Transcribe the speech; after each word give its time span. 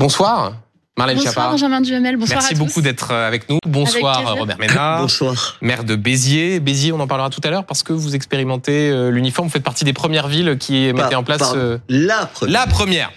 Bonsoir. 0.00 0.54
Marlène 0.96 1.16
Bonsoir 1.18 1.34
Schiappa. 1.34 1.50
Benjamin 1.50 1.80
Duhamel, 1.82 2.16
bonsoir 2.16 2.38
Merci 2.40 2.54
à 2.54 2.56
tous. 2.56 2.64
beaucoup 2.64 2.80
d'être 2.80 3.10
euh, 3.12 3.28
avec 3.28 3.48
nous. 3.50 3.58
Bonsoir. 3.66 4.34
Robert 4.38 4.58
Ménard, 4.58 5.02
Bonsoir. 5.02 5.58
maire 5.60 5.84
de 5.84 5.94
Béziers. 5.94 6.58
Béziers, 6.58 6.92
on 6.92 7.00
en 7.00 7.06
parlera 7.06 7.28
tout 7.28 7.40
à 7.44 7.50
l'heure 7.50 7.64
parce 7.66 7.82
que 7.82 7.92
vous 7.92 8.14
expérimentez 8.14 8.88
euh, 8.90 9.10
l'uniforme. 9.10 9.48
Vous 9.48 9.52
faites 9.52 9.62
partie 9.62 9.84
des 9.84 9.92
premières 9.92 10.28
villes 10.28 10.56
qui 10.58 10.90
mettaient 10.94 11.14
en 11.16 11.22
place 11.22 11.38
Par- 11.40 11.52
euh, 11.54 11.76
la 11.90 12.24
première. 12.26 12.52
la 12.60 12.66
première. 12.66 13.12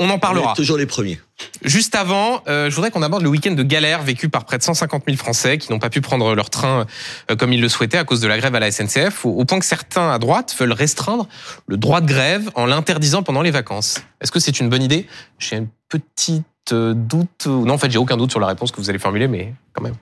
On 0.00 0.10
en 0.10 0.14
On 0.14 0.18
parlera. 0.18 0.52
est 0.52 0.56
toujours 0.56 0.76
les 0.76 0.86
premiers. 0.86 1.20
Juste 1.62 1.94
avant, 1.94 2.42
euh, 2.48 2.68
je 2.68 2.74
voudrais 2.74 2.90
qu'on 2.90 3.02
aborde 3.02 3.22
le 3.22 3.28
week-end 3.28 3.52
de 3.52 3.62
galère 3.62 4.02
vécu 4.02 4.28
par 4.28 4.44
près 4.44 4.58
de 4.58 4.62
150 4.64 5.04
000 5.06 5.16
Français 5.16 5.56
qui 5.58 5.70
n'ont 5.70 5.78
pas 5.78 5.88
pu 5.90 6.00
prendre 6.00 6.34
leur 6.34 6.50
train 6.50 6.84
euh, 7.30 7.36
comme 7.36 7.52
ils 7.52 7.60
le 7.60 7.68
souhaitaient 7.68 7.98
à 7.98 8.04
cause 8.04 8.20
de 8.20 8.26
la 8.26 8.36
grève 8.38 8.54
à 8.56 8.60
la 8.60 8.72
SNCF, 8.72 9.24
au, 9.24 9.30
au 9.30 9.44
point 9.44 9.60
que 9.60 9.64
certains 9.66 10.10
à 10.10 10.18
droite 10.18 10.54
veulent 10.58 10.72
restreindre 10.72 11.28
le 11.68 11.76
droit 11.76 12.00
de 12.00 12.06
grève 12.08 12.50
en 12.56 12.66
l'interdisant 12.66 13.22
pendant 13.22 13.42
les 13.42 13.52
vacances. 13.52 14.00
Est-ce 14.20 14.32
que 14.32 14.40
c'est 14.40 14.58
une 14.58 14.68
bonne 14.68 14.82
idée? 14.82 15.06
J'ai 15.38 15.56
un 15.56 15.66
petit 15.88 16.42
euh, 16.72 16.92
doute. 16.94 17.46
ou- 17.46 17.64
Non, 17.64 17.74
en 17.74 17.78
fait, 17.78 17.90
j'ai 17.90 17.98
aucun 17.98 18.16
doute 18.16 18.30
sur 18.32 18.40
la 18.40 18.48
réponse 18.48 18.72
que 18.72 18.78
vous 18.80 18.90
allez 18.90 18.98
formuler, 18.98 19.28
mais 19.28 19.54
quand 19.74 19.82
même. 19.82 19.94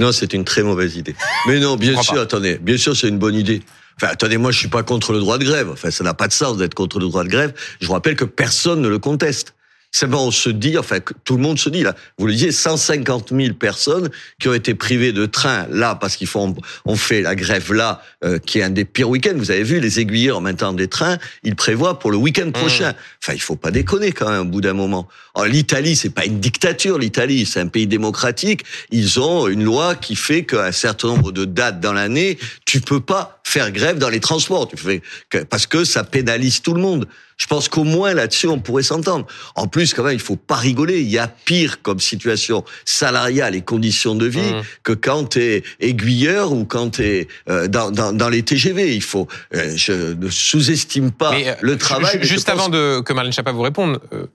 Non, 0.00 0.10
c'est 0.12 0.32
une 0.32 0.44
très 0.44 0.62
mauvaise 0.62 0.96
idée. 0.96 1.14
Mais 1.46 1.60
non, 1.60 1.76
bien 1.76 2.00
sûr, 2.02 2.14
pas. 2.14 2.22
attendez, 2.22 2.56
bien 2.58 2.78
sûr, 2.78 2.96
c'est 2.96 3.08
une 3.08 3.18
bonne 3.18 3.34
idée. 3.34 3.62
Enfin, 4.02 4.12
attendez, 4.12 4.38
moi, 4.38 4.50
je 4.50 4.58
suis 4.58 4.68
pas 4.68 4.82
contre 4.82 5.12
le 5.12 5.18
droit 5.18 5.36
de 5.36 5.44
grève. 5.44 5.68
Enfin, 5.70 5.90
ça 5.90 6.02
n'a 6.04 6.14
pas 6.14 6.26
de 6.26 6.32
sens 6.32 6.56
d'être 6.56 6.72
contre 6.72 6.98
le 6.98 7.06
droit 7.06 7.22
de 7.22 7.28
grève. 7.28 7.52
Je 7.82 7.86
vous 7.86 7.92
rappelle 7.92 8.16
que 8.16 8.24
personne 8.24 8.80
ne 8.80 8.88
le 8.88 8.98
conteste. 8.98 9.54
Simplement, 9.92 10.26
on 10.26 10.30
se 10.30 10.50
dit, 10.50 10.78
enfin, 10.78 11.00
que 11.00 11.14
tout 11.24 11.36
le 11.36 11.42
monde 11.42 11.58
se 11.58 11.68
dit, 11.68 11.82
là, 11.82 11.96
vous 12.16 12.26
le 12.26 12.32
disiez, 12.32 12.52
150 12.52 13.32
000 13.34 13.54
personnes 13.54 14.08
qui 14.38 14.48
ont 14.48 14.54
été 14.54 14.74
privées 14.74 15.12
de 15.12 15.26
train, 15.26 15.66
là, 15.68 15.96
parce 15.96 16.16
qu'ils 16.16 16.28
font, 16.28 16.54
on 16.84 16.94
fait 16.94 17.22
la 17.22 17.34
grève 17.34 17.72
là, 17.72 18.00
euh, 18.24 18.38
qui 18.38 18.60
est 18.60 18.62
un 18.62 18.70
des 18.70 18.84
pires 18.84 19.08
week-ends. 19.08 19.34
Vous 19.34 19.50
avez 19.50 19.64
vu, 19.64 19.80
les 19.80 19.98
aiguilleurs, 19.98 20.38
en 20.38 20.40
maintenant 20.40 20.72
des 20.72 20.86
trains, 20.86 21.18
ils 21.42 21.56
prévoient 21.56 21.98
pour 21.98 22.12
le 22.12 22.18
week-end 22.18 22.52
prochain. 22.52 22.94
Enfin, 23.22 23.32
il 23.34 23.40
faut 23.40 23.56
pas 23.56 23.72
déconner, 23.72 24.12
quand 24.12 24.30
même, 24.30 24.42
au 24.42 24.50
bout 24.50 24.60
d'un 24.60 24.74
moment. 24.74 25.08
Alors, 25.34 25.48
l'Italie, 25.48 25.96
c'est 25.96 26.10
pas 26.10 26.24
une 26.24 26.38
dictature, 26.38 26.96
l'Italie, 26.96 27.44
c'est 27.44 27.60
un 27.60 27.66
pays 27.68 27.88
démocratique. 27.88 28.64
Ils 28.92 29.18
ont 29.18 29.48
une 29.48 29.64
loi 29.64 29.96
qui 29.96 30.14
fait 30.14 30.44
qu'à 30.44 30.66
un 30.66 30.72
certain 30.72 31.08
nombre 31.08 31.32
de 31.32 31.44
dates 31.44 31.80
dans 31.80 31.92
l'année, 31.92 32.38
tu 32.64 32.80
peux 32.80 33.00
pas 33.00 33.40
faire 33.42 33.72
grève 33.72 33.98
dans 33.98 34.08
les 34.08 34.20
transports. 34.20 34.68
Tu 34.68 34.76
fais 34.76 35.02
que, 35.28 35.38
parce 35.38 35.66
que 35.66 35.84
ça 35.84 36.04
pénalise 36.04 36.62
tout 36.62 36.74
le 36.74 36.80
monde. 36.80 37.06
Je 37.40 37.46
pense 37.46 37.70
qu'au 37.70 37.84
moins 37.84 38.12
là-dessus, 38.12 38.48
on 38.48 38.58
pourrait 38.58 38.82
s'entendre. 38.82 39.26
En 39.54 39.66
plus, 39.66 39.94
quand 39.94 40.02
même, 40.02 40.12
il 40.12 40.20
faut 40.20 40.36
pas 40.36 40.56
rigoler. 40.56 41.00
Il 41.00 41.10
y 41.10 41.18
a 41.18 41.26
pire 41.28 41.80
comme 41.80 41.98
situation 41.98 42.62
salariale 42.84 43.54
et 43.54 43.62
conditions 43.62 44.14
de 44.14 44.26
vie 44.26 44.40
Mmh. 44.40 44.62
que 44.82 44.92
quand 44.92 45.30
tu 45.30 45.42
es 45.42 45.62
aiguilleur 45.80 46.52
ou 46.52 46.64
quand 46.64 46.90
tu 46.90 47.04
es 47.04 47.28
dans, 47.68 47.90
dans, 47.90 48.12
dans 48.12 48.28
les 48.28 48.42
TGV. 48.42 48.94
Il 48.94 49.02
faut, 49.02 49.28
euh, 49.54 49.72
je 49.76 50.14
ne 50.14 50.30
sous-estime 50.30 51.12
pas 51.12 51.30
Mais, 51.32 51.48
euh, 51.48 51.54
le 51.60 51.76
travail. 51.78 52.18
je 52.22 52.26
Juste 52.26 52.48
avant 52.48 52.68
de, 52.68 53.00
que 53.00 53.12
Marlène 53.12 53.32
Schiappa 53.32 53.52
vous 53.52 53.62
réponde, 53.62 54.00
euh, 54.12 54.26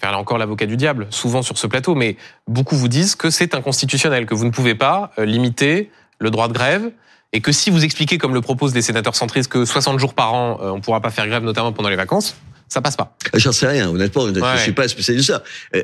faire 0.00 0.12
là 0.12 0.18
encore 0.18 0.38
l'avocat 0.38 0.66
du 0.66 0.76
diable, 0.76 1.06
souvent 1.10 1.42
sur 1.42 1.58
ce 1.58 1.66
plateau, 1.66 1.94
mais 1.94 2.16
beaucoup 2.48 2.76
vous 2.76 2.88
disent 2.88 3.14
que 3.14 3.30
c'est 3.30 3.54
inconstitutionnel, 3.54 4.26
que 4.26 4.34
vous 4.34 4.44
ne 4.44 4.50
pouvez 4.50 4.74
pas 4.74 5.12
euh, 5.18 5.24
limiter 5.24 5.90
le 6.18 6.30
droit 6.30 6.48
de 6.48 6.52
grève, 6.52 6.90
et 7.32 7.40
que 7.40 7.52
si 7.52 7.70
vous 7.70 7.84
expliquez, 7.84 8.18
comme 8.18 8.34
le 8.34 8.40
proposent 8.40 8.74
les 8.74 8.82
sénateurs 8.82 9.14
centristes, 9.16 9.50
que 9.50 9.64
60 9.64 9.98
jours 9.98 10.14
par 10.14 10.34
an, 10.34 10.58
euh, 10.60 10.70
on 10.70 10.76
ne 10.76 10.80
pourra 10.82 11.00
pas 11.00 11.10
faire 11.10 11.26
grève, 11.26 11.42
notamment 11.42 11.72
pendant 11.72 11.88
les 11.88 11.96
vacances, 11.96 12.36
ça 12.68 12.80
passe 12.82 12.96
pas. 12.96 13.16
J'en 13.34 13.52
sais 13.52 13.66
rien, 13.66 13.88
honnêtement. 13.88 14.26
Je 14.32 14.40
Ouais. 14.40 14.58
suis 14.58 14.72
pas 14.72 14.86
spécialiste 14.88 15.28
de 15.28 15.34
ça. 15.34 15.42
Euh, 15.74 15.82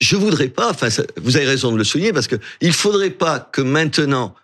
Je 0.00 0.14
voudrais 0.16 0.48
pas. 0.48 0.70
Enfin, 0.70 0.88
vous 1.20 1.36
avez 1.36 1.46
raison 1.46 1.72
de 1.72 1.76
le 1.76 1.82
souligner 1.84 2.12
parce 2.12 2.28
que 2.28 2.36
il 2.60 2.72
faudrait 2.72 3.10
pas 3.10 3.40
que 3.40 3.60
maintenant 3.60 4.34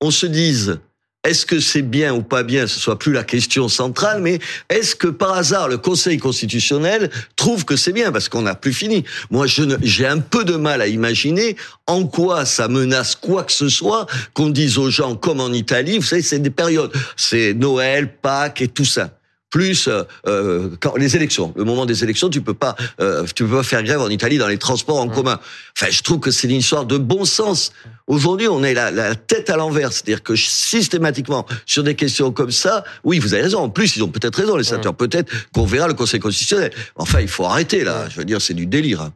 on 0.00 0.10
se 0.10 0.26
dise. 0.26 0.80
Est-ce 1.26 1.44
que 1.44 1.58
c'est 1.58 1.82
bien 1.82 2.14
ou 2.14 2.22
pas 2.22 2.44
bien 2.44 2.68
Ce 2.68 2.78
soit 2.78 3.00
plus 3.00 3.12
la 3.12 3.24
question 3.24 3.68
centrale, 3.68 4.22
mais 4.22 4.38
est-ce 4.70 4.94
que 4.94 5.08
par 5.08 5.32
hasard 5.32 5.66
le 5.66 5.76
Conseil 5.76 6.18
constitutionnel 6.18 7.10
trouve 7.34 7.64
que 7.64 7.74
c'est 7.74 7.92
bien 7.92 8.12
parce 8.12 8.28
qu'on 8.28 8.42
n'a 8.42 8.54
plus 8.54 8.72
fini 8.72 9.02
Moi, 9.30 9.46
j'ai 9.48 10.06
un 10.06 10.20
peu 10.20 10.44
de 10.44 10.54
mal 10.54 10.80
à 10.80 10.86
imaginer 10.86 11.56
en 11.88 12.06
quoi 12.06 12.44
ça 12.44 12.68
menace 12.68 13.16
quoi 13.16 13.42
que 13.42 13.52
ce 13.52 13.68
soit 13.68 14.06
qu'on 14.34 14.50
dise 14.50 14.78
aux 14.78 14.90
gens 14.90 15.16
comme 15.16 15.40
en 15.40 15.52
Italie. 15.52 15.98
Vous 15.98 16.04
savez, 16.04 16.22
c'est 16.22 16.38
des 16.38 16.50
périodes, 16.50 16.92
c'est 17.16 17.54
Noël, 17.54 18.08
Pâques 18.22 18.62
et 18.62 18.68
tout 18.68 18.84
ça 18.84 19.15
plus 19.50 19.88
euh, 19.88 20.02
euh, 20.26 20.70
quand 20.80 20.96
les 20.96 21.16
élections. 21.16 21.52
Le 21.56 21.64
moment 21.64 21.86
des 21.86 22.02
élections, 22.04 22.28
tu 22.28 22.40
peux 22.40 22.54
pas, 22.54 22.76
euh, 23.00 23.24
tu 23.34 23.44
peux 23.44 23.56
pas 23.56 23.62
faire 23.62 23.82
grève 23.82 24.00
en 24.00 24.08
Italie 24.08 24.38
dans 24.38 24.48
les 24.48 24.58
transports 24.58 24.98
en 24.98 25.06
Mmh. 25.06 25.12
commun. 25.14 25.40
Enfin, 25.76 25.90
je 25.90 26.02
trouve 26.02 26.20
que 26.20 26.30
c'est 26.30 26.48
une 26.48 26.56
histoire 26.56 26.84
de 26.84 26.98
bon 26.98 27.24
sens. 27.24 27.72
Aujourd'hui, 28.06 28.48
on 28.48 28.62
est 28.64 28.74
la, 28.74 28.90
la 28.90 29.14
tête 29.14 29.50
à 29.50 29.56
l'envers, 29.56 29.92
c'est-à-dire 29.92 30.22
que 30.22 30.34
systématiquement 30.36 31.46
sur 31.64 31.82
des 31.82 31.94
questions 31.94 32.32
comme 32.32 32.50
ça, 32.50 32.84
oui, 33.04 33.18
vous 33.18 33.34
avez 33.34 33.44
raison. 33.44 33.60
En 33.60 33.68
plus, 33.68 33.96
ils 33.96 34.02
ont 34.02 34.08
peut-être 34.08 34.36
raison, 34.36 34.56
les 34.56 34.64
sénateurs. 34.64 34.94
Peut-être 34.94 35.32
qu'on 35.52 35.64
verra 35.64 35.88
le 35.88 35.94
Conseil 35.94 36.20
constitutionnel. 36.20 36.72
Enfin, 36.96 37.20
il 37.20 37.28
faut 37.28 37.44
arrêter 37.44 37.84
là. 37.84 38.08
Je 38.08 38.16
veux 38.16 38.24
dire, 38.24 38.40
c'est 38.40 38.54
du 38.54 38.66
délire. 38.66 39.10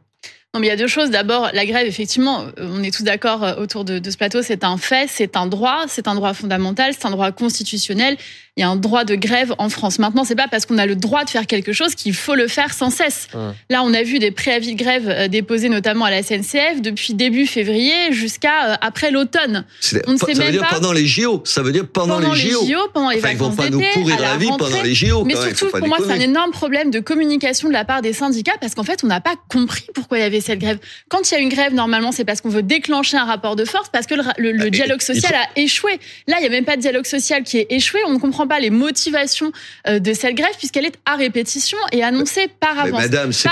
Non, 0.53 0.59
mais 0.59 0.67
il 0.67 0.69
y 0.69 0.73
a 0.73 0.75
deux 0.75 0.87
choses. 0.87 1.09
D'abord, 1.11 1.49
la 1.53 1.65
grève, 1.65 1.87
effectivement, 1.87 2.41
euh, 2.59 2.67
on 2.73 2.83
est 2.83 2.93
tous 2.93 3.03
d'accord 3.03 3.41
euh, 3.43 3.55
autour 3.55 3.85
de, 3.85 3.99
de 3.99 4.11
ce 4.11 4.17
plateau, 4.17 4.41
c'est 4.41 4.65
un 4.65 4.75
fait, 4.75 5.07
c'est 5.09 5.37
un 5.37 5.45
droit, 5.47 5.85
c'est 5.87 6.09
un 6.09 6.15
droit 6.15 6.33
fondamental, 6.33 6.91
c'est 6.93 7.05
un 7.05 7.11
droit 7.11 7.31
constitutionnel. 7.31 8.17
Il 8.57 8.59
y 8.59 8.63
a 8.63 8.67
un 8.69 8.75
droit 8.75 9.05
de 9.05 9.15
grève 9.15 9.55
en 9.59 9.69
France. 9.69 9.97
Maintenant, 9.97 10.25
c'est 10.25 10.35
pas 10.35 10.49
parce 10.51 10.65
qu'on 10.65 10.77
a 10.77 10.85
le 10.85 10.97
droit 10.97 11.23
de 11.23 11.29
faire 11.29 11.47
quelque 11.47 11.71
chose 11.71 11.95
qu'il 11.95 12.13
faut 12.13 12.35
le 12.35 12.49
faire 12.49 12.73
sans 12.73 12.89
cesse. 12.89 13.29
Là, 13.69 13.81
on 13.81 13.93
a 13.93 14.03
vu 14.03 14.19
des 14.19 14.31
préavis 14.31 14.75
de 14.75 14.77
grève 14.77 15.07
euh, 15.07 15.29
déposés 15.29 15.69
notamment 15.69 16.03
à 16.03 16.11
la 16.11 16.21
SNCF 16.21 16.81
depuis 16.81 17.13
début 17.13 17.47
février 17.47 18.11
jusqu'à 18.11 18.73
après 18.81 19.09
l'automne. 19.09 19.63
On 20.05 20.11
ne 20.11 20.17
ça 20.17 20.25
sait 20.25 20.33
veut 20.33 20.39
même 20.39 20.51
dire 20.51 20.61
pas- 20.63 20.75
pendant 20.75 20.91
les 20.91 21.07
JO. 21.07 21.41
Ça 21.45 21.61
veut 21.61 21.71
dire 21.71 21.87
pendant, 21.87 22.15
Pendant 22.15 22.33
les 22.33 22.41
JO. 22.41 22.89
pendant 22.93 23.09
les 23.09 23.19
Enfin, 23.19 23.29
ils 23.31 23.37
vont 23.37 23.51
pas 23.55 23.69
nous 23.69 23.81
pourrir 23.93 24.17
à 24.17 24.21
la, 24.21 24.35
vie 24.37 24.47
rentrée. 24.47 24.69
pendant 24.69 24.83
les 24.83 24.95
JO. 24.95 25.23
Mais 25.23 25.35
surtout, 25.35 25.67
pour 25.69 25.87
moi, 25.87 25.99
c'est 26.05 26.11
un 26.11 26.19
énorme 26.19 26.51
problème 26.51 26.91
de 26.91 26.99
communication 26.99 27.69
de 27.69 27.73
la 27.73 27.85
part 27.85 28.01
des 28.01 28.11
syndicats 28.11 28.57
parce 28.59 28.75
qu'en 28.75 28.83
fait, 28.83 29.01
on 29.05 29.07
n'a 29.07 29.21
pas 29.21 29.35
compris 29.47 29.85
pourquoi 29.95 30.17
il 30.17 30.21
y 30.21 30.25
avait 30.25 30.40
cette 30.41 30.59
grève. 30.59 30.77
Quand 31.09 31.29
il 31.29 31.33
y 31.33 31.37
a 31.37 31.39
une 31.39 31.49
grève, 31.49 31.73
normalement, 31.73 32.11
c'est 32.11 32.25
parce 32.25 32.41
qu'on 32.41 32.49
veut 32.49 32.63
déclencher 32.63 33.17
un 33.17 33.25
rapport 33.25 33.55
de 33.55 33.65
force, 33.65 33.89
parce 33.91 34.05
que 34.07 34.15
le, 34.15 34.21
ra- 34.23 34.33
le- 34.37 34.51
le 34.51 34.65
Ah, 34.65 34.69
dialogue 34.69 35.01
social 35.01 35.33
a 35.33 35.47
échoué. 35.59 35.99
Là, 36.27 36.35
il 36.39 36.41
n'y 36.41 36.47
a 36.47 36.49
même 36.49 36.65
pas 36.65 36.75
de 36.75 36.81
dialogue 36.81 37.05
social 37.05 37.43
qui 37.43 37.57
est 37.59 37.67
échoué. 37.69 37.99
On 38.07 38.13
ne 38.13 38.19
comprend 38.19 38.47
pas 38.47 38.59
les 38.59 38.69
motivations 38.69 39.51
euh, 39.87 39.99
de 39.99 40.13
cette 40.13 40.35
grève 40.35 40.53
puisqu'elle 40.57 40.85
est 40.85 40.97
à 41.05 41.15
répétition 41.15 41.77
et 41.91 42.03
annoncée 42.03 42.47
par 42.59 42.75
Mais 42.75 42.81
avance. 42.89 43.01
madame, 43.01 43.31
c'est 43.31 43.49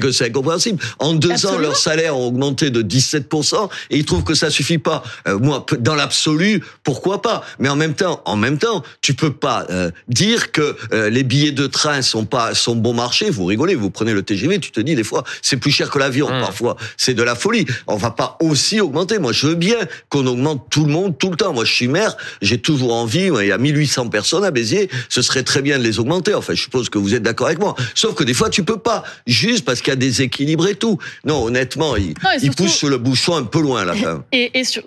que 0.00 0.10
c'est- 0.10 0.24
incompréhensible. 0.26 0.78
En 0.98 1.12
deux 1.14 1.46
ans, 1.46 1.58
leurs 1.58 1.76
salaires 1.76 2.16
ont 2.16 2.26
augmenté 2.26 2.70
de 2.70 2.82
17% 2.82 3.68
et 3.90 3.98
ils 3.98 4.04
trouvent 4.04 4.24
que 4.24 4.34
ça 4.34 4.50
suffit 4.50 4.78
pas. 4.78 5.02
Euh, 5.28 5.38
moi, 5.38 5.64
dans 5.78 5.94
l'absolu, 5.94 6.62
pourquoi 6.84 7.22
pas? 7.22 7.44
Mais 7.58 7.68
en 7.68 7.76
même 7.76 7.94
temps, 7.94 8.22
en 8.24 8.36
même 8.36 8.58
temps, 8.58 8.82
tu 9.00 9.14
peux 9.14 9.32
pas 9.32 9.66
euh, 9.70 9.90
dire 10.08 10.52
que 10.52 10.76
euh, 10.92 11.10
les 11.10 11.22
billets 11.22 11.52
de 11.52 11.66
train 11.66 12.02
sont 12.02 12.24
pas 12.24 12.54
sont 12.54 12.74
bon 12.76 12.94
marché. 12.94 13.30
Vous 13.30 13.44
rigolez, 13.44 13.74
vous 13.74 13.90
prenez 13.90 14.12
le 14.12 14.22
TGV, 14.22 14.58
tu 14.60 14.70
te 14.70 14.80
dis 14.80 14.94
des 14.94 15.04
fois 15.04 15.24
c'est 15.42 15.56
plus 15.56 15.70
cher 15.70 15.90
que 15.90 15.98
l'avion. 15.98 16.21
Mmh. 16.30 16.40
Parfois, 16.40 16.76
c'est 16.96 17.14
de 17.14 17.22
la 17.22 17.34
folie. 17.34 17.66
On 17.86 17.96
va 17.96 18.10
pas 18.10 18.36
aussi 18.40 18.80
augmenter. 18.80 19.18
Moi, 19.18 19.32
je 19.32 19.46
veux 19.48 19.54
bien 19.54 19.76
qu'on 20.08 20.26
augmente 20.26 20.66
tout 20.70 20.84
le 20.84 20.92
monde 20.92 21.16
tout 21.18 21.30
le 21.30 21.36
temps. 21.36 21.52
Moi, 21.52 21.64
je 21.64 21.72
suis 21.72 21.88
maire, 21.88 22.16
j'ai 22.40 22.58
toujours 22.58 22.92
envie. 22.94 23.30
moi, 23.30 23.44
Il 23.44 23.48
y 23.48 23.52
a 23.52 23.58
1800 23.58 24.08
personnes 24.08 24.44
à 24.44 24.50
Béziers, 24.50 24.88
ce 25.08 25.22
serait 25.22 25.42
très 25.42 25.62
bien 25.62 25.78
de 25.78 25.84
les 25.84 25.98
augmenter. 25.98 26.34
Enfin, 26.34 26.54
je 26.54 26.62
suppose 26.62 26.88
que 26.88 26.98
vous 26.98 27.14
êtes 27.14 27.22
d'accord 27.22 27.46
avec 27.48 27.58
moi. 27.58 27.74
Sauf 27.94 28.14
que 28.14 28.24
des 28.24 28.34
fois, 28.34 28.50
tu 28.50 28.64
peux 28.64 28.78
pas, 28.78 29.04
juste 29.26 29.64
parce 29.64 29.80
qu'il 29.80 29.88
y 29.90 29.92
a 29.92 29.96
des 29.96 30.22
équilibres 30.22 30.66
et 30.68 30.74
tout. 30.74 30.98
Non, 31.24 31.42
honnêtement, 31.44 31.96
il, 31.96 32.08
Non, 32.08 32.30
et 32.32 32.36
il 32.36 32.40
surtout- 32.42 32.64
pousse 32.64 32.82
le 32.84 32.98
bouchon 32.98 33.36
un 33.36 33.44
peu 33.44 33.60
loin 33.60 33.84
là. 33.84 33.94
quand 34.00 34.06
même. 34.12 34.22
Et, 34.32 34.58
et 34.58 34.64
sur- 34.64 34.82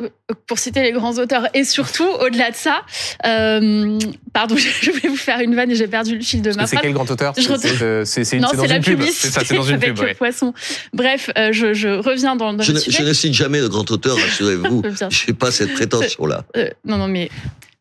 pour 0.48 0.58
citer 0.60 0.82
les 0.82 0.92
grands 0.92 1.14
auteurs, 1.18 1.48
et 1.54 1.64
surtout, 1.64 2.08
au-delà 2.20 2.50
de 2.52 2.56
ça, 2.56 2.82
euh, 3.26 3.98
pardon, 4.34 4.56
je 4.82 4.92
voulais 4.92 5.10
vous 5.10 5.16
faire 5.16 5.40
une 5.40 5.56
vanne 5.56 5.72
et 5.72 5.76
j'ai 5.76 5.88
perdu 5.88 6.16
le 6.18 6.22
fil 6.24 6.42
de 6.42 6.50
ma 6.52 6.64
que 6.64 6.70
C'est 6.70 6.76
phrase. 6.76 6.84
quel 6.84 6.94
grand 6.94 7.10
auteur 7.10 7.34
Je 7.38 7.42
C'est 8.06 8.40
dans 8.40 8.50
c'est 8.50 8.68
la 8.68 8.76
une 8.78 8.84
pub. 8.84 8.98
publicité 9.00 9.28
C'est 9.28 9.34
ça, 9.34 9.42
c'est 9.46 9.56
dans 9.56 9.64
une 9.64 9.80
pub. 9.80 10.00
ouais. 10.00 10.14
poisson. 10.14 10.54
Bref, 10.94 11.25
euh, 11.38 11.52
je, 11.52 11.74
je 11.74 11.88
reviens 11.90 12.36
dans, 12.36 12.54
dans 12.54 12.64
Je 12.64 12.72
le 12.72 12.78
ne, 12.78 12.84
sujet. 12.84 12.98
je 13.00 13.04
ne 13.08 13.14
cite 13.14 13.34
jamais 13.34 13.62
de 13.62 13.68
grand 13.68 13.90
auteur, 13.92 14.16
rassurez-vous. 14.18 14.82
Je 15.10 15.28
n'ai 15.28 15.34
pas 15.34 15.52
cette 15.52 15.74
prétention-là. 15.74 16.44
Euh, 16.58 16.70
non, 16.86 16.98
non, 16.98 17.08
mais 17.08 17.30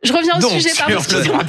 je 0.03 0.13
reviens 0.13 0.37
au 0.37 0.41
Donc, 0.41 0.53
sujet. 0.53 0.71
Pardon, 0.77 0.99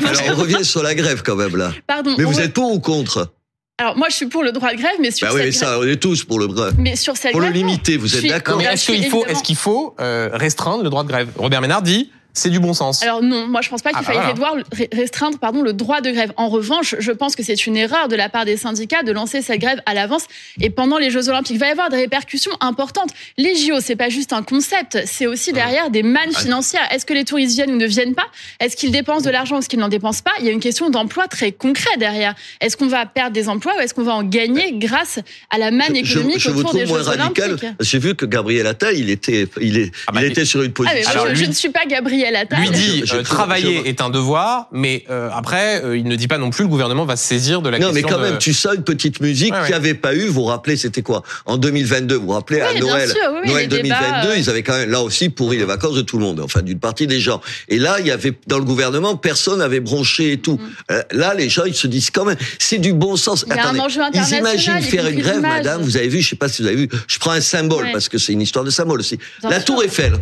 Alors, 0.08 0.22
on 0.38 0.42
revient 0.42 0.64
sur 0.64 0.82
la 0.84 0.96
grève 0.96 1.22
quand 1.24 1.36
même 1.36 1.56
là. 1.58 1.72
Pardon, 1.88 2.16
Mais 2.18 2.24
vous 2.24 2.34
re- 2.34 2.42
êtes 2.42 2.54
pour 2.54 2.72
ou 2.72 2.80
contre? 2.80 3.32
Alors 3.78 3.98
moi, 3.98 4.08
je 4.10 4.16
suis 4.16 4.28
pour 4.28 4.44
le 4.44 4.54
droit 4.54 4.72
de 4.72 4.78
grève, 4.78 4.94
mais 5.02 5.12
sur 5.12 5.28
Bah 5.28 5.34
oui, 5.34 5.40
cette 5.42 5.48
mais 5.48 5.52
ça, 5.52 5.80
on 5.80 5.84
est 5.84 5.98
tous 6.02 6.24
pour 6.24 6.40
le 6.40 6.48
grève- 6.48 6.74
mais 6.78 6.96
sur 6.96 7.18
cette 7.18 7.32
pour 7.34 7.42
le 7.42 7.48
grève, 7.48 7.58
limiter. 7.58 7.98
Vous 7.98 8.16
êtes 8.16 8.26
d'accord 8.26 8.58
mais 8.58 8.64
est-ce 8.66 8.86
qu'il 8.86 8.96
faut, 9.04 9.18
évidemment- 9.18 9.26
est-ce 9.28 9.44
qu'il 9.44 9.56
faut 9.58 9.96
euh, 10.00 10.30
restreindre 10.32 10.84
le 10.84 10.90
droit 10.90 11.04
de 11.04 11.10
grève? 11.10 11.28
Robert 11.36 11.60
Ménard 11.60 11.82
dit 11.82 12.10
c'est 12.36 12.50
du 12.52 12.60
bon 12.60 12.74
sens. 12.74 13.02
Alors 13.02 13.24
non, 13.24 13.48
moi 13.48 13.62
je 13.62 13.70
pense 13.70 13.82
pas 13.82 13.90
qu'il 13.92 14.00
Ah, 14.08 14.12
bah 14.28 14.34
voilà. 14.36 14.64
ré- 14.72 14.90
restreindre 14.94 15.40
pardon, 15.40 15.62
le 15.64 15.74
droit 15.74 16.02
de 16.02 16.12
grève. 16.12 16.32
En 16.38 16.50
revanche, 16.50 16.96
je 17.00 17.12
pense 17.12 17.36
que 17.36 17.42
c'est 17.44 17.66
une 17.66 17.78
erreur 17.78 18.08
de 18.08 18.16
la 18.16 18.30
part 18.30 18.46
des 18.46 18.58
syndicats 18.58 19.02
de 19.04 19.12
lancer 19.12 19.42
cette 19.42 19.60
grève 19.60 19.82
à 19.86 19.94
l'avance 19.94 20.24
et 20.62 20.70
pendant 20.70 20.98
les 20.98 21.10
Jeux 21.10 21.30
Olympiques. 21.30 21.52
Il 21.56 21.60
va 21.60 21.68
y 21.68 21.72
avoir 21.72 21.90
des 21.90 21.98
répercussions 21.98 22.52
importantes. 22.62 23.10
Les 23.38 23.56
JO, 23.56 23.80
c'est 23.80 23.96
pas 23.96 24.10
juste 24.10 24.34
un 24.34 24.44
concept, 24.44 25.00
c'est 25.06 25.26
aussi 25.28 25.54
derrière 25.54 25.90
des 25.90 26.04
mannes 26.04 26.34
financières. 26.34 26.88
Est-ce 26.92 27.06
que 27.06 27.14
les 27.14 27.24
touristes 27.26 27.56
viennent 27.56 27.72
ou 27.72 27.78
ne 27.78 27.86
viennent 27.88 28.16
pas? 28.16 28.28
Est-ce 28.60 28.76
qu'ils 28.76 28.92
dépensent 28.92 29.24
de 29.26 29.30
l'argent 29.32 29.56
ou 29.56 29.60
est-ce 29.60 29.70
qu'ils 29.70 29.80
n'en 29.80 29.88
dépensent 29.88 30.22
pas? 30.24 30.32
Il 30.40 30.46
y 30.46 30.50
a 30.50 30.52
une 30.52 30.60
question 30.60 30.90
d'emploi 30.90 31.28
très 31.28 31.52
concret 31.54 31.96
derrière. 31.98 32.36
Est-ce 32.62 32.76
qu'on 32.78 32.88
va 32.88 33.06
perdre 33.06 33.32
des 33.32 33.48
emplois 33.50 33.74
ou 33.78 33.80
est-ce 33.80 33.94
qu'on 33.94 34.04
va 34.04 34.14
en 34.16 34.24
gagner 34.24 34.74
grâce 34.74 35.20
à 35.50 35.58
la 35.58 35.72
manne 35.72 35.96
je, 35.96 36.04
je- 36.04 36.18
économique 36.20 36.40
je 36.40 36.50
vous 36.50 36.60
autour 36.60 36.70
trouve 36.72 36.82
des 36.82 36.88
moins 36.88 37.00
Jeux 37.04 37.10
radical. 37.10 37.50
Olympiques? 37.52 37.70
J'ai 37.80 38.00
vu 38.00 38.16
que 38.16 38.26
Gabriel 38.26 38.68
Attal, 38.68 38.98
il 38.98 39.10
était, 39.10 39.48
il 39.62 39.78
est, 39.78 39.92
Ah 40.08 40.12
bah, 40.12 40.22
il 40.22 40.26
il- 40.28 40.32
était 40.32 40.46
sur 40.46 40.62
une 40.62 40.72
ah, 40.78 40.82
mais 40.84 41.02
position. 41.02 41.20
moi, 41.22 41.30
je, 41.34 41.36
je 41.36 41.46
ne 41.46 41.54
suis 41.54 41.70
pas 41.70 41.86
Gabriel 41.88 42.25
à 42.26 42.32
la 42.32 42.46
table. 42.46 42.62
Lui 42.64 42.70
dit 42.72 43.04
euh, 43.14 43.24
travailler 43.24 43.82
je- 43.84 43.90
est 43.90 44.02
un 44.02 44.10
devoir, 44.10 44.68
mais 44.72 45.04
euh, 45.10 45.30
après 45.34 45.82
euh, 45.84 45.98
il 45.98 46.06
ne 46.06 46.16
dit 46.16 46.28
pas 46.28 46.38
non 46.38 46.50
plus 46.50 46.64
le 46.64 46.70
gouvernement 46.70 47.06
va 47.06 47.16
se 47.16 47.26
saisir 47.26 47.62
de 47.62 47.70
la 47.70 47.80
Non, 47.80 47.88
mais 47.94 48.02
question 48.02 48.18
quand 48.18 48.24
de- 48.24 48.30
même, 48.30 48.38
tu 48.38 48.54
sens 48.54 48.76
une 48.76 48.84
petite 48.84 49.20
musique 49.22 49.54
Ouais, 49.54 49.60
qu'il 49.62 49.70
n'y 49.70 49.76
avait 49.76 49.94
pas 49.94 50.14
eu. 50.16 50.26
Vous 50.28 50.34
vous 50.34 50.44
rappelez, 50.46 50.78
c'était 50.78 51.02
quoi? 51.02 51.24
En 51.46 51.58
2022, 51.58 52.16
vous 52.16 52.26
vous 52.28 52.32
rappelez 52.34 52.62
à 52.62 52.72
Oui, 52.74 52.80
Noël, 52.80 53.10
sûr, 53.10 53.18
oui, 53.44 53.50
Noël 53.50 53.62
les 53.64 53.68
2022, 53.68 53.84
débats, 54.06 54.26
euh. 54.32 54.38
ils 54.38 54.50
avaient 54.50 54.64
quand 54.64 54.78
même 54.78 54.90
là 54.90 55.02
aussi 55.02 55.30
pourri 55.30 55.58
les 55.58 55.66
vacances 55.66 55.96
de 55.96 56.02
tout 56.02 56.18
le 56.18 56.24
monde, 56.24 56.40
enfin 56.40 56.62
d'une 56.62 56.80
partie 56.80 57.08
des 57.08 57.20
gens. 57.20 57.42
Et 57.70 57.78
là, 57.80 57.98
il 58.00 58.08
y 58.08 58.12
avait 58.12 58.34
dans 58.48 58.58
le 58.58 58.66
gouvernement, 58.66 59.16
personne 59.16 59.60
n'avait 59.60 59.80
bronché 59.80 60.34
et 60.34 60.38
tout. 60.38 60.60
Euh, 60.92 61.02
Là, 61.12 61.34
les 61.34 61.50
gens, 61.50 61.66
ils 61.66 61.76
se 61.76 61.88
disent 61.88 62.10
quand 62.12 62.26
même, 62.26 62.38
c'est 62.60 62.80
du 62.80 62.94
bon 62.94 63.16
sens. 63.16 63.46
Mm. 63.46 63.50
Il 63.52 63.56
y 63.56 63.60
a 63.60 63.70
un 63.70 63.80
enjeu 63.80 64.02
ils 64.14 64.38
imaginent 64.38 64.82
faire 64.82 65.08
une 65.08 65.20
grève, 65.20 65.42
madame. 65.42 65.82
Vous 65.82 65.98
avez 65.98 66.08
vu, 66.08 66.22
je 66.22 66.30
sais 66.30 66.36
pas 66.36 66.48
si 66.50 66.62
vous 66.62 66.68
avez 66.68 66.78
vu. 66.78 66.90
Je 67.08 67.20
prends 67.20 67.32
un 67.32 67.42
symbole 67.42 67.86
Ouais. 67.86 67.92
parce 67.92 68.10
que 68.10 68.18
c'est 68.18 68.34
une 68.34 68.42
histoire 68.42 68.66
de 68.66 68.70
symbole 68.70 69.00
aussi. 69.00 69.18
La. 69.44 69.60
Tour 69.62 69.84
Eiffel. 69.84 70.14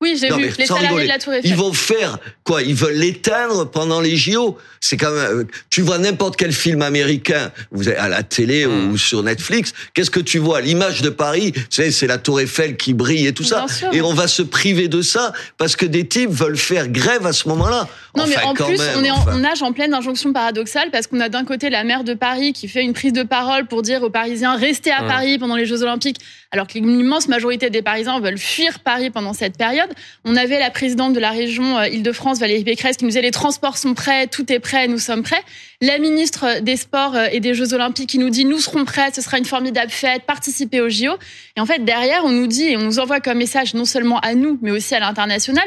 Oui, 0.00 0.18
j'ai 0.20 0.28
vu 0.28 0.52
les 0.58 0.66
sans 0.66 0.74
salariés 0.76 0.88
rigoler. 0.88 1.04
de 1.04 1.08
la 1.08 1.18
Tour 1.18 1.32
Eiffel. 1.34 1.50
Ils 1.50 1.56
vont 1.56 1.72
faire 1.72 2.18
quoi? 2.42 2.62
Ils 2.62 2.74
veulent 2.74 2.96
l'éteindre 2.96 3.70
pendant 3.70 4.00
les 4.00 4.16
JO. 4.16 4.58
C'est 4.80 4.96
quand 4.98 5.10
même. 5.10 5.38
euh, 5.40 5.44
Tu 5.70 5.80
vois 5.80 5.96
n'importe 5.98 6.36
quel 6.36 6.52
film 6.52 6.82
américain, 6.82 7.52
vous 7.70 7.88
êtes 7.88 7.96
à 7.96 8.08
la 8.08 8.22
télé 8.22 8.66
ou 8.66 8.98
sur 8.98 9.22
Netflix. 9.22 9.72
Qu'est-ce 9.94 10.10
que 10.10 10.20
tu 10.20 10.38
vois? 10.38 10.60
L'image 10.60 11.00
de 11.00 11.08
Paris, 11.10 11.54
c'est 11.70 12.06
la 12.06 12.18
Tour 12.18 12.40
Eiffel 12.40 12.76
qui 12.76 12.92
brille 12.92 13.26
et 13.26 13.32
tout 13.32 13.44
ça. 13.44 13.60
Bien 13.64 13.68
sûr. 13.68 13.88
Et 13.94 14.02
on 14.02 14.12
va 14.12 14.26
se 14.26 14.42
priver 14.42 14.88
de 14.88 15.00
ça 15.00 15.32
parce 15.56 15.74
que 15.74 15.86
des 15.86 16.06
types 16.06 16.28
veulent 16.30 16.58
faire 16.58 16.88
grève 16.88 17.24
à 17.24 17.32
ce 17.32 17.48
moment-là. 17.48 17.88
Non, 18.16 18.24
mais 18.28 18.36
en 18.44 18.52
plus, 18.54 18.78
même, 18.78 18.98
on, 18.98 19.04
est 19.04 19.10
en- 19.10 19.16
enfin. 19.16 19.32
on 19.34 19.38
nage 19.38 19.62
en 19.62 19.72
pleine 19.72 19.94
injonction 19.94 20.32
paradoxale 20.32 20.90
parce 20.92 21.06
qu'on 21.06 21.20
a 21.20 21.28
d'un 21.30 21.44
côté 21.44 21.70
la 21.70 21.82
maire 21.82 22.04
de 22.04 22.14
Paris 22.14 22.52
qui 22.52 22.68
fait 22.68 22.82
une 22.82 22.92
prise 22.92 23.12
de 23.12 23.22
parole 23.22 23.66
pour 23.66 23.80
dire 23.82 24.02
aux 24.02 24.10
Parisiens 24.10 24.56
restez 24.56 24.90
à 24.90 25.02
Ouais. 25.02 25.08
Paris 25.08 25.38
pendant 25.38 25.56
les 25.56 25.66
Jeux 25.66 25.82
Olympiques, 25.82 26.18
alors 26.52 26.66
que 26.66 26.74
l'immense 26.74 27.26
majorité 27.28 27.70
des 27.70 27.82
Parisiens 27.82 28.20
veulent 28.20 28.38
fuir 28.38 28.80
Paris 28.80 29.10
pendant 29.10 29.32
cette 29.32 29.56
période. 29.56 29.83
On 30.24 30.36
avait 30.36 30.58
la 30.58 30.70
présidente 30.70 31.12
de 31.12 31.20
la 31.20 31.30
région 31.30 31.78
euh, 31.78 31.88
Île-de-France, 31.88 32.38
Valérie 32.38 32.64
Pécresse, 32.64 32.96
qui 32.96 33.04
nous 33.04 33.10
disait 33.10 33.22
les 33.22 33.30
transports 33.30 33.78
sont 33.78 33.94
prêts, 33.94 34.26
tout 34.26 34.50
est 34.52 34.58
prêt, 34.58 34.88
nous 34.88 34.98
sommes 34.98 35.22
prêts. 35.22 35.42
La 35.80 35.98
ministre 35.98 36.60
des 36.60 36.76
Sports 36.76 37.14
euh, 37.14 37.26
et 37.30 37.40
des 37.40 37.54
Jeux 37.54 37.74
Olympiques 37.74 38.10
qui 38.10 38.18
nous 38.18 38.30
dit 38.30 38.44
nous 38.44 38.60
serons 38.60 38.84
prêts, 38.84 39.10
ce 39.14 39.20
sera 39.20 39.38
une 39.38 39.44
formidable 39.44 39.90
fête, 39.90 40.22
participez 40.24 40.80
aux 40.80 40.88
JO. 40.88 41.12
Et 41.56 41.60
en 41.60 41.66
fait, 41.66 41.84
derrière, 41.84 42.24
on 42.24 42.30
nous 42.30 42.46
dit 42.46 42.64
et 42.64 42.76
on 42.76 42.82
nous 42.82 42.98
envoie 42.98 43.20
comme 43.20 43.38
message 43.38 43.74
non 43.74 43.84
seulement 43.84 44.20
à 44.20 44.34
nous, 44.34 44.58
mais 44.62 44.70
aussi 44.70 44.94
à 44.94 45.00
l'international. 45.00 45.66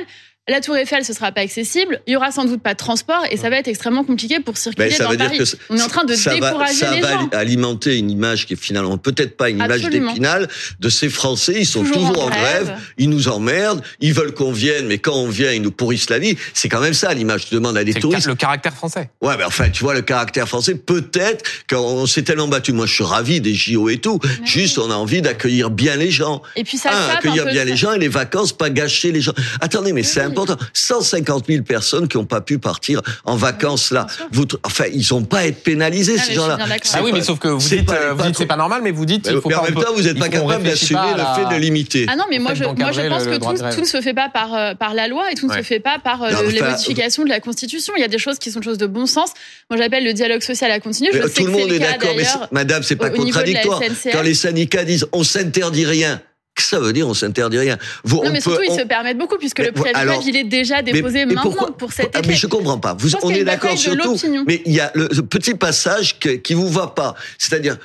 La 0.49 0.61
Tour 0.61 0.77
Eiffel, 0.77 1.03
ce 1.03 1.11
sera 1.13 1.31
pas 1.31 1.41
accessible. 1.41 2.01
Il 2.07 2.13
y 2.13 2.15
aura 2.15 2.31
sans 2.31 2.45
doute 2.45 2.61
pas 2.61 2.73
de 2.73 2.77
transport 2.77 3.23
et 3.29 3.35
ça 3.37 3.49
va 3.49 3.57
être 3.57 3.67
extrêmement 3.67 4.03
compliqué 4.05 4.39
pour 4.39 4.57
circuler 4.57 4.87
Ben, 4.89 4.95
ça 4.95 5.03
dans 5.03 5.09
veut 5.11 5.17
dire 5.17 5.25
Paris. 5.25 5.37
que 5.39 5.45
ça- 5.45 5.57
on 5.69 5.75
est 5.77 5.81
en 5.81 5.87
train 5.89 6.05
de 6.05 6.15
ça 6.15 6.29
va, 6.35 6.47
décourager 6.49 6.73
ça 6.73 6.91
les 6.93 7.01
va 7.01 7.11
gens. 7.11 7.29
alimenter 7.33 7.97
une 7.97 8.09
image 8.09 8.45
qui 8.45 8.53
est 8.53 8.61
finalement 8.61 8.97
peut-être 8.97 9.35
pas 9.35 9.49
une 9.49 9.57
image 9.57 9.81
d'épinal 9.81 10.47
de 10.79 10.89
ces 10.89 11.09
Français. 11.09 11.55
Ils 11.57 11.65
sont 11.65 11.83
Toujours 11.83 11.97
toujours, 12.09 12.23
en 12.23 12.27
en 12.27 12.29
grève. 12.29 12.63
grève. 12.65 12.79
Ils 12.97 13.09
nous 13.09 13.27
emmerdent. 13.27 13.83
Ils 13.99 14.13
veulent 14.13 14.33
qu'on 14.33 14.51
vienne, 14.53 14.87
mais 14.87 14.99
quand 14.99 15.15
on 15.15 15.27
vient, 15.27 15.51
ils 15.51 15.61
nous 15.61 15.71
pourrissent 15.71 16.09
la 16.09 16.19
vie. 16.19 16.37
C'est 16.53 16.69
quand 16.69 16.79
même 16.79 16.93
ça 16.93 17.13
l'image. 17.13 17.47
Je 17.49 17.55
demande 17.55 17.75
à 17.77 17.83
des 17.83 17.91
c'est 17.91 17.97
le, 17.99 18.01
touristes. 18.03 18.27
le 18.27 18.35
caractère 18.35 18.73
français. 18.73 19.09
Ouais, 19.21 19.35
mais 19.37 19.43
enfin, 19.43 19.69
tu 19.69 19.83
vois 19.83 19.93
le 19.93 20.01
caractère 20.01 20.47
français. 20.47 20.75
Peut-être 20.75 21.43
qu'on 21.69 22.05
s'est 22.05 22.23
tellement 22.23 22.47
battu. 22.47 22.71
Moi, 22.71 22.85
je 22.85 22.93
suis 22.93 23.03
ravi 23.03 23.41
des 23.41 23.53
JO 23.53 23.89
et 23.89 23.97
tout. 23.97 24.19
Juste, 24.45 24.77
on 24.77 24.89
a 24.91 24.95
envie 24.95 25.21
d'accueillir 25.21 25.69
bien 25.71 25.97
les 25.97 26.09
gens. 26.11 26.41
Et 26.55 26.63
puis 26.63 26.77
ça 26.77 26.89
Un, 26.89 26.93
tape 26.93 27.01
un 27.09 27.13
accueillir 27.17 27.45
bien 27.47 27.65
le- 27.65 27.71
les 27.71 27.77
gens 27.77 27.91
et 27.91 27.99
les 27.99 28.07
vacances, 28.07 28.53
pas 28.53 28.69
gâcher 28.69 29.11
les 29.11 29.19
gens. 29.21 29.33
Attendez, 29.59 29.91
mais 29.93 30.03
c'est 30.03 30.21
Oui. 30.21 30.27
Important. 30.43 30.65
150 30.73 31.45
000 31.47 31.63
personnes 31.63 32.07
qui 32.07 32.17
n'ont 32.17 32.25
pas 32.25 32.41
pu 32.41 32.59
partir 32.59 33.01
en 33.25 33.35
vacances 33.35 33.91
là. 33.91 34.07
Vous, 34.31 34.45
enfin, 34.63 34.85
ils 34.93 35.13
ont 35.13 35.23
pas 35.23 35.39
à 35.39 35.45
être 35.47 35.63
pénalisés 35.63 36.15
Ah, 36.19 36.23
ces 36.23 36.33
gens-là. 36.33 36.57
Ah 36.59 36.99
oui, 37.03 37.11
pas- 37.11 37.17
mais 37.17 37.23
sauf 37.23 37.39
que 37.39 37.47
vous 37.47 37.67
dites, 37.67 37.89
euh, 37.91 38.13
vous 38.13 38.23
dites 38.23 38.37
c'est 38.37 38.45
pas 38.45 38.55
normal, 38.55 38.81
mais 38.83 38.91
vous 38.91 39.05
dites 39.05 39.27
il 39.29 39.39
faut 39.41 39.49
mais 39.49 39.55
pas 39.55 39.61
en 39.61 39.63
même 39.63 39.73
temps, 39.75 39.93
vous 39.95 40.03
n'êtes 40.03 40.19
pas 40.19 40.29
capable 40.29 40.63
d'assumer 40.63 40.99
le 41.15 41.23
fait 41.49 41.55
de 41.55 41.59
limiter. 41.59 42.05
Ah 42.09 42.15
non, 42.15 42.25
mais 42.29 42.39
moi 42.39 42.53
je, 42.53 42.63
moi, 42.63 42.91
je 42.91 43.01
pense 43.07 43.25
le- 43.25 43.25
que 43.25 43.31
le 43.65 43.73
tout, 43.75 43.81
ne 43.81 43.85
se 43.85 44.01
fait 44.01 44.13
pas 44.13 44.29
par, 44.29 44.53
euh, 44.53 44.73
par 44.75 44.93
la 44.93 45.07
loi 45.07 45.31
et 45.31 45.35
tout 45.35 45.47
ne 45.47 45.51
Ouais. 45.53 45.59
se 45.59 45.63
fait 45.63 45.79
pas 45.79 45.97
par 46.03 46.23
euh, 46.23 46.31
Non, 46.31 46.41
le- 46.41 46.49
les 46.49 46.61
modifications 46.61 47.23
de 47.23 47.29
la 47.29 47.39
Constitution. 47.39 47.93
Il 47.97 48.01
y 48.01 48.05
a 48.05 48.07
des 48.07 48.17
choses 48.19 48.39
qui 48.39 48.51
sont 48.51 48.59
des 48.59 48.65
choses 48.65 48.77
de 48.77 48.87
bon 48.87 49.05
sens. 49.05 49.31
Moi, 49.69 49.77
j'appelle 49.79 50.03
le 50.03 50.13
dialogue 50.13 50.41
social 50.41 50.71
à 50.71 50.79
continuer. 50.79 51.11
Je 51.13 51.21
sais 51.27 51.29
tout 51.29 51.45
le 51.45 51.51
monde 51.51 51.71
est 51.71 51.79
d'accord, 51.79 52.13
mais 52.15 52.25
madame, 52.51 52.83
c'est 52.83 52.95
pas 52.95 53.09
contradictoire. 53.09 53.81
Quand 54.11 54.21
les 54.21 54.33
syndicats 54.33 54.83
disent 54.83 55.05
on 55.13 55.23
s'interdit 55.23 55.85
rien, 55.85 56.21
que 56.57 56.63
ça 56.63 56.79
veut 56.79 56.91
dire 56.91 57.07
on 57.07 57.13
s'interdit 57.13 57.57
rien 57.59 57.77
Vous, 58.03 58.17
Non, 58.17 58.23
on 58.25 58.31
mais 58.31 58.39
peut- 58.39 58.41
surtout, 58.51 58.63
ils 58.67 58.71
on- 58.71 58.77
se 58.79 58.83
permettent 58.83 59.17
beaucoup 59.17 59.37
puisque 59.37 59.59
Mais 59.59 59.67
le 59.67 59.71
préavis 59.71 59.95
alors- 59.99 60.23
il 60.25 60.35
est 60.35 60.43
déjà 60.43 60.81
déposé 60.81 61.25
mais 61.25 61.35
maintenant 61.35 61.51
pourquoi- 61.51 61.77
pour 61.77 61.93
cet 61.93 62.09
Ah, 62.15 62.21
mais 62.27 62.33
je 62.33 62.47
comprends 62.47 62.79
pas. 62.79 62.93
Vous, 62.97 63.15
on 63.23 63.29
est 63.29 63.43
d'accord 63.43 63.77
sur 63.77 63.95
tout, 63.97 64.13
l'opinion. 64.13 64.43
mais 64.47 64.61
il 64.65 64.73
y 64.73 64.79
a 64.81 64.91
le, 64.95 65.07
petit 65.21 65.53
passage 65.55 66.19
que- 66.19 66.29
qui 66.29 66.53
vous 66.53 66.67
va 66.69 66.87
pas. 66.87 67.15
C'est-à-dire, 67.37 67.77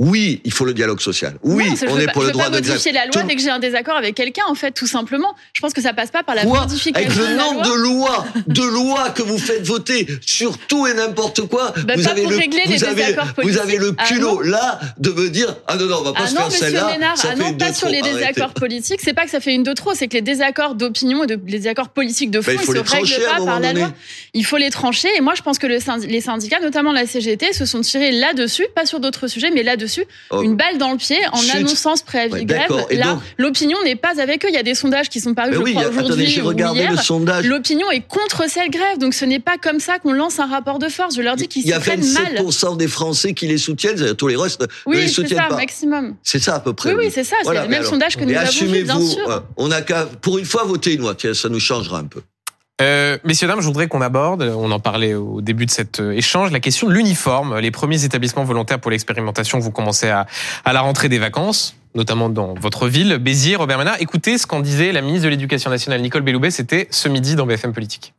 oui, 0.00 0.40
il 0.44 0.52
faut 0.52 0.64
le 0.64 0.74
dialogue 0.74 1.00
social. 1.00 1.34
Oui, 1.44 1.68
Non, 1.68 1.76
on 1.90 1.98
est 2.00 2.06
pas- 2.06 2.12
pour 2.12 2.22
le 2.24 2.32
droit 2.32 2.44
pas 2.46 2.50
de 2.50 2.66
modifier 2.66 2.90
la 2.90 3.04
loi 3.06 3.12
Tout- 3.22 3.28
dès 3.28 3.36
que 3.36 3.40
j'ai 3.40 3.50
un 3.50 3.60
désaccord 3.60 3.94
avec 3.96 4.16
quelqu'un, 4.16 4.42
en 4.48 4.56
fait, 4.56 4.72
tout 4.72 4.88
simplement. 4.88 5.34
Je 5.54 5.60
pense 5.60 5.72
que 5.72 5.80
ça 5.80 5.92
passe 5.92 6.10
pas 6.10 6.24
par 6.24 6.34
la 6.34 6.42
Quoi 6.42 6.62
modification 6.62 7.06
Avec 7.08 7.16
le 7.16 7.24
de 7.32 7.36
la 7.36 7.44
nombre 7.44 7.62
de 7.62 7.74
lois, 7.74 8.26
de 8.48 8.62
lois 8.62 9.10
que 9.10 9.22
vous 9.22 9.38
faites 9.38 9.64
voter 9.64 10.08
sur 10.26 10.58
tout 10.58 10.86
et 10.88 10.94
n'importe 10.94 11.42
quoi, 11.46 11.72
Bah, 11.86 11.94
vous 11.96 12.08
avez 12.08 12.22
le, 12.22 12.28
vous 12.28 12.34
avez, 12.34 12.94
désaccords 12.94 13.28
vous 13.42 13.56
avez 13.58 13.76
le. 13.78 13.94
Ah, 13.96 14.04
culot 14.06 14.34
non. 14.42 14.50
là 14.50 14.80
de 14.98 15.10
me 15.10 15.30
dire 15.30 15.54
ah 15.68 15.76
non 15.76 15.86
non 15.86 15.98
on 16.00 16.02
va 16.02 16.12
pas 16.12 16.20
Ah 16.24 16.26
se 16.26 16.34
non, 16.34 16.40
faire 16.50 16.58
celle-là. 16.58 16.96
Ah 17.22 17.36
non, 17.36 17.54
pas 17.54 17.70
de 17.70 17.76
sur 17.76 17.88
les 17.88 18.00
Arrêtez. 18.00 18.14
désaccords 18.16 18.52
politiques. 18.54 19.00
C'est 19.00 19.14
pas 19.14 19.24
que 19.24 19.30
ça 19.30 19.38
fait 19.40 19.54
une 19.54 19.62
de 19.62 19.72
trop, 19.74 19.94
c'est 19.94 20.08
que 20.08 20.14
les 20.14 20.22
désaccords 20.22 20.74
d'opinion 20.74 21.22
et 21.22 21.28
de, 21.28 21.34
les 21.46 21.58
désaccords 21.58 21.90
politiques 21.90 22.32
de 22.32 22.40
fond, 22.40 22.50
Bah, 22.52 22.58
il 22.60 22.66
faut 22.66 22.74
ils 22.74 22.84
se 22.84 22.92
règlent 23.14 23.24
pas 23.38 23.44
par 23.44 23.60
la 23.60 23.72
loi. 23.72 23.92
Il 24.34 24.44
faut 24.44 24.56
les 24.56 24.70
trancher. 24.70 25.08
Et 25.16 25.20
moi, 25.20 25.34
je 25.36 25.42
pense 25.42 25.58
que 25.60 25.68
les 25.68 26.20
syndicats, 26.20 26.58
notamment 26.60 26.90
la 26.92 27.06
CGT, 27.06 27.52
se 27.52 27.64
sont 27.64 27.80
tirés 27.82 28.10
là-dessus, 28.10 28.66
pas 28.74 28.86
sur 28.86 28.98
d'autres 28.98 29.28
sujets, 29.28 29.50
mais 29.52 29.62
là-dessus, 29.62 29.83
Oh. 30.30 30.42
une 30.42 30.56
balle 30.56 30.78
dans 30.78 30.90
le 30.92 30.96
pied 30.96 31.18
en 31.32 31.36
Chut. 31.38 31.54
annonçant 31.56 31.96
ce 31.96 32.04
préavis 32.04 32.32
Ouais, 32.32 32.40
de 32.42 32.46
grève. 32.46 32.60
d'accord. 32.68 32.86
Et 32.90 32.96
Là, 32.96 33.18
l'opinion 33.38 33.76
n'est 33.84 33.96
pas 33.96 34.20
avec 34.20 34.44
eux. 34.44 34.48
Il 34.48 34.54
y 34.54 34.58
a 34.58 34.62
des 34.62 34.74
sondages 34.74 35.08
qui 35.08 35.20
sont 35.20 35.34
parus, 35.34 35.54
je 35.54 35.60
oui, 35.60 35.72
crois, 35.74 35.88
aujourd'hui 35.88 36.26
j'ai 36.26 36.40
regardé 36.40 36.80
hier. 36.80 36.90
le 36.92 36.96
sondage. 36.96 37.44
L'opinion 37.46 37.90
est 37.90 38.00
contre 38.06 38.48
cette 38.48 38.70
grève, 38.70 38.98
donc 38.98 39.14
ce 39.14 39.24
n'est 39.24 39.40
pas 39.40 39.56
comme 39.60 39.80
ça 39.80 39.98
qu'on 39.98 40.12
lance 40.12 40.38
un 40.40 40.46
rapport 40.46 40.78
de 40.78 40.88
force. 40.88 41.14
Je 41.16 41.22
leur 41.22 41.36
dis 41.36 41.48
qu'ils 41.48 41.62
Il 41.62 41.66
y 41.66 41.68
s'y 41.68 41.74
a 41.74 41.80
prennent 41.80 42.12
mal. 42.12 42.34
27% 42.44 42.76
des 42.76 42.88
Français 42.88 43.34
qui 43.34 43.46
les 43.46 43.58
soutiennent, 43.58 43.96
c'est-à-dire 43.96 44.16
tous 44.16 44.28
les 44.28 44.36
restes 44.36 44.60
ne 44.62 44.66
Oui, 44.86 44.96
les 44.96 45.06
c'est 45.08 45.12
soutiennent 45.14 45.38
ça, 45.38 45.46
pas. 45.48 45.56
maximum. 45.56 46.16
C'est 46.22 46.38
ça 46.42 46.56
à 46.56 46.60
peu 46.60 46.72
près. 46.72 46.90
Oui, 46.94 47.04
oui, 47.06 47.10
c'est 47.12 47.24
ça. 47.24 47.36
Voilà, 47.44 47.60
c'est 47.60 47.66
le 47.66 47.70
même 47.70 47.80
alors, 47.80 47.90
sondage 47.90 48.16
que 48.16 48.24
nous 48.24 48.34
avons 48.34 48.50
vu, 48.50 48.66
bien 48.82 48.94
assumez-vous, 48.94 49.10
sûr. 49.10 49.30
euh, 49.30 49.40
on 49.56 49.70
a 49.70 49.82
qu'à, 49.82 50.06
pour 50.20 50.38
une 50.38 50.44
fois, 50.44 50.64
voter 50.64 50.94
une 50.94 51.00
loi. 51.00 51.14
Tiens, 51.14 51.34
ça 51.34 51.48
nous 51.48 51.60
changera 51.60 51.98
un 51.98 52.04
peu. 52.04 52.20
Euh, 52.82 53.18
messieurs, 53.22 53.46
dames, 53.46 53.60
je 53.60 53.66
voudrais 53.66 53.86
qu'on 53.86 54.00
aborde, 54.00 54.42
on 54.42 54.70
en 54.72 54.80
parlait 54.80 55.14
au 55.14 55.40
début 55.40 55.64
de 55.64 55.70
cet 55.70 56.00
euh, 56.00 56.10
échange, 56.10 56.50
la 56.50 56.58
question 56.58 56.88
de 56.88 56.92
l'uniforme. 56.92 57.60
Les 57.60 57.70
premiers 57.70 58.04
établissements 58.04 58.42
volontaires 58.42 58.80
pour 58.80 58.90
l'expérimentation, 58.90 59.60
vous 59.60 59.70
commencez 59.70 60.08
à, 60.08 60.26
à 60.64 60.72
la 60.72 60.80
rentrée 60.80 61.08
des 61.08 61.20
vacances, 61.20 61.76
notamment 61.94 62.28
dans 62.28 62.54
votre 62.54 62.88
ville, 62.88 63.18
Béziers, 63.18 63.54
Robert 63.54 63.78
Ménard. 63.78 63.96
Écoutez 64.00 64.38
ce 64.38 64.48
qu'en 64.48 64.58
disait 64.58 64.90
la 64.90 65.02
ministre 65.02 65.26
de 65.26 65.30
l'Éducation 65.30 65.70
nationale, 65.70 66.02
Nicole 66.02 66.22
Belloubet, 66.22 66.50
c'était 66.50 66.88
ce 66.90 67.08
midi 67.08 67.36
dans 67.36 67.46
BFM 67.46 67.72
Politique. 67.72 68.12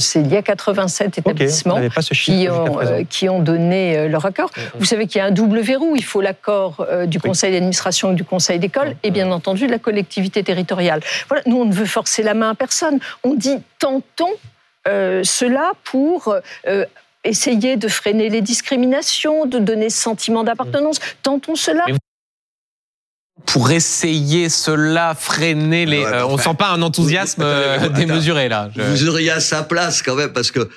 C'est 0.00 0.20
il 0.20 0.32
y 0.32 0.36
a 0.36 0.42
87 0.42 1.06
Ok, 1.06 1.12
on 1.16 1.30
établissements 1.30 1.88
pas 1.94 2.02
ce 2.02 2.14
qui, 2.14 2.48
ont, 2.48 2.80
euh, 2.80 3.04
qui 3.08 3.28
ont 3.28 3.40
donné 3.40 3.96
euh, 3.96 4.08
leur 4.08 4.26
accord. 4.26 4.50
Vous 4.78 4.84
savez 4.84 5.06
qu'il 5.06 5.18
y 5.18 5.22
a 5.22 5.26
un 5.26 5.30
double 5.30 5.60
verrou. 5.60 5.94
Il 5.96 6.04
faut 6.04 6.20
l'accord 6.20 6.86
euh, 6.88 7.06
du 7.06 7.20
conseil 7.20 7.52
d'administration 7.52 8.12
et 8.12 8.14
du 8.14 8.24
conseil 8.24 8.58
d'école 8.58 8.96
et 9.02 9.10
bien 9.10 9.30
entendu 9.30 9.66
de 9.66 9.70
la 9.70 9.78
collectivité 9.78 10.42
territoriale. 10.42 11.00
Voilà, 11.28 11.42
nous, 11.46 11.56
on 11.60 11.64
ne 11.64 11.72
veut 11.72 11.86
forcer 11.86 12.22
la 12.22 12.34
main 12.34 12.50
à 12.50 12.54
personne. 12.54 12.98
On 13.24 13.34
dit 13.34 13.58
tentons 13.78 14.30
euh, 14.88 15.22
cela 15.24 15.72
pour 15.84 16.34
euh, 16.66 16.84
essayer 17.24 17.76
de 17.76 17.88
freiner 17.88 18.30
les 18.30 18.40
discriminations, 18.40 19.44
de 19.46 19.58
donner 19.58 19.90
ce 19.90 20.00
sentiment 20.00 20.42
d'appartenance. 20.42 20.98
Tentons 21.22 21.54
cela. 21.54 21.84
Pour 23.46 23.70
essayer 23.70 24.48
cela, 24.48 25.14
freiner 25.18 25.86
les... 25.86 25.98
Ouais, 26.04 26.06
euh, 26.06 26.26
on 26.26 26.38
sent 26.38 26.54
pas 26.58 26.70
un 26.70 26.82
enthousiasme 26.82 27.42
vous- 27.42 27.48
euh, 27.48 27.76
attends. 27.80 27.92
démesuré, 27.94 28.48
là. 28.48 28.70
Je- 28.76 28.82
Vous 28.82 29.08
auriez 29.08 29.30
à 29.30 29.40
sa 29.40 29.62
place 29.62 30.02
quand 30.02 30.14
même, 30.14 30.32
parce 30.32 30.50
que 30.50 30.68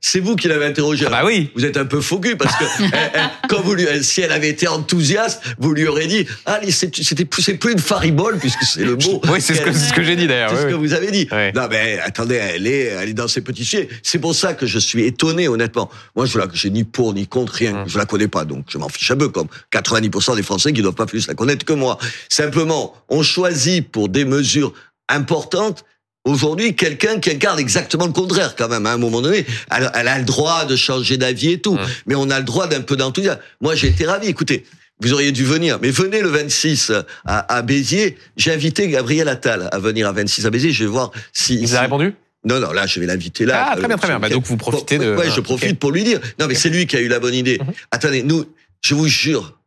c'est 0.00 0.20
vous 0.20 0.34
qui 0.36 0.48
l'avez 0.48 0.66
interrogé. 0.66 1.04
Ah 1.06 1.10
bah 1.10 1.22
oui. 1.24 1.50
Vous 1.54 1.64
êtes 1.64 1.76
un 1.76 1.84
peu 1.84 2.00
cul, 2.00 2.36
parce 2.36 2.54
que 2.56 2.64
elle- 2.92 3.10
elle- 3.14 3.30
quand 3.48 3.60
vous 3.62 3.74
lui, 3.74 3.84
elle- 3.84 4.04
si 4.04 4.20
elle 4.22 4.32
avait 4.32 4.48
été 4.48 4.66
enthousiaste, 4.68 5.42
vous 5.58 5.72
lui 5.72 5.86
aurez 5.86 6.06
dit, 6.06 6.26
ah, 6.46 6.60
c'est- 6.70 7.02
c'était 7.02 7.24
plus, 7.24 7.42
c'est 7.42 7.54
plus 7.54 7.72
une 7.72 7.78
faribole, 7.78 8.38
puisque 8.38 8.62
c'est 8.64 8.84
le 8.84 8.96
mot. 8.96 9.20
Oui, 9.28 9.40
c'est 9.40 9.54
ce 9.54 9.62
que, 9.62 9.72
ce 9.72 9.92
que 9.92 10.02
j'ai 10.02 10.16
dit 10.16 10.26
d'ailleurs. 10.26 10.50
C'est 10.50 10.56
oui, 10.56 10.62
ce 10.62 10.66
oui. 10.66 10.72
que 10.72 10.78
vous 10.78 10.92
avez 10.94 11.10
dit. 11.10 11.28
Non, 11.54 11.68
mais 11.70 11.98
attendez, 12.04 12.36
elle 12.36 12.66
est, 12.66 12.84
elle 12.86 13.08
est 13.10 13.14
dans 13.14 13.28
ses 13.28 13.40
petits 13.40 13.64
chiens. 13.64 13.84
C'est 14.02 14.18
pour 14.18 14.34
ça 14.34 14.54
que 14.54 14.66
je 14.66 14.78
suis 14.78 15.04
étonné, 15.04 15.48
honnêtement. 15.48 15.90
Moi, 16.14 16.26
je 16.26 16.38
la, 16.38 16.46
j'ai 16.52 16.70
ni 16.70 16.84
pour 16.84 17.14
ni 17.14 17.26
contre 17.26 17.52
rien. 17.54 17.72
Mm. 17.72 17.84
Je 17.88 17.98
la 17.98 18.04
connais 18.06 18.28
pas, 18.28 18.44
donc 18.44 18.64
je 18.68 18.78
m'en 18.78 18.88
fiche 18.88 19.10
un 19.10 19.16
peu, 19.16 19.28
comme 19.28 19.48
90% 19.72 20.34
des 20.36 20.42
Français 20.42 20.72
qui 20.72 20.82
doivent 20.82 20.94
pas 20.94 21.06
plus 21.06 21.26
la 21.28 21.34
connaître 21.34 21.64
que 21.64 21.72
moi. 21.72 21.98
Simplement, 22.28 22.94
on 23.08 23.22
choisit 23.22 23.88
pour 23.90 24.08
des 24.08 24.24
mesures 24.24 24.72
importantes. 25.08 25.84
Aujourd'hui, 26.24 26.74
quelqu'un 26.74 27.20
qui 27.20 27.30
incarne 27.30 27.58
exactement 27.60 28.06
le 28.06 28.12
contraire, 28.12 28.56
quand 28.56 28.68
même, 28.68 28.84
à 28.86 28.92
un 28.92 28.98
moment 28.98 29.22
donné. 29.22 29.46
Elle, 29.70 29.90
elle 29.94 30.08
a 30.08 30.18
le 30.18 30.24
droit 30.24 30.64
de 30.64 30.74
changer 30.74 31.16
d'avis 31.18 31.52
et 31.52 31.60
tout. 31.60 31.78
Mais 32.06 32.16
on 32.16 32.30
a 32.30 32.38
le 32.38 32.44
droit 32.44 32.66
d'un 32.66 32.80
peu 32.80 32.96
d'enthousiasme. 32.96 33.38
Moi, 33.60 33.76
j'ai 33.76 33.88
été 33.88 34.06
ravi. 34.06 34.26
Écoutez, 34.26 34.64
vous 35.00 35.12
auriez 35.12 35.30
dû 35.30 35.44
venir. 35.44 35.78
Mais 35.80 35.90
venez 35.90 36.20
le 36.22 36.28
26 36.28 36.90
à, 37.26 37.54
à 37.54 37.62
Béziers. 37.62 38.16
J'ai 38.36 38.52
invité 38.52 38.88
Gabriel 38.88 39.28
Attal 39.28 39.68
à 39.70 39.78
venir 39.78 40.08
à 40.08 40.12
26 40.12 40.46
à 40.46 40.50
Béziers. 40.50 40.72
Je 40.72 40.82
vais 40.84 40.90
voir 40.90 41.12
si... 41.32 41.54
Il 41.60 41.66
vous 41.68 41.76
a 41.76 41.80
répondu? 41.82 42.12
Non, 42.44 42.58
non, 42.60 42.72
là, 42.72 42.86
je 42.86 42.98
vais 42.98 43.06
l'inviter 43.06 43.44
là. 43.44 43.68
Ah, 43.70 43.76
très 43.76 43.86
bien, 43.86 43.96
très 43.96 44.08
bien. 44.08 44.18
Bah, 44.18 44.28
donc, 44.28 44.46
vous 44.46 44.56
profitez 44.56 44.98
de- 44.98 45.14
Ouais, 45.16 45.30
je 45.30 45.40
profite 45.40 45.78
pour 45.78 45.92
lui 45.92 46.02
dire. 46.02 46.20
Non, 46.40 46.46
mais 46.48 46.54
c'est 46.56 46.70
lui 46.70 46.86
qui 46.86 46.96
a 46.96 47.00
eu 47.00 47.08
la 47.08 47.18
bonne 47.20 47.34
idée. 47.34 47.58
Mhm. 47.60 47.72
Attendez, 47.92 48.22
nous, 48.24 48.44
je 48.82 48.94
vous 48.96 49.06
jure, 49.08 49.58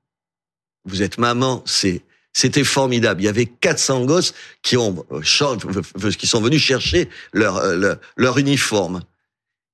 vous 0.86 1.02
êtes 1.04 1.18
maman, 1.18 1.62
c'est, 1.66 2.02
C'était 2.34 2.64
formidable. 2.64 3.22
Il 3.22 3.26
y 3.26 3.30
avait 3.30 3.46
400 3.48 4.06
gosses 4.06 4.34
qui 4.62 4.78
ont 4.78 5.06
euh, 5.12 5.22
chan- 5.24 5.58
euh, 6.04 6.12
qui 6.12 6.28
sont 6.28 6.42
venus 6.42 6.62
chercher 6.62 7.10
leur 7.34 7.58
euh, 7.58 7.76
leur, 7.76 7.98
leur 8.18 8.38
uniforme. 8.38 9.02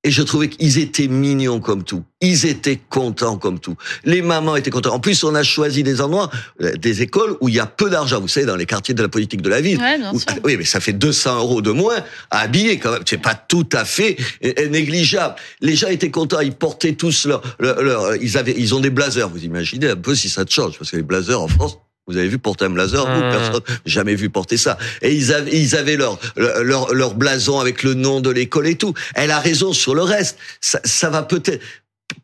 Et 0.07 0.11
je 0.11 0.21
trouvais 0.21 0.49
qu'ils 0.49 0.77
étaient 0.77 1.07
mignons 1.07 1.59
comme 1.59 1.83
tout. 1.83 2.03
Ils 2.21 2.45
étaient 2.45 2.79
contents 2.89 3.37
comme 3.39 3.59
tout. 3.59 3.75
Les 4.03 4.21
mamans 4.21 4.55
étaient 4.55 4.69
contentes. 4.69 4.93
En 4.93 4.99
plus, 4.99 5.23
on 5.23 5.33
a 5.33 5.41
choisi 5.41 5.81
des 5.81 5.99
endroits, 5.99 6.29
euh, 6.61 6.73
des 6.73 7.01
écoles 7.01 7.35
où 7.41 7.49
il 7.49 7.55
y 7.55 7.59
a 7.59 7.65
peu 7.65 7.89
d'argent. 7.89 8.21
Vous 8.21 8.27
savez, 8.27 8.45
dans 8.45 8.55
les 8.55 8.67
quartiers 8.67 8.93
de 8.93 9.01
la 9.01 9.09
politique 9.09 9.41
de 9.41 9.49
la 9.49 9.61
ville. 9.61 9.79
Ouais, 9.79 9.97
bien 9.97 10.13
Où- 10.13 10.19
sûr. 10.19 10.27
oui, 10.43 10.57
mais 10.57 10.63
ça 10.63 10.79
fait 10.79 10.93
200 10.93 11.39
euros 11.39 11.63
de 11.63 11.71
moins 11.71 11.97
à 12.29 12.41
habiller 12.41 12.77
quand 12.77 12.91
même. 12.91 13.01
C'est 13.03 13.17
pas 13.17 13.33
tout 13.33 13.67
à 13.73 13.83
fait 13.83 14.15
euh, 14.45 14.69
négligeable. 14.69 15.35
Les 15.59 15.75
gens 15.75 15.87
étaient 15.87 16.11
contents. 16.11 16.39
Ils 16.39 16.53
portaient 16.53 16.93
tous 16.93 17.25
leur, 17.25 17.41
leur, 17.59 17.81
leur- 17.81 18.15
ils 18.17 18.37
avaient, 18.37 18.53
ils 18.55 18.75
ont 18.75 18.79
des 18.81 18.91
blazers. 18.91 19.27
Vous 19.27 19.43
imaginez 19.43 19.89
un 19.89 19.95
peu 19.95 20.13
si 20.13 20.29
ça 20.29 20.45
te 20.45 20.53
change, 20.53 20.77
parce 20.77 20.91
que 20.91 20.97
les 20.97 21.03
blazers 21.03 21.41
en 21.41 21.47
France. 21.47 21.79
Vous 22.07 22.17
avez 22.17 22.27
vu 22.27 22.37
porter 22.37 22.65
un 22.65 22.69
blazer 22.69 23.05
Vous, 23.05 23.23
Mmh. 23.25 23.31
personne, 23.31 23.61
jamais 23.85 24.15
vu 24.15 24.29
porter 24.29 24.57
ça. 24.57 24.77
Et 25.01 25.13
ils 25.13 25.33
avaient, 25.33 25.51
ils 25.57 25.75
avaient 25.75 25.95
leur, 25.97 26.19
leur, 26.35 26.93
leur 26.93 27.15
blason 27.15 27.59
avec 27.59 27.81
le 27.83 27.93
nom 27.95 28.21
de 28.21 28.29
l'école 28.29 28.67
et 28.67 28.75
tout. 28.75 28.93
Elle 29.15 29.31
a 29.31 29.39
raison 29.39 29.73
sur 29.73 29.95
le 29.95 30.03
reste. 30.03 30.37
Ça, 30.61 30.79
ça 30.83 31.09
va 31.09 31.23
peut-être. 31.23 31.61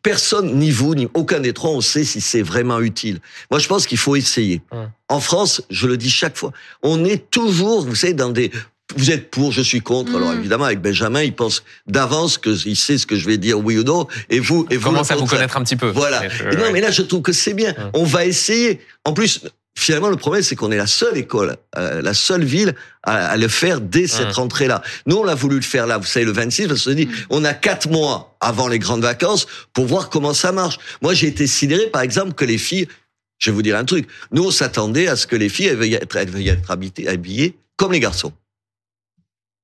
Personne, 0.02 0.54
ni 0.58 0.70
vous, 0.70 0.94
ni 0.94 1.08
aucun 1.14 1.40
des 1.40 1.52
trois, 1.52 1.70
on 1.70 1.80
sait 1.80 2.04
si 2.04 2.20
c'est 2.20 2.42
vraiment 2.42 2.80
utile. 2.80 3.18
Moi, 3.50 3.58
je 3.58 3.66
pense 3.66 3.86
qu'il 3.86 3.98
faut 3.98 4.14
essayer. 4.16 4.62
Mmh. 4.72 4.76
En 5.08 5.20
France, 5.20 5.62
je 5.70 5.86
le 5.88 5.96
dis 5.96 6.10
chaque 6.10 6.36
fois, 6.36 6.52
on 6.82 7.04
est 7.04 7.30
toujours, 7.30 7.82
vous 7.84 7.94
savez, 7.96 8.14
dans 8.14 8.30
des. 8.30 8.50
Vous 8.96 9.10
êtes 9.10 9.30
pour, 9.30 9.52
je 9.52 9.62
suis 9.62 9.80
contre. 9.80 10.12
Mmh. 10.12 10.16
Alors 10.16 10.32
évidemment, 10.34 10.64
avec 10.64 10.80
Benjamin, 10.80 11.22
il 11.22 11.34
pense 11.34 11.64
d'avance 11.86 12.38
qu'il 12.38 12.76
sait 12.76 12.98
ce 12.98 13.06
que 13.06 13.16
je 13.16 13.26
vais 13.26 13.38
dire, 13.38 13.58
oui 13.58 13.78
ou 13.78 13.84
non. 13.84 14.06
Et 14.30 14.38
vous, 14.38 14.66
et 14.70 14.76
vous, 14.76 14.90
commence 14.90 15.10
à 15.10 15.16
vous 15.16 15.26
connaître 15.26 15.56
un 15.56 15.64
petit 15.64 15.76
peu. 15.76 15.88
Voilà. 15.88 16.28
Je- 16.28 16.56
non, 16.56 16.70
mais 16.72 16.80
là, 16.80 16.90
je 16.90 17.02
trouve 17.02 17.22
que 17.22 17.32
c'est 17.32 17.54
bien. 17.54 17.74
Hum. 17.76 17.90
On 17.94 18.04
va 18.04 18.24
essayer. 18.26 18.80
En 19.04 19.12
plus, 19.14 19.40
finalement, 19.74 20.08
le 20.10 20.16
problème, 20.16 20.42
c'est 20.42 20.54
qu'on 20.56 20.70
est 20.70 20.76
la 20.76 20.86
seule 20.86 21.16
école, 21.16 21.56
euh, 21.76 22.02
la 22.02 22.14
seule 22.14 22.44
ville 22.44 22.74
à, 23.02 23.28
à 23.30 23.36
le 23.36 23.48
faire 23.48 23.80
dès 23.80 24.06
cette 24.06 24.32
rentrée-là. 24.34 24.82
Nous, 25.06 25.16
on 25.16 25.24
l'a 25.24 25.34
voulu 25.34 25.56
le 25.56 25.62
faire 25.62 25.86
là, 25.86 25.98
vous 25.98 26.04
savez, 26.06 26.24
le 26.26 26.32
26, 26.32 26.68
parce 26.68 26.84
qu'on 26.84 26.90
se 26.90 26.94
dit, 26.94 27.08
on 27.30 27.44
a 27.44 27.54
quatre 27.54 27.88
mois 27.88 28.36
avant 28.40 28.68
les 28.68 28.78
grandes 28.78 29.02
vacances 29.02 29.46
pour 29.72 29.86
voir 29.86 30.10
comment 30.10 30.34
ça 30.34 30.52
marche. 30.52 30.78
Moi, 31.00 31.14
j'ai 31.14 31.26
été 31.28 31.46
sidéré, 31.46 31.86
par 31.86 32.02
exemple, 32.02 32.34
que 32.34 32.44
les 32.44 32.58
filles, 32.58 32.86
je 33.38 33.50
vais 33.50 33.54
vous 33.54 33.62
dire 33.62 33.76
un 33.76 33.84
truc, 33.84 34.06
nous, 34.30 34.44
on 34.44 34.50
s'attendait 34.50 35.08
à 35.08 35.16
ce 35.16 35.26
que 35.26 35.36
les 35.36 35.48
filles, 35.48 35.66
elles 35.66 35.76
veuillent 35.76 35.94
être, 35.94 36.16
elles 36.16 36.30
veuillent 36.30 36.48
être 36.48 36.70
habitées- 36.70 37.08
habillées 37.08 37.56
comme 37.76 37.92
les 37.92 38.00
garçons. 38.00 38.32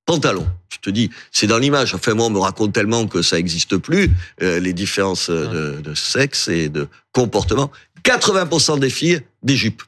Pantalon. 0.06 0.46
Tu 0.70 0.78
te 0.78 0.88
dis, 0.90 1.10
c'est 1.30 1.46
dans 1.46 1.58
l'image. 1.58 1.94
Enfin, 1.94 2.14
moi, 2.14 2.26
on 2.26 2.30
me 2.30 2.38
raconte 2.38 2.72
tellement 2.72 3.06
que 3.06 3.20
ça 3.20 3.36
n'existe 3.36 3.76
plus, 3.76 4.10
euh, 4.42 4.58
les 4.58 4.72
différences 4.72 5.28
euh, 5.28 5.76
de, 5.76 5.80
de 5.82 5.94
sexe 5.94 6.48
et 6.48 6.70
de 6.70 6.88
comportement. 7.12 7.70
80% 8.04 8.78
des 8.78 8.88
filles, 8.88 9.20
des 9.42 9.56
jupes. 9.56 9.82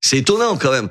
C'est 0.00 0.18
étonnant 0.18 0.58
quand 0.58 0.70
même. 0.70 0.90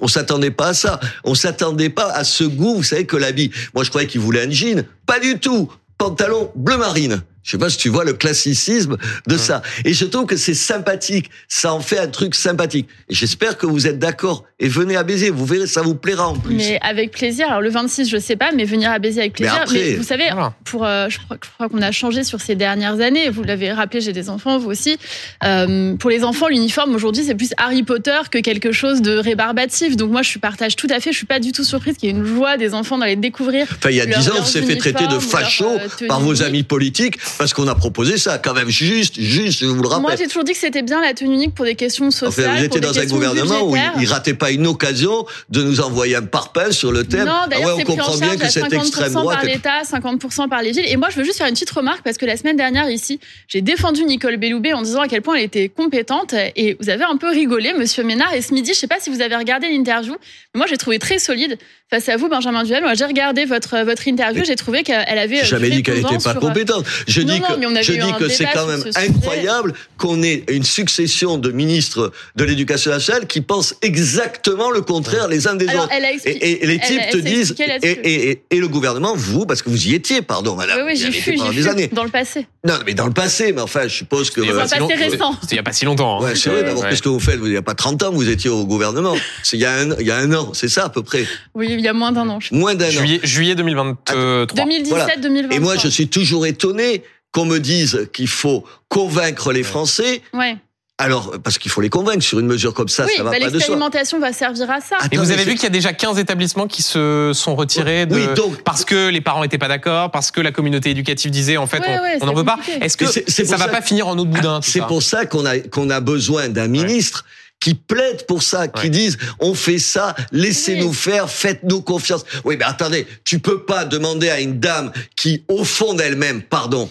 On 0.00 0.08
s'attendait 0.08 0.50
pas 0.50 0.68
à 0.68 0.74
ça. 0.74 0.98
On 1.22 1.36
s'attendait 1.36 1.90
pas 1.90 2.10
à 2.10 2.24
ce 2.24 2.42
goût, 2.42 2.74
vous 2.76 2.82
savez, 2.82 3.06
que 3.06 3.16
l'habit. 3.16 3.52
Moi, 3.74 3.84
je 3.84 3.90
croyais 3.90 4.08
qu'il 4.08 4.20
voulait 4.20 4.44
un 4.44 4.50
jean. 4.50 4.84
Pas 5.06 5.20
du 5.20 5.38
tout. 5.38 5.72
Pantalon 5.98 6.50
bleu 6.56 6.76
marine. 6.76 7.22
Je 7.44 7.50
sais 7.52 7.58
pas 7.58 7.68
si 7.70 7.76
tu 7.76 7.90
vois 7.90 8.04
le 8.04 8.14
classicisme 8.14 8.96
de 9.26 9.36
ça. 9.36 9.62
Et 9.84 9.92
je 9.92 10.04
trouve 10.06 10.24
que 10.26 10.36
c'est 10.36 10.54
sympathique. 10.54 11.30
Ça 11.46 11.72
en 11.74 11.80
fait 11.80 11.98
un 11.98 12.06
truc 12.08 12.34
sympathique. 12.34 12.88
Et 13.10 13.14
j'espère 13.14 13.58
que 13.58 13.66
vous 13.66 13.86
êtes 13.86 13.98
d'accord. 13.98 14.44
Et 14.58 14.66
venez 14.68 14.96
à 14.96 15.02
Béziers. 15.02 15.28
Vous 15.30 15.44
verrez, 15.44 15.66
ça 15.66 15.82
vous 15.82 15.94
plaira 15.94 16.26
en 16.28 16.36
plus. 16.36 16.54
Mais 16.54 16.78
avec 16.80 17.10
plaisir. 17.10 17.48
Alors 17.48 17.60
le 17.60 17.68
26, 17.70 18.08
je 18.08 18.16
sais 18.16 18.36
pas, 18.36 18.50
mais 18.52 18.64
venir 18.64 18.90
à 18.90 18.98
Béziers 18.98 19.20
avec 19.20 19.38
Mais 19.38 19.46
plaisir. 19.46 19.62
après- 19.62 19.94
vous 19.96 20.02
savez, 20.02 20.24
Voilà. 20.32 20.54
pour, 20.64 20.84
euh, 20.86 21.08
je 21.10 21.18
crois, 21.18 21.36
je 21.44 21.48
crois 21.50 21.68
qu'on 21.68 21.82
a 21.82 21.92
changé 21.92 22.24
sur 22.24 22.40
ces 22.40 22.54
dernières 22.54 23.00
années. 23.00 23.28
Vous 23.28 23.42
l'avez 23.42 23.70
rappelé, 23.72 24.00
j'ai 24.00 24.12
des 24.14 24.30
enfants, 24.30 24.58
vous 24.58 24.70
aussi. 24.70 24.96
Euh, 25.44 25.96
pour 25.96 26.08
les 26.10 26.24
enfants, 26.24 26.48
l'uniforme 26.48 26.94
aujourd'hui, 26.94 27.24
c'est 27.24 27.34
plus 27.34 27.50
Harry 27.58 27.82
Potter 27.82 28.16
que 28.30 28.38
quelque 28.38 28.72
chose 28.72 29.02
de 29.02 29.18
rébarbatif. 29.18 29.96
Donc 29.96 30.10
moi, 30.10 30.22
je 30.22 30.38
partage 30.38 30.76
tout 30.76 30.88
à 30.90 30.98
fait. 31.00 31.12
Je 31.12 31.18
suis 31.18 31.26
pas 31.26 31.40
du 31.40 31.52
tout 31.52 31.64
surprise 31.64 31.96
qu'il 31.98 32.08
y 32.08 32.12
ait 32.12 32.16
une 32.16 32.24
joie 32.24 32.56
des 32.56 32.72
enfants 32.74 32.96
d'aller 32.96 33.16
découvrir. 33.16 33.66
Enfin, 33.70 33.90
il 33.90 33.96
y 33.96 34.00
a 34.00 34.06
dix 34.06 34.28
ans, 34.30 34.34
on 34.40 34.44
s'est 34.44 34.62
fait 34.62 34.76
traiter 34.76 35.06
de 35.06 35.18
facho 35.18 35.64
leur, 35.64 35.80
euh, 36.02 36.06
par 36.08 36.20
vos 36.20 36.42
amis 36.42 36.62
politiques 36.62 37.18
parce 37.38 37.52
qu'on 37.52 37.66
a 37.68 37.74
proposé 37.74 38.18
ça. 38.18 38.38
Quand 38.38 38.54
même, 38.54 38.68
juste, 38.68 39.20
juste, 39.20 39.60
je 39.60 39.66
vous 39.66 39.82
le 39.82 39.88
rappelle. 39.88 40.02
Moi, 40.02 40.16
j'ai 40.16 40.26
toujours 40.26 40.44
dit 40.44 40.52
que 40.52 40.58
c'était 40.58 40.82
bien 40.82 41.00
la 41.00 41.14
tenue 41.14 41.34
unique 41.34 41.54
pour 41.54 41.64
des 41.64 41.74
questions 41.74 42.06
Enfin, 42.08 42.26
sociales. 42.26 42.50
vous 42.62 42.68
pour 42.68 42.76
étiez 42.78 42.80
dans 42.80 42.98
un 42.98 43.06
gouvernement 43.06 43.62
où 43.68 43.76
il, 43.76 43.82
il 44.00 44.06
ratait 44.06 44.34
pas 44.34 44.50
une 44.50 44.66
occasion 44.66 45.26
de 45.50 45.62
nous 45.62 45.80
envoyer 45.80 46.16
un 46.16 46.22
parpaing 46.22 46.70
sur 46.72 46.92
le 46.92 47.04
thème. 47.04 47.26
Non, 47.26 47.32
ah 47.44 47.46
d'ailleurs, 47.48 47.68
ouais, 47.68 47.72
on 47.74 47.78
c'est 47.78 47.84
comprend 47.84 48.16
bien 48.16 48.36
que 48.36 48.44
50% 48.44 48.74
extrême 48.74 49.12
droite. 49.12 49.36
par 49.38 49.44
l'État, 49.44 49.82
50% 49.82 50.48
par 50.48 50.62
les 50.62 50.72
villes. 50.72 50.86
Et 50.86 50.96
moi, 50.96 51.08
je 51.10 51.16
veux 51.16 51.24
juste 51.24 51.38
faire 51.38 51.46
une 51.46 51.54
petite 51.54 51.70
remarque 51.70 52.02
parce 52.02 52.16
que 52.16 52.26
la 52.26 52.36
semaine 52.36 52.56
dernière, 52.56 52.90
ici, 52.90 53.20
j'ai 53.48 53.60
défendu 53.60 54.04
Nicole 54.04 54.36
Belloubet 54.36 54.72
en 54.72 54.82
disant 54.82 55.00
à 55.00 55.08
quel 55.08 55.22
point 55.22 55.34
elle 55.36 55.44
était 55.44 55.68
compétente. 55.68 56.34
Et 56.56 56.76
vous 56.80 56.90
avez 56.90 57.04
un 57.04 57.16
peu 57.16 57.30
rigolé, 57.30 57.72
monsieur 57.78 58.04
Ménard. 58.04 58.34
Et 58.34 58.42
ce 58.42 58.52
midi, 58.54 58.72
je 58.74 58.78
sais 58.78 58.86
pas 58.86 59.00
si 59.00 59.10
vous 59.10 59.20
avez 59.20 59.36
regardé 59.36 59.68
l'interview, 59.68 60.12
mais 60.54 60.58
moi, 60.58 60.66
j'ai 60.68 60.76
trouvé 60.76 60.98
très 60.98 61.18
solide 61.18 61.58
face 61.90 62.08
à 62.08 62.16
vous, 62.16 62.28
Benjamin 62.28 62.62
Duhamel. 62.64 62.84
Moi, 62.84 62.94
j'ai 62.94 63.04
regardé 63.04 63.44
votre, 63.44 63.78
votre 63.84 64.06
interview. 64.08 64.42
J'ai 64.44 64.56
trouvé 64.56 64.82
qu'elle 64.82 65.18
avait. 65.18 65.44
Jamais 65.44 65.70
du 65.70 65.76
dit 65.76 65.82
qu'elle 65.82 65.96
n'était 66.02 66.18
pas 66.18 66.30
euh, 66.30 66.40
compétente. 66.40 66.84
Je 67.06 67.20
dis 67.24 67.40
non, 67.40 67.46
que, 67.74 67.82
je 67.82 67.92
dis 67.92 68.12
que 68.18 68.28
c'est 68.28 68.46
quand 68.52 68.66
même 68.66 68.82
ce 68.82 68.98
incroyable 68.98 69.74
qu'on 69.98 70.22
ait 70.22 70.44
une 70.48 70.64
succession 70.64 71.38
de 71.38 71.50
ministres 71.50 72.12
de 72.36 72.44
l'éducation 72.44 72.90
nationale 72.90 73.26
qui 73.26 73.40
pensent 73.40 73.74
exactement 73.82 74.70
le 74.70 74.80
contraire 74.80 75.28
les 75.28 75.48
uns 75.48 75.54
des 75.54 75.68
Alors, 75.68 75.84
autres. 75.84 75.92
elle 75.96 76.04
a 76.04 76.10
Et, 76.10 76.14
expliqué. 76.14 76.46
et- 76.46 76.62
et 76.62 76.66
les 76.66 76.74
elle- 76.74 76.80
types 76.80 77.00
elle 77.04 77.12
te 77.12 77.16
disent, 77.18 77.54
et, 77.82 77.88
et- 77.90 78.30
et- 78.30 78.42
et 78.50 78.58
le 78.58 78.68
gouvernement, 78.68 79.14
vous, 79.16 79.46
parce 79.46 79.62
que 79.62 79.70
vous 79.70 79.86
y 79.88 79.94
étiez, 79.94 80.22
pardon, 80.22 80.54
madame. 80.56 80.78
Oui, 80.86 80.92
oui, 80.94 81.02
été 81.02 81.12
fus, 81.12 81.32
pendant 81.34 81.50
j'y 81.50 81.56
des 81.58 81.62
fus, 81.64 81.68
années. 81.68 81.88
dans 81.92 82.04
le 82.04 82.10
passé. 82.10 82.46
Non, 82.66 82.74
mais 82.86 82.94
dans 82.94 83.06
le 83.06 83.12
passé, 83.12 83.52
mais 83.52 83.60
enfin, 83.60 83.82
je 83.84 83.94
suppose 83.94 84.30
que. 84.30 84.40
Euh, 84.40 84.56
pas 84.58 84.66
si. 84.68 84.74
C'était 84.74 85.54
il 85.54 85.56
y 85.56 85.58
a 85.58 85.62
pas 85.62 85.72
si 85.72 85.84
longtemps. 85.84 86.20
hein. 86.20 86.24
Ouais, 86.24 86.34
c'est 86.34 86.50
vrai, 86.50 86.62
d'abord, 86.64 86.82
Ouais. 86.82 86.90
qu'est-ce 86.90 87.02
que 87.02 87.08
vous 87.08 87.20
faites 87.20 87.38
Vous, 87.38 87.46
Il 87.46 87.52
n'y 87.52 87.56
a 87.56 87.62
pas 87.62 87.74
30 87.74 88.02
ans, 88.02 88.10
vous 88.12 88.28
étiez 88.28 88.48
au 88.50 88.64
gouvernement. 88.66 89.14
C'est 89.42 89.56
il 89.56 89.60
y 89.60 89.64
a 89.66 89.72
un, 89.74 89.96
il 89.98 90.06
y 90.06 90.10
a 90.10 90.16
un 90.16 90.32
an, 90.34 90.52
c'est 90.54 90.68
ça 90.68 90.84
à 90.84 90.88
peu 90.88 91.02
près. 91.02 91.24
Oui, 91.54 91.68
il 91.70 91.80
y 91.80 91.88
a 91.88 91.92
moins 91.92 92.12
d'un 92.12 92.28
an. 92.28 92.40
je. 92.40 92.54
Moins 92.54 92.74
d'un 92.74 92.86
an. 92.88 92.90
Juillet, 92.90 93.20
juillet 93.22 93.54
2023. 93.54 94.46
2017-2023. 94.46 95.54
Et 95.54 95.58
moi, 95.60 95.76
je 95.76 95.88
suis 95.88 96.08
toujours 96.08 96.46
étonné 96.46 97.02
qu'on 97.34 97.44
me 97.44 97.58
dise 97.58 98.08
qu'il 98.14 98.28
faut 98.28 98.64
convaincre 98.88 99.52
les 99.52 99.62
Français. 99.64 100.22
Ouais. 100.32 100.56
Alors, 100.98 101.32
parce 101.42 101.58
qu'il 101.58 101.72
faut 101.72 101.80
les 101.80 101.88
convaincre 101.90 102.22
sur 102.22 102.38
une 102.38 102.46
mesure 102.46 102.72
comme 102.72 102.86
ça, 102.88 103.04
oui, 103.06 103.14
ça 103.16 103.24
va 103.24 103.30
bah, 103.32 103.36
pas 103.38 103.44
de 103.46 103.48
soi. 103.50 103.56
l'expérimentation 103.58 104.20
va 104.20 104.32
servir 104.32 104.70
à 104.70 104.80
ça. 104.80 104.94
Attends, 105.00 105.08
Et 105.10 105.16
vous 105.16 105.32
avez 105.32 105.42
vu 105.44 105.54
qu'il 105.54 105.64
y 105.64 105.66
a 105.66 105.70
déjà 105.70 105.92
15 105.92 106.20
établissements 106.20 106.68
qui 106.68 106.82
se 106.82 107.32
sont 107.34 107.56
retirés 107.56 108.06
de... 108.06 108.14
Oui, 108.14 108.26
donc- 108.36 108.62
parce 108.62 108.84
que 108.84 109.08
les 109.08 109.20
parents 109.20 109.42
étaient 109.42 109.58
pas 109.58 109.66
d'accord, 109.66 110.12
parce 110.12 110.30
que 110.30 110.40
la 110.40 110.52
communauté 110.52 110.90
éducative 110.90 111.32
disait 111.32 111.56
en 111.56 111.66
fait 111.66 111.80
Ouais, 111.80 111.98
on- 111.98 112.02
ouais, 112.04 112.18
on 112.20 112.26
n'en 112.26 112.34
veut 112.34 112.44
pas. 112.44 112.60
Est-ce 112.80 112.96
que 112.96 113.06
ça 113.06 113.56
va 113.56 113.58
ça 113.64 113.68
pas 113.68 113.82
finir 113.82 114.06
en 114.06 114.16
autre 114.16 114.30
boudin 114.30 114.60
tout 114.60 114.70
C'est 114.70 114.86
pour 114.86 115.02
ça 115.02 115.26
qu'on 115.26 115.44
a 115.44 115.58
qu'on 115.58 115.90
a 115.90 115.98
besoin 115.98 116.48
d'un 116.48 116.68
ministre 116.68 117.24
qui 117.58 117.74
plaide 117.74 118.24
pour 118.26 118.44
ça, 118.44 118.68
qui 118.68 118.82
Ouais. 118.84 118.88
dise 118.90 119.18
on 119.40 119.54
fait 119.54 119.78
ça, 119.80 120.14
laissez-nous 120.30 120.88
Oui. 120.90 120.94
faire, 120.94 121.28
faites-nous 121.28 121.80
confiance. 121.82 122.24
Oui, 122.44 122.56
mais 122.56 122.64
attendez, 122.64 123.04
tu 123.24 123.40
peux 123.40 123.62
pas 123.64 123.84
demander 123.84 124.28
à 124.30 124.38
une 124.38 124.60
dame 124.60 124.92
qui, 125.16 125.42
au 125.48 125.64
fond 125.64 125.94
d'elle-même, 125.94 126.42
pardon, 126.42 126.88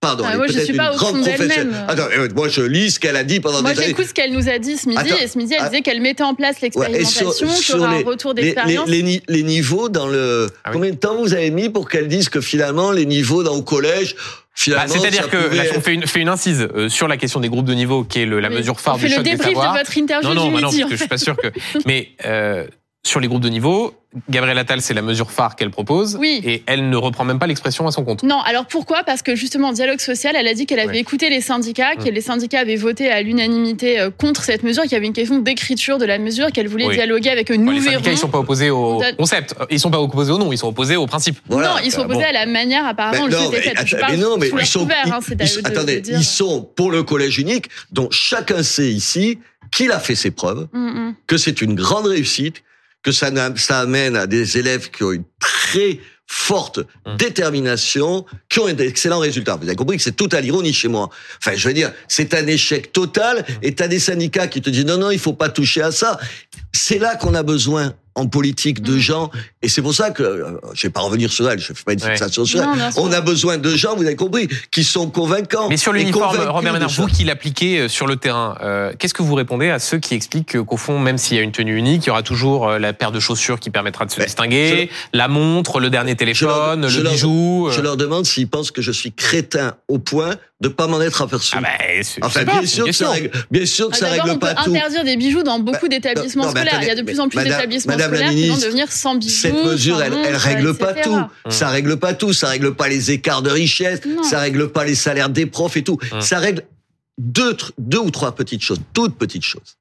pardon, 0.00 0.24
Ah, 0.26 0.30
elle 0.30 0.34
est 0.34 0.38
moi, 0.38 0.46
je 0.48 0.58
suis 0.60 0.72
pas 0.76 0.92
au 0.92 0.96
grande 0.96 1.16
fond 1.16 1.22
professionnelle. 1.22 1.56
d'elle-même. 1.70 1.84
Attends, 1.88 2.08
euh, 2.16 2.28
moi 2.34 2.48
je 2.48 2.62
lis 2.62 2.92
ce 2.92 3.00
qu'elle 3.00 3.16
a 3.16 3.24
dit 3.24 3.40
pendant 3.40 3.60
Moi, 3.62 3.72
des 3.72 3.78
années. 3.78 3.88
j'écoute 3.88 4.06
ce 4.08 4.14
qu'elle 4.14 4.32
nous 4.32 4.48
a 4.48 4.58
dit 4.58 4.76
ce 4.76 4.88
midi, 4.88 5.00
Attends, 5.00 5.16
et 5.22 5.26
ce 5.28 5.36
midi, 5.38 5.52
elle 5.54 5.60
ah, 5.62 5.68
disait 5.68 5.82
qu'elle 5.82 6.00
mettait 6.00 6.22
en 6.22 6.34
place 6.34 6.56
Ouais, 6.62 6.68
et 6.68 6.70
sur- 7.04 7.28
l'expérimentation, 7.28 7.46
qu'il 7.48 7.56
y 7.56 7.62
sur 7.62 7.76
aura 7.80 7.88
un 7.90 7.98
les- 7.98 8.04
retour 8.04 8.34
Les, 8.34 8.42
les, 8.42 8.48
d'expérience. 8.52 8.88
les 8.88 9.22
les 9.28 9.42
niveaux 9.42 9.88
dans 9.88 10.06
le. 10.08 10.48
Ah 10.64 10.70
oui. 10.70 10.72
Combien 10.74 10.90
de 10.90 10.96
temps 10.96 11.16
vous 11.16 11.34
avez 11.34 11.50
mis 11.50 11.68
pour 11.68 11.88
qu'elle 11.88 12.08
dise 12.08 12.28
que 12.28 12.40
finalement 12.40 12.92
les 12.92 13.06
niveaux 13.06 13.42
dans 13.42 13.54
au 13.54 13.62
collège, 13.62 14.14
Bah, 14.16 14.22
finalement. 14.54 14.94
C'est-à-dire 14.94 15.28
que 15.28 15.36
pouvait 15.36 15.56
là, 15.56 15.64
être- 15.66 15.76
on 15.76 15.80
fait 15.80 15.94
une, 15.94 16.06
fait 16.06 16.20
une 16.20 16.28
incise 16.28 16.66
euh, 16.74 16.88
sur 16.88 17.06
la 17.08 17.16
question 17.16 17.40
des 17.40 17.48
groupes 17.48 17.66
de 17.66 17.74
niveau, 17.74 18.04
qui 18.04 18.20
est 18.20 18.26
le- 18.26 18.40
la 18.40 18.48
Oui. 18.48 18.56
mesure 18.56 18.80
phare 18.80 18.94
On 18.94 18.98
du 18.98 19.08
fait 19.08 19.16
le 19.18 19.22
des 19.22 19.30
débrief 19.32 19.48
savoirs. 19.54 19.74
de 19.74 19.78
votre 19.78 19.96
interview 19.98 20.28
Non, 20.28 20.34
non, 20.34 20.46
du 20.48 20.54
bah 20.54 20.60
non, 20.60 20.68
parce 20.70 20.82
en 20.82 20.86
que 20.88 20.92
je 20.92 20.96
suis 20.96 21.08
pas 21.08 21.18
sûr 21.18 21.36
que. 21.36 21.48
Mais 21.86 22.08
euh, 22.24 22.66
sur 23.02 23.18
les 23.18 23.28
groupes 23.28 23.40
de 23.42 23.48
niveau, 23.48 23.94
Gabriel 24.28 24.58
Attal, 24.58 24.82
c'est 24.82 24.92
la 24.92 25.00
mesure 25.00 25.30
phare 25.30 25.56
qu'elle 25.56 25.70
propose, 25.70 26.16
Oui. 26.20 26.42
et 26.44 26.62
elle 26.66 26.90
ne 26.90 26.96
reprend 26.96 27.24
même 27.24 27.38
pas 27.38 27.46
l'expression 27.46 27.86
à 27.86 27.92
son 27.92 28.04
compte. 28.04 28.22
Non, 28.24 28.40
alors 28.40 28.66
pourquoi? 28.66 29.04
Parce 29.04 29.22
que 29.22 29.34
justement, 29.34 29.68
en 29.68 29.72
dialogue 29.72 30.00
social, 30.00 30.36
elle 30.36 30.46
a 30.46 30.52
dit 30.52 30.66
qu'elle 30.66 30.80
avait 30.80 30.98
écouté 30.98 31.30
les 31.30 31.40
syndicats, 31.40 31.94
que 31.96 32.10
Mm. 32.10 32.14
les 32.14 32.20
syndicats 32.20 32.60
avaient 32.60 32.76
voté 32.76 33.10
à 33.10 33.22
l'unanimité 33.22 33.98
euh, 33.98 34.10
contre 34.10 34.44
cette 34.44 34.64
mesure, 34.64 34.82
qu'il 34.82 34.92
y 34.92 34.96
avait 34.96 35.06
une 35.06 35.14
question 35.14 35.38
d'écriture 35.38 35.96
de 35.96 36.04
la 36.04 36.18
mesure, 36.18 36.52
qu'elle 36.52 36.68
voulait 36.68 36.88
Oui. 36.88 36.94
dialoguer 36.94 37.30
avec 37.30 37.48
Nous 37.50 37.70
les 37.70 37.78
verrons. 37.80 37.92
syndicats, 37.94 38.12
ils 38.12 38.18
sont 38.18 38.28
pas 38.28 38.38
opposés 38.40 38.68
au 38.68 39.00
concept. 39.16 39.54
Ils 39.70 39.80
sont 39.80 39.90
pas 39.90 40.00
opposés 40.00 40.32
au 40.32 40.38
nom, 40.38 40.52
ils 40.52 40.58
sont 40.58 40.68
opposés 40.68 40.96
au 40.96 41.06
principe. 41.06 41.38
Voilà. 41.48 41.68
non, 41.68 41.74
ils 41.82 41.90
sont 41.92 42.00
Euh, 42.00 42.04
opposés 42.04 42.20
bon. 42.20 42.26
à 42.28 42.32
la 42.32 42.46
manière 42.46 42.84
apparemment 42.84 43.28
Ben 43.28 43.30
non, 43.32 43.50
le 43.50 43.56
était 43.56 43.70
mais, 43.70 43.76
fait. 43.76 43.86
Je 43.86 43.96
parle 43.96 44.12
mais 44.12 44.18
non, 44.18 44.36
mais 44.36 44.50
ils 44.60 44.66
sont, 44.66 44.80
couvert, 44.80 45.04
ils- 45.06 45.12
hein, 45.12 45.20
ils- 45.30 45.36
de- 45.62 45.66
attendez, 45.68 46.00
de 46.02 46.10
ils 46.12 46.24
sont 46.24 46.68
pour 46.76 46.90
le 46.90 47.02
collège 47.02 47.38
unique, 47.38 47.66
dont 47.92 48.08
chacun 48.10 48.62
sait 48.62 48.90
ici 48.90 49.38
qu'il 49.70 49.90
a 49.92 50.00
fait 50.00 50.16
ses 50.16 50.32
preuves, 50.32 50.66
Mm, 50.72 50.78
mm. 51.08 51.14
que 51.26 51.36
c'est 51.38 51.62
une 51.62 51.74
grande 51.74 52.06
réussite, 52.06 52.62
que 53.02 53.12
ça, 53.12 53.30
ça 53.56 53.80
amène 53.80 54.16
à 54.16 54.26
des 54.26 54.58
élèves 54.58 54.90
qui 54.90 55.02
ont 55.04 55.12
une 55.12 55.24
très 55.40 56.00
forte 56.26 56.80
Hum. 57.06 57.16
détermination, 57.16 58.24
qui 58.48 58.60
ont 58.60 58.72
d'excellents 58.72 59.18
résultats. 59.18 59.56
Vous 59.56 59.66
avez 59.66 59.74
compris 59.74 59.96
que 59.96 60.02
c'est 60.02 60.16
tout 60.16 60.28
à 60.32 60.40
l'ironie 60.40 60.72
chez 60.72 60.86
moi. 60.86 61.10
Enfin, 61.38 61.56
je 61.56 61.66
veux 61.66 61.74
dire, 61.74 61.92
c'est 62.06 62.34
un 62.34 62.46
échec 62.46 62.92
total, 62.92 63.44
et 63.62 63.74
t'as 63.74 63.88
des 63.88 63.98
syndicats 63.98 64.46
qui 64.46 64.60
te 64.62 64.70
disent 64.70 64.84
non, 64.84 64.96
non, 64.98 65.10
il 65.10 65.18
faut 65.18 65.32
pas 65.32 65.48
toucher 65.48 65.82
à 65.82 65.90
ça. 65.90 66.20
C'est 66.72 66.98
là 66.98 67.16
qu'on 67.16 67.34
a 67.34 67.42
besoin 67.42 67.94
en 68.20 68.26
politique 68.26 68.82
de 68.82 68.94
Mm. 68.94 68.98
gens, 68.98 69.30
et 69.62 69.68
c'est 69.68 69.82
pour 69.82 69.94
ça 69.94 70.10
que, 70.10 70.22
euh, 70.22 70.52
je 70.74 70.86
vais 70.86 70.90
pas 70.92 71.00
revenir 71.00 71.32
sur 71.32 71.50
elle, 71.50 71.58
je 71.58 71.72
fais 71.72 71.84
pas 71.84 71.92
une 71.94 72.02
Ouais. 72.02 72.10
fixation 72.12 72.44
sur 72.44 72.60
elle. 72.60 72.66
Non. 72.78 72.88
On 72.96 73.12
a 73.12 73.20
besoin 73.20 73.58
de 73.58 73.70
gens, 73.74 73.96
vous 73.96 74.04
avez 74.04 74.16
compris, 74.16 74.48
qui 74.70 74.84
sont 74.84 75.10
convaincants. 75.10 75.68
Mais 75.68 75.76
sur 75.76 75.92
l'uniforme, 75.92 76.36
Robert 76.48 76.72
Ménard, 76.72 76.90
vous 76.90 77.06
qui 77.06 77.24
l'appliquez 77.24 77.78
euh, 77.80 77.88
sur 77.88 78.06
le 78.06 78.16
terrain, 78.16 78.56
euh, 78.62 78.92
qu'est-ce 78.98 79.14
que 79.14 79.22
vous 79.22 79.34
répondez 79.34 79.70
à 79.70 79.78
ceux 79.78 79.98
qui 79.98 80.14
expliquent 80.14 80.48
que, 80.48 80.58
qu'au 80.58 80.76
fond, 80.76 80.98
même 80.98 81.18
s'il 81.18 81.36
y 81.36 81.40
a 81.40 81.42
une 81.42 81.52
tenue 81.52 81.76
unique, 81.76 82.04
il 82.04 82.08
y 82.08 82.10
aura 82.10 82.22
toujours 82.22 82.68
la 82.70 82.92
paire 82.92 83.12
de 83.12 83.20
chaussures 83.20 83.58
qui 83.60 83.70
permettra 83.70 84.04
de 84.06 84.10
se 84.10 84.18
Ben, 84.18 84.24
distinguer, 84.26 84.90
la 85.12 85.28
montre, 85.28 85.80
le 85.80 85.90
dernier 85.90 86.14
téléphone, 86.16 86.88
je 86.88 86.98
le 86.98 87.04
leur- 87.04 87.12
bijou. 87.12 87.68
euh. 87.68 87.72
Je 87.72 87.80
leur 87.80 87.96
demande 87.96 88.26
s'ils 88.26 88.48
pensent 88.48 88.70
que 88.70 88.82
je 88.82 88.92
suis 88.92 89.12
crétin 89.12 89.74
au 89.88 89.98
point 89.98 90.36
de 90.60 90.68
pas 90.68 90.86
m'en 90.86 91.00
être 91.00 91.22
aperçu. 91.22 91.54
Ah 91.56 91.60
ben, 91.62 92.02
c'est- 92.02 92.22
Enfin, 92.22 92.44
pas, 92.44 92.52
bien 92.52 92.60
c'est 92.60 92.66
sûr, 92.66 92.84
que 92.84 92.92
ça 92.92 93.10
règle, 93.10 93.30
bien 93.50 93.64
sûr 93.64 93.88
que 93.88 93.94
Ah, 93.94 93.98
ça 93.98 94.08
règle 94.10 94.30
on 94.30 94.34
peut 94.34 94.40
pas 94.40 94.54
tout. 94.62 94.70
interdire 94.70 95.04
des 95.04 95.16
bijoux 95.16 95.42
dans 95.42 95.58
beaucoup 95.58 95.88
d'établissements 95.88 96.44
non, 96.44 96.52
mais 96.52 96.60
scolaires. 96.60 96.82
Il 96.82 96.86
y 96.86 96.90
a 96.90 96.94
de 96.94 97.00
attendez, 97.00 97.12
plus 97.12 97.20
en 97.20 97.28
plus 97.30 97.42
d'établissements 97.42 97.92
scolaires 97.98 98.30
qui 98.30 98.48
vont 98.48 98.56
devenir 98.58 98.92
sans 98.92 99.14
bijoux. 99.14 99.34
Cette 99.34 99.64
mesure, 99.64 100.02
elle, 100.02 100.12
elle 100.24 100.36
règle 100.36 100.74
pas 100.76 100.90
etc. 100.92 101.02
tout. 101.08 101.16
Mmh. 101.16 101.50
Ça 101.50 101.68
règle 101.70 101.96
pas 101.96 102.12
tout. 102.12 102.32
Ça 102.34 102.48
règle 102.48 102.74
pas 102.74 102.88
les 102.88 103.10
écarts 103.10 103.40
de 103.40 103.50
richesse. 103.50 104.00
Non. 104.06 104.22
Ça 104.22 104.38
règle 104.40 104.68
pas 104.70 104.84
les 104.84 104.94
salaires 104.94 105.30
des 105.30 105.46
profs 105.46 105.78
et 105.78 105.82
tout. 105.82 105.98
Mmh. 106.12 106.20
Ça 106.20 106.38
règle 106.38 106.62
deux, 107.16 107.56
deux 107.78 107.98
ou 107.98 108.10
trois 108.10 108.34
petites 108.34 108.62
choses, 108.62 108.80
toutes 108.92 109.16
petites 109.16 109.44
choses. 109.44 109.76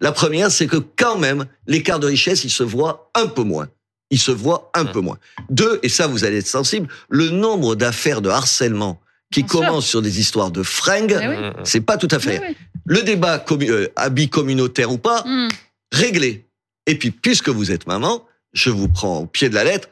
La 0.00 0.10
première, 0.12 0.50
c'est 0.50 0.66
que 0.66 0.76
quand 0.96 1.18
même, 1.18 1.46
l'écart 1.68 2.00
de 2.00 2.08
richesse, 2.08 2.42
il 2.44 2.50
se 2.50 2.62
voit 2.64 3.10
un 3.14 3.28
peu 3.28 3.42
moins. 3.42 3.68
Il 4.10 4.18
se 4.20 4.30
voit 4.32 4.70
un 4.74 4.84
Mmh. 4.84 4.92
peu 4.92 5.00
moins. 5.00 5.18
Deux, 5.50 5.78
et 5.84 5.88
ça, 5.88 6.06
vous 6.08 6.24
allez 6.24 6.38
être 6.38 6.46
sensible, 6.48 6.88
le 7.08 7.30
nombre 7.30 7.76
d'affaires 7.76 8.20
de 8.22 8.28
harcèlement 8.28 9.00
qui 9.32 9.42
Bien 9.42 9.48
sûr. 9.50 9.60
commencent 9.60 9.86
sur 9.86 10.02
des 10.02 10.20
histoires 10.20 10.50
de 10.50 10.62
fringues, 10.62 11.18
Eh 11.22 11.26
oui. 11.28 11.36
C'est 11.64 11.80
pas 11.80 11.96
tout 11.96 12.08
à 12.10 12.18
fait. 12.18 12.38
Oui, 12.40 12.46
oui. 12.50 12.56
Le 12.86 13.02
débat 13.02 13.38
commu- 13.38 13.70
euh, 13.70 13.88
habit 13.96 14.28
communautaire 14.28 14.90
ou 14.92 14.98
pas, 14.98 15.22
Hum. 15.26 15.48
réglé. 15.92 16.44
Et 16.86 16.96
puis, 16.96 17.10
puisque 17.10 17.48
vous 17.48 17.72
êtes 17.72 17.86
maman, 17.88 18.24
je 18.52 18.70
vous 18.70 18.88
prends 18.88 19.18
au 19.20 19.26
pied 19.26 19.48
de 19.48 19.54
la 19.54 19.64
lettre, 19.64 19.88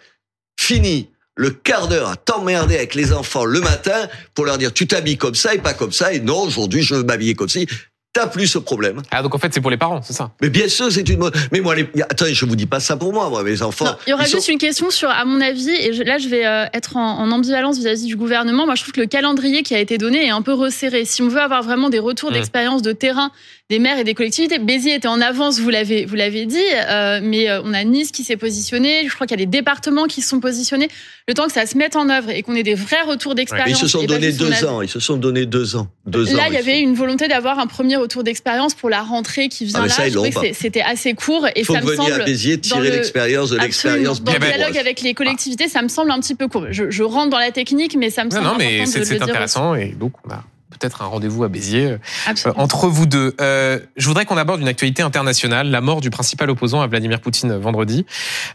fini 0.59 1.11
le 1.37 1.51
quart 1.51 1.89
d'heure 1.89 2.09
à 2.09 2.17
t'emmerder 2.17 2.77
avec 2.77 2.95
les 2.95 3.13
enfants 3.13 3.45
le 3.45 3.61
matin 3.61 4.09
pour 4.35 4.45
leur 4.45 4.57
dire 4.57 4.73
tu 4.73 4.87
t'habilles 4.87 5.19
comme 5.19 5.35
ça 5.35 5.53
et 5.53 5.59
pas 5.59 5.75
comme 5.75 5.91
ça 5.91 6.13
et 6.13 6.21
non 6.21 6.43
aujourd'hui 6.43 6.83
je 6.83 6.95
veux 6.95 7.03
m'habiller 7.03 7.35
comme 7.35 7.49
ci. 7.49 7.67
T'as 8.15 8.29
plus 8.29 8.47
ce 8.47 8.59
problème. 8.59 9.03
Ah, 9.11 9.23
donc 9.23 9.35
en 9.35 9.39
fait, 9.39 9.53
c'est 9.53 9.61
pour 9.61 9.73
les 9.73 9.77
parents, 9.77 10.01
c'est 10.01 10.13
ça? 10.13 10.31
Mais 10.41 10.49
bien 10.49 10.69
sûr, 10.69 10.91
c'est 10.91 11.07
une 11.09 11.19
mode. 11.19 11.37
Mais 11.51 11.59
moi, 11.61 11.75
les... 11.75 11.89
attendez, 12.09 12.33
je 12.33 12.47
vous 12.47 12.55
dis 12.55 12.65
pas 12.67 12.79
ça 12.81 12.97
pour 12.97 13.13
moi, 13.13 13.29
moi, 13.29 13.43
mes 13.43 13.61
enfants. 13.61 13.85
Non, 13.87 13.97
il 14.07 14.11
y 14.11 14.13
aura 14.15 14.25
sont- 14.27 14.37
juste 14.37 14.49
une 14.49 14.59
question 14.59 14.89
sur, 14.91 15.11
à 15.11 15.25
mon 15.25 15.41
avis, 15.41 15.69
et 15.69 15.93
je- 15.93 16.05
là 16.05 16.17
je 16.19 16.29
vais 16.29 16.47
euh, 16.47 16.65
être 16.73 16.97
en, 16.97 17.19
en 17.19 17.31
ambivalence 17.33 17.77
vis-à-vis 17.79 18.05
du 18.05 18.15
gouvernement. 18.17 18.67
Moi 18.67 18.77
je 18.77 18.83
trouve 18.83 18.93
que 18.95 19.01
le 19.01 19.09
calendrier 19.09 19.65
qui 19.65 19.75
a 19.75 19.81
été 19.81 19.99
donné 19.99 20.27
est 20.27 20.31
un 20.31 20.43
peu 20.43 20.53
resserré. 20.55 21.05
Si 21.05 21.23
on 21.23 21.29
veut 21.29 21.41
avoir 21.41 21.63
vraiment 21.65 21.91
des 21.91 21.99
retours 21.99 22.31
Mm. 22.31 22.35
d'expérience 22.35 22.83
de 22.83 22.93
terrain 22.93 23.33
des 23.71 23.79
maires 23.79 23.99
et 23.99 24.05
des 24.05 24.13
collectivités, 24.13 24.59
Béziers 24.59 24.95
était 24.97 25.09
en 25.09 25.23
avance, 25.23 25.59
vous 25.59 25.71
l'avez, 25.71 26.05
vous 26.05 26.17
l'avez 26.17 26.45
dit, 26.45 26.59
euh, 26.87 27.21
mais 27.23 27.49
euh, 27.49 27.63
on 27.65 27.73
a 27.73 27.83
Nice 27.83 28.11
qui 28.13 28.23
s'est 28.23 28.37
positionné, 28.37 29.09
je 29.09 29.15
crois 29.15 29.27
qu'il 29.27 29.41
y 29.41 29.43
a 29.43 29.47
des 29.47 29.51
départements 29.51 30.05
qui 30.05 30.21
se 30.21 30.29
sont 30.29 30.39
positionnés. 30.39 30.89
Le 31.27 31.33
temps 31.33 31.47
que 31.47 31.53
ça 31.53 31.65
se 31.65 31.79
mette 31.79 31.97
en 31.97 32.11
œuvre 32.11 32.29
et 32.29 32.43
qu'on 32.43 32.55
ait 32.57 32.63
des 32.63 32.75
vrais 32.75 33.01
retours 33.01 33.35
d'expérience. 33.35 33.71
ils 33.71 33.81
se 33.81 33.89
sont 33.89 34.03
et 34.03 34.07
pas 34.07 34.13
donné 34.15 34.27
juste 34.27 34.43
on 34.43 34.45
deux 34.45 34.65
a- 34.67 34.71
ans. 34.71 34.83
Ils 34.83 34.89
se 34.91 35.01
sont 35.01 35.17
donné 35.17 35.47
deux 35.47 35.77
ans. 35.77 35.89
Deux 36.05 36.35
ans. 36.35 36.37
Là, 36.37 36.49
il 36.49 36.55
y 36.55 36.59
avait 36.59 36.75
sont- 36.75 36.79
une 36.83 36.95
volonté 36.95 37.27
d'avoir 37.27 37.59
un 37.59 37.67
premier 37.67 37.97
retour 37.97 38.23
d'expérience 38.23 38.75
pour 38.75 38.91
la 38.91 39.01
rentrée 39.01 39.49
qui 39.49 39.65
vient 39.65 39.81
Ah, 39.83 39.87
là. 39.87 40.43
c'était 40.53 40.83
assez 40.83 41.15
court 41.15 41.47
et 41.49 41.61
Il 41.61 41.65
faut 41.65 41.73
ça 41.75 41.81
me 41.81 41.87
venir 41.87 42.03
semble 42.11 42.21
à 42.21 42.25
Béziers 42.27 42.61
tirer 42.61 42.91
le- 42.91 42.97
l'expérience 42.97 43.49
de 43.49 43.59
Absolument. 43.59 43.97
l'expérience. 43.99 44.23
Dans 44.23 44.33
le 44.35 44.39
dialogue 44.59 44.77
avec 44.77 45.01
les 45.01 45.15
collectivités, 45.15 45.69
ça 45.69 45.81
me 45.81 45.89
semble 45.89 46.11
un 46.11 46.21
petit 46.21 46.35
peu 46.35 46.49
court. 46.49 46.67
Je, 46.71 46.91
je 46.91 47.03
rentre 47.03 47.31
dans 47.31 47.39
la 47.39 47.51
technique, 47.51 47.97
mais 47.97 48.11
ça 48.11 48.25
me 48.25 48.29
Non, 48.29 48.37
semble 48.37 48.49
non, 48.49 48.55
mais 48.59 48.75
important 48.81 48.91
c'est 48.93 49.09
de 49.11 49.15
le 49.15 49.23
intéressant 49.23 49.75
et 49.75 49.87
donc 49.99 50.13
on 50.27 50.31
a 50.31 50.45
peut-être 50.85 51.01
un 51.03 51.07
rendez-vous 51.07 51.45
à 51.45 51.49
Béziers 51.49 51.93
euh. 51.93 51.99
Absolument. 52.27 52.63
entre 52.63 52.89
vous 52.89 53.07
deux. 53.07 53.35
Euh, 53.41 53.79
je 53.97 54.07
voudrais 54.07 54.27
qu'on 54.27 54.37
aborde 54.37 54.61
une 54.61 54.69
actualité 54.69 55.03
internationale, 55.03 55.71
la 55.71 55.81
mort 55.81 56.03
du 56.03 56.11
principal 56.11 56.51
opposant 56.51 56.83
à 56.83 56.87
Vladimir 56.87 57.21
Poutine 57.21 57.57
vendredi, 57.57 58.05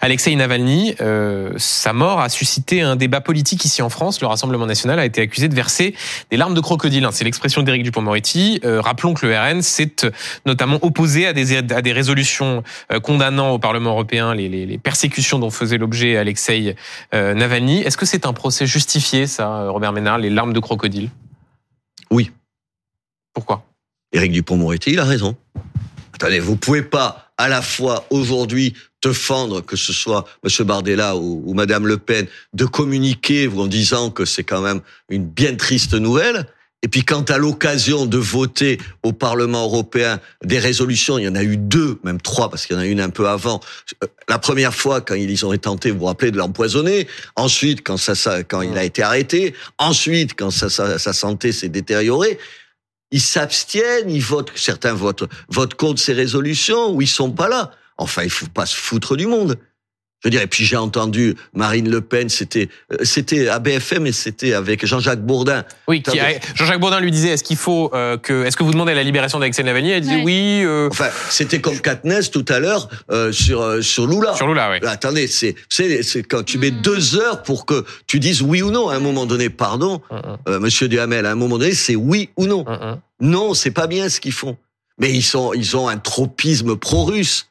Alexei 0.02 0.36
Navalny. 0.36 0.94
Euh, 1.02 1.52
sa 1.58 1.92
mort 1.94 2.20
a 2.20 2.30
suscité 2.30 2.82
un 2.82 2.96
débat 2.96 3.20
politique 3.22 3.66
ici 3.66 3.82
en 3.82 3.90
France. 3.90 4.22
Le 4.22 4.28
Rassemblement 4.28 4.68
national 4.68 5.00
a 5.00 5.06
été 5.06 5.22
accusé 5.22 5.48
de 5.48 5.56
verser 5.56 5.96
des 6.30 6.38
larmes 6.38 6.54
de 6.54 6.62
crocodile. 6.62 7.04
hein. 7.06 7.10
C'est 7.12 7.24
l'expression 7.24 7.64
d'Éric 7.64 7.82
Dupond-Moretti. 7.84 8.60
Euh, 8.64 8.80
rappelons 8.80 9.16
que 9.16 9.26
le 9.26 9.36
RN 9.36 9.62
s'est 9.64 9.90
notamment 10.46 10.78
opposé 10.84 11.26
à 11.26 11.34
des, 11.34 11.58
à 11.58 11.82
des 11.82 11.92
résolutions 11.92 12.64
condamnant 13.02 13.52
au 13.52 13.60
Parlement 13.60 13.92
européen 13.92 14.36
les, 14.36 14.48
les- 14.50 14.66
les 14.68 14.78
persécutions 14.78 15.40
dont 15.40 15.50
faisait 15.50 15.78
l'objet 15.80 16.16
Alexei 16.18 16.76
Navalny. 17.14 17.80
Est-ce 17.82 17.98
que 17.98 18.06
c'est 18.06 18.26
un 18.28 18.34
procès 18.34 18.68
justifié, 18.68 19.26
ça, 19.26 19.70
Robert 19.70 19.94
Ménard, 19.94 20.20
les 20.20 20.30
larmes 20.30 20.54
de 20.54 20.60
crocodile? 20.60 21.10
Oui. 22.12 22.32
Pourquoi? 23.34 23.66
Éric 24.12 24.32
Dupond-Moretti, 24.32 24.92
il 24.92 25.00
a 25.00 25.06
raison. 25.06 25.36
Attendez, 26.14 26.40
vous 26.40 26.56
pouvez 26.56 26.82
pas 26.82 27.32
à 27.38 27.48
la 27.48 27.62
fois 27.62 28.06
aujourd'hui 28.10 28.74
te 29.02 29.14
fendre, 29.14 29.62
que 29.62 29.78
ce 29.78 29.94
soit 29.94 30.26
M. 30.44 30.66
Bardella 30.66 31.16
ou, 31.16 31.44
ou 31.46 31.54
Mme 31.54 31.88
Le 31.88 31.98
Pen, 31.98 32.28
de 32.54 32.66
communiquer 32.66 33.48
vous 33.48 33.62
en 33.62 33.68
disant 33.68 34.12
que 34.12 34.26
c'est 34.26 34.44
quand 34.44 34.62
même 34.62 34.82
une 35.10 35.26
bien 35.26 35.56
triste 35.56 35.94
nouvelle. 35.94 36.48
Et 36.82 36.88
puis 36.88 37.04
quant 37.04 37.24
à 37.24 37.38
l'occasion 37.38 38.06
de 38.06 38.18
voter 38.18 38.80
au 39.04 39.12
Parlement 39.12 39.66
européen 39.66 40.22
des 40.44 40.60
résolutions, 40.60 41.18
il 41.18 41.26
y 41.26 41.28
en 41.28 41.36
a 41.36 41.44
eu 41.44 41.58
deux, 41.58 42.00
même 42.04 42.22
trois, 42.22 42.50
parce 42.50 42.66
qu'il 42.66 42.76
y 42.76 42.80
en 42.80 42.82
a 42.82 42.86
une 42.86 43.02
un 43.02 43.10
peu 43.10 43.28
avant. 43.28 43.60
La 44.30 44.40
première 44.40 44.74
fois, 44.74 45.02
quand 45.02 45.16
ils 45.16 45.46
ont 45.46 45.56
tenté, 45.58 45.92
vous 45.92 46.00
vous 46.00 46.06
rappelez, 46.06 46.32
de 46.32 46.38
l'empoisonner. 46.38 47.08
Ensuite, 47.36 47.86
quand 47.86 47.98
ça, 47.98 48.44
quand 48.44 48.62
il 48.62 48.78
a 48.78 48.84
été 48.86 49.04
arrêté. 49.04 49.54
Ensuite, 49.78 50.36
quand 50.38 50.52
sa 50.52 51.14
santé 51.14 51.52
s'est 51.52 51.70
détériorée 51.70 52.40
ils 53.12 53.22
s'abstiennent, 53.22 54.10
ils 54.10 54.22
votent, 54.22 54.52
certains 54.56 54.94
votent, 54.94 55.24
votent 55.50 55.74
contre 55.76 56.02
ces 56.02 56.14
résolutions 56.14 56.94
ou 56.94 57.02
ils 57.02 57.08
sont 57.08 57.32
pas 57.32 57.50
là. 57.50 57.72
Enfin, 57.98 58.24
il 58.24 58.30
faut 58.30 58.48
pas 58.48 58.66
se 58.66 58.76
foutre 58.76 59.16
du 59.16 59.26
monde. 59.26 59.58
Je 60.22 60.28
veux 60.28 60.32
dire, 60.32 60.42
et 60.42 60.48
puis 60.48 60.66
j'ai 60.66 60.76
entendu 60.76 61.36
Marine 61.54 61.90
Le 61.90 62.02
Pen, 62.02 62.28
c'était, 62.28 62.68
euh, 62.92 62.98
c'était 63.04 63.48
à 63.48 63.60
BFM 63.60 64.06
et 64.06 64.12
c'était 64.12 64.54
avec 64.54 64.86
Jean-Jacques 64.86 65.22
Bourdin. 65.26 65.64
Oui, 65.88 66.04
qui 66.04 66.20
a- 66.20 66.24
Attendez. 66.26 66.40
Jean-Jacques 66.56 66.80
Bourdin 66.82 67.00
lui 67.00 67.12
disait 67.12 67.30
est-ce 67.30 67.44
qu'il 67.46 67.56
faut 67.56 67.90
euh, 67.94 68.18
que 68.18 68.44
est-ce 68.44 68.58
que 68.58 68.64
vous 68.64 68.72
demandez 68.74 68.94
la 68.94 69.04
libération 69.04 69.40
d'Alexei 69.40 69.64
Navalny? 69.64 69.92
Elle 69.92 70.02
disait 70.02 70.16
Ouais. 70.18 70.24
oui 70.24 70.62
euh, 70.66 70.90
Enfin, 70.92 71.08
c'était 71.30 71.62
comme 71.62 71.80
Katniss 71.80 72.32
tout 72.32 72.44
à 72.50 72.60
l'heure 72.60 72.90
euh, 73.12 73.32
sur 73.32 73.62
euh, 73.62 73.82
sur 73.82 74.08
Lula. 74.08 74.36
sur 74.36 74.48
Lula, 74.48 74.70
oui. 74.72 74.80
Attendez, 74.88 75.28
c'est 75.28 75.56
c'est 75.70 76.04
c'est 76.04 76.24
quand 76.24 76.44
tu 76.44 76.58
mets 76.58 76.72
Mm. 76.72 76.82
deux 76.82 77.16
heures 77.16 77.42
pour 77.44 77.66
que 77.66 77.86
tu 78.06 78.20
dises 78.20 78.42
oui 78.42 78.62
ou 78.62 78.72
non. 78.72 78.90
À 78.90 78.96
un 78.96 79.00
moment 79.00 79.26
donné, 79.26 79.50
pardon, 79.50 80.02
Hum, 80.10 80.22
hum, 80.24 80.38
euh, 80.50 80.60
Monsieur 80.60 80.90
Duhamel, 80.90 81.26
à 81.26 81.32
un 81.32 81.36
moment 81.36 81.58
donné, 81.58 81.74
c'est 81.74 81.96
oui 81.96 82.30
ou 82.36 82.46
non. 82.46 82.66
Non, 83.22 83.54
c'est 83.54 83.72
pas 83.72 83.88
bien 83.88 84.10
ce 84.10 84.20
qu'ils 84.20 84.34
font. 84.34 84.58
Mais 85.00 85.12
ils 85.12 85.24
sont, 85.24 85.54
ils 85.54 85.78
ont 85.78 85.88
un 85.88 85.98
tropisme 85.98 86.76
pro-russe. 86.76 87.49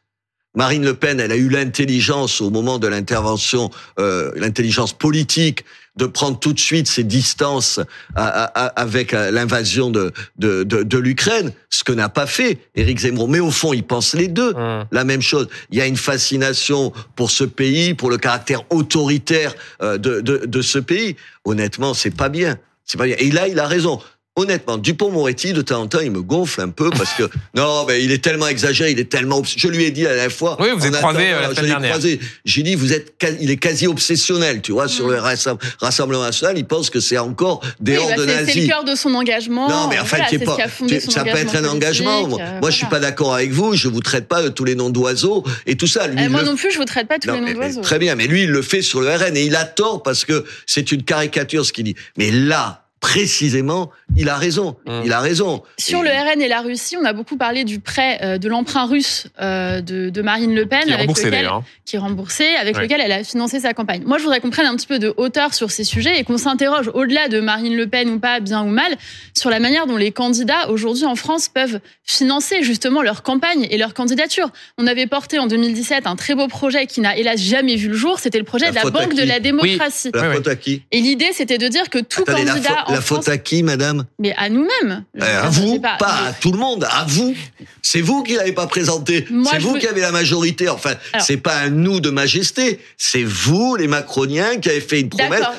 Marine 0.58 0.84
Le 0.84 0.94
Pen, 0.94 1.20
elle 1.20 1.30
a 1.30 1.36
eu 1.36 1.48
l'intelligence 1.48 2.40
au 2.40 2.50
moment 2.50 2.80
de 2.80 2.88
l'intervention, 2.88 3.70
euh, 4.00 4.32
l'intelligence 4.34 4.92
politique, 4.92 5.64
de 5.94 6.04
prendre 6.06 6.36
tout 6.40 6.52
de 6.52 6.58
suite 6.58 6.88
ses 6.88 7.04
distances 7.04 7.78
à- 8.16 8.26
à- 8.26 8.64
à- 8.66 8.80
avec 8.80 9.14
euh, 9.14 9.30
l'invasion 9.30 9.88
de, 9.90 10.12
de, 10.36 10.64
de, 10.64 10.82
de 10.82 10.98
l'Ukraine, 10.98 11.52
ce 11.70 11.84
que 11.84 11.92
n'a 11.92 12.08
pas 12.08 12.26
fait 12.26 12.58
Éric 12.74 12.98
Zemmour. 12.98 13.28
Mais 13.28 13.38
au 13.38 13.52
fond, 13.52 13.72
ils 13.72 13.84
pensent 13.84 14.14
les 14.14 14.26
deux 14.26 14.52
Hum. 14.56 14.84
la 14.90 15.04
même 15.04 15.22
chose. 15.22 15.46
Il 15.70 15.78
y 15.78 15.80
a 15.80 15.86
une 15.86 15.96
fascination 15.96 16.92
pour 17.14 17.30
ce 17.30 17.44
pays, 17.44 17.94
pour 17.94 18.10
le 18.10 18.16
caractère 18.18 18.62
autoritaire 18.70 19.54
euh, 19.82 19.96
de, 19.96 20.20
de, 20.20 20.38
de 20.44 20.62
ce 20.62 20.80
pays. 20.80 21.14
Honnêtement, 21.44 21.94
c'est 21.94 22.10
pas 22.16 22.28
bien. 22.28 22.58
C'est 22.84 22.98
pas 22.98 23.04
bien. 23.06 23.16
Et 23.20 23.30
là, 23.30 23.46
il 23.46 23.60
a 23.60 23.66
raison. 23.68 24.00
Honnêtement, 24.38 24.78
Dupont-Moretti, 24.78 25.52
de 25.52 25.62
temps 25.62 25.80
en 25.82 25.86
temps, 25.88 25.98
il 26.00 26.10
me 26.10 26.22
gonfle 26.22 26.60
un 26.60 26.68
peu 26.68 26.90
parce 26.90 27.12
que 27.14 27.28
non, 27.54 27.84
mais 27.86 28.04
il 28.04 28.12
est 28.12 28.22
tellement 28.22 28.46
exagéré, 28.48 28.92
il 28.92 28.98
est 29.00 29.10
tellement. 29.10 29.38
obs- 29.40 29.54
Je 29.56 29.68
lui 29.68 29.84
ai 29.84 29.90
dit 29.90 30.02
la 30.02 30.14
dernière 30.14 30.32
fois. 30.32 30.56
Oui, 30.60 30.68
vous 30.76 30.86
êtes 30.86 30.94
euh, 30.94 31.00
la 31.40 31.48
je 31.50 31.54
semaine 31.54 31.66
dernière. 31.70 31.90
croisé. 31.90 32.20
J'ai 32.44 32.62
dit, 32.62 32.74
vous 32.76 32.92
êtes, 32.92 33.18
quasi- 33.18 33.38
il 33.40 33.50
est 33.50 33.56
quasi 33.56 33.86
obsessionnel, 33.86 34.62
tu 34.62 34.72
vois, 34.72 34.86
sur 34.88 35.06
Mm. 35.08 35.10
le 35.12 35.16
Rassem- 35.18 35.58
Rassemblement 35.80 36.22
national. 36.22 36.56
Il 36.56 36.64
pense 36.66 36.88
que 36.90 37.00
c'est 37.00 37.18
encore 37.18 37.60
des 37.80 37.92
Oui, 37.92 37.98
hordes 37.98 38.14
bah, 38.16 38.22
c'est- 38.46 38.52
c'est 38.52 38.60
le 38.60 38.66
cœur 38.68 38.84
de 38.84 38.94
son 38.94 39.14
engagement. 39.14 39.68
Non, 39.68 39.88
mais 39.88 39.98
enfin, 39.98 40.18
Voilà, 40.18 40.32
est 40.32 40.38
c'est 40.38 40.44
pas, 40.44 40.52
ce 40.52 40.56
qui 40.56 40.62
a 40.62 40.68
fondé 40.68 40.98
tu- 41.00 41.04
son 41.06 41.10
ça 41.10 41.24
peut 41.24 41.30
être 41.36 41.56
un 41.56 41.64
engagement. 41.64 42.26
Moi, 42.28 42.38
euh, 42.40 42.60
moi, 42.60 42.70
je 42.70 42.76
suis 42.76 42.86
voilà. 42.86 43.00
pas 43.04 43.10
d'accord 43.10 43.34
avec 43.34 43.50
vous. 43.50 43.74
Je 43.74 43.88
vous 43.88 44.00
traite 44.00 44.28
pas 44.28 44.42
de 44.42 44.48
tous 44.48 44.64
les 44.64 44.74
noms 44.76 44.90
d'oiseaux 44.90 45.42
et 45.66 45.76
tout 45.76 45.86
ça. 45.86 46.06
Lui, 46.06 46.22
Euh, 46.24 46.28
moi 46.28 46.42
le 46.42 46.46
non 46.48 46.56
plus, 46.56 46.70
je 46.70 46.78
vous 46.78 46.84
traite 46.84 47.08
pas 47.08 47.18
tous 47.18 47.28
non, 47.28 47.34
les 47.34 47.40
noms 47.40 47.52
d'oiseaux. 47.54 47.80
Très 47.80 47.98
bien, 47.98 48.14
mais 48.14 48.26
lui, 48.26 48.44
il 48.44 48.50
le 48.50 48.62
fait 48.62 48.82
sur 48.82 49.00
le 49.00 49.08
RN 49.08 49.36
et 49.36 49.42
il 49.44 49.56
a 49.56 49.64
tort 49.64 50.02
parce 50.02 50.24
que 50.24 50.44
c'est 50.66 50.92
une 50.92 51.02
caricature 51.02 51.64
ce 51.66 51.72
qu'il 51.72 51.84
dit. 51.84 51.96
Mais 52.16 52.30
là, 52.30 52.84
précisément, 53.00 53.90
il 54.16 54.28
a 54.28 54.36
raison. 54.36 54.76
Mm. 54.86 55.00
Il 55.04 55.12
a 55.12 55.20
raison. 55.20 55.62
Sur 55.78 56.00
Et- 56.00 56.08
le 56.08 56.10
RN 56.10 56.40
et 56.42 56.48
la 56.48 56.60
Russie, 56.60 56.96
on 57.00 57.04
a 57.04 57.12
beaucoup 57.12 57.36
parlé 57.36 57.64
du 57.64 57.80
prêt 57.80 58.18
euh, 58.22 58.38
de 58.38 58.48
l'emprunt 58.48 58.86
russe 58.86 59.26
euh, 59.40 59.80
de, 59.80 60.10
de 60.10 60.22
Marine 60.22 60.54
Le 60.54 60.66
Pen, 60.66 60.82
Qui 60.84 60.90
est 60.90 60.94
avec 60.94 61.00
remboursé 61.08 61.26
lequel, 61.26 61.46
hein. 61.46 61.62
qui 61.84 61.96
est 61.96 61.98
remboursé, 61.98 62.46
avec 62.60 62.76
Ouais. 62.76 62.82
lequel 62.82 63.00
elle 63.00 63.12
a 63.12 63.24
financé 63.24 63.60
sa 63.60 63.74
campagne. 63.74 64.02
Moi, 64.04 64.18
je 64.18 64.22
voudrais 64.24 64.40
qu'on 64.40 64.50
prenne 64.50 64.66
un 64.66 64.76
petit 64.76 64.86
peu 64.86 64.98
de 64.98 65.12
hauteur 65.16 65.54
sur 65.54 65.70
ces 65.70 65.84
sujets 65.84 66.18
et 66.18 66.24
qu'on 66.24 66.38
s'interroge, 66.38 66.90
au-delà 66.94 67.28
de 67.28 67.40
Marine 67.40 67.76
Le 67.76 67.86
Pen 67.86 68.08
ou 68.10 68.18
pas, 68.18 68.40
bien 68.40 68.62
ou 68.62 68.68
mal, 68.68 68.96
sur 69.36 69.50
la 69.50 69.58
manière 69.60 69.86
dont 69.86 69.96
les 69.96 70.12
candidats 70.12 70.70
aujourd'hui 70.70 71.04
en 71.06 71.16
France 71.16 71.48
peuvent 71.48 71.80
financer 72.04 72.62
justement 72.62 73.02
leur 73.02 73.22
campagne 73.22 73.66
et 73.70 73.76
leur 73.78 73.94
candidature. 73.94 74.50
On 74.78 74.86
avait 74.86 75.06
porté 75.06 75.38
en 75.38 75.46
2017 75.46 76.06
un 76.06 76.16
très 76.16 76.34
beau 76.34 76.48
projet 76.48 76.86
qui 76.86 77.00
n'a 77.00 77.16
hélas 77.16 77.40
jamais 77.40 77.76
vu 77.76 77.88
le 77.88 77.94
jour. 77.94 78.18
C'était 78.18 78.38
le 78.38 78.44
projet 78.44 78.66
La 78.66 78.70
de 78.70 78.76
la 78.76 78.90
Banque 78.90 79.14
de 79.14 79.22
la 79.22 79.40
démocratie. 79.40 80.10
La 80.14 80.32
faute 80.32 80.48
à 80.48 80.56
qui 80.56 80.82
Et 80.92 81.00
l'idée, 81.00 81.28
c'était 81.32 81.58
de 81.58 81.68
dire 81.68 81.90
que 81.90 81.98
tout 81.98 82.22
Attendez, 82.26 82.44
candidat 82.46 82.84
La 82.90 83.00
faute 83.00 83.28
à 83.28 83.38
qui, 83.38 83.62
madame? 83.62 84.04
Mais 84.18 84.34
à 84.36 84.48
nous-mêmes. 84.48 85.04
Eh, 85.16 85.22
À 85.22 85.48
vous, 85.48 85.80
pas, 85.80 85.96
à 86.00 86.32
tout 86.40 86.52
le 86.52 86.58
monde, 86.58 86.84
à 86.90 87.04
vous. 87.08 87.34
C'est 87.82 88.00
vous 88.00 88.22
qui 88.22 88.34
l'avez 88.34 88.52
pas 88.52 88.66
présenté. 88.66 89.26
C'est 89.50 89.58
vous 89.58 89.74
veux- 89.74 89.78
qui 89.78 89.86
avez 89.86 90.00
la 90.00 90.12
majorité. 90.12 90.68
Enfin, 90.68 90.94
c'est 91.20 91.36
pas 91.38 91.56
un 91.58 91.70
nous 91.70 92.00
de 92.00 92.10
majesté. 92.10 92.80
C'est 92.96 93.24
vous, 93.24 93.76
les 93.76 93.86
macroniens, 93.88 94.58
qui 94.58 94.68
avez 94.70 94.80
fait 94.80 95.00
une 95.00 95.08
promesse. 95.08 95.30
D'accord, 95.40 95.54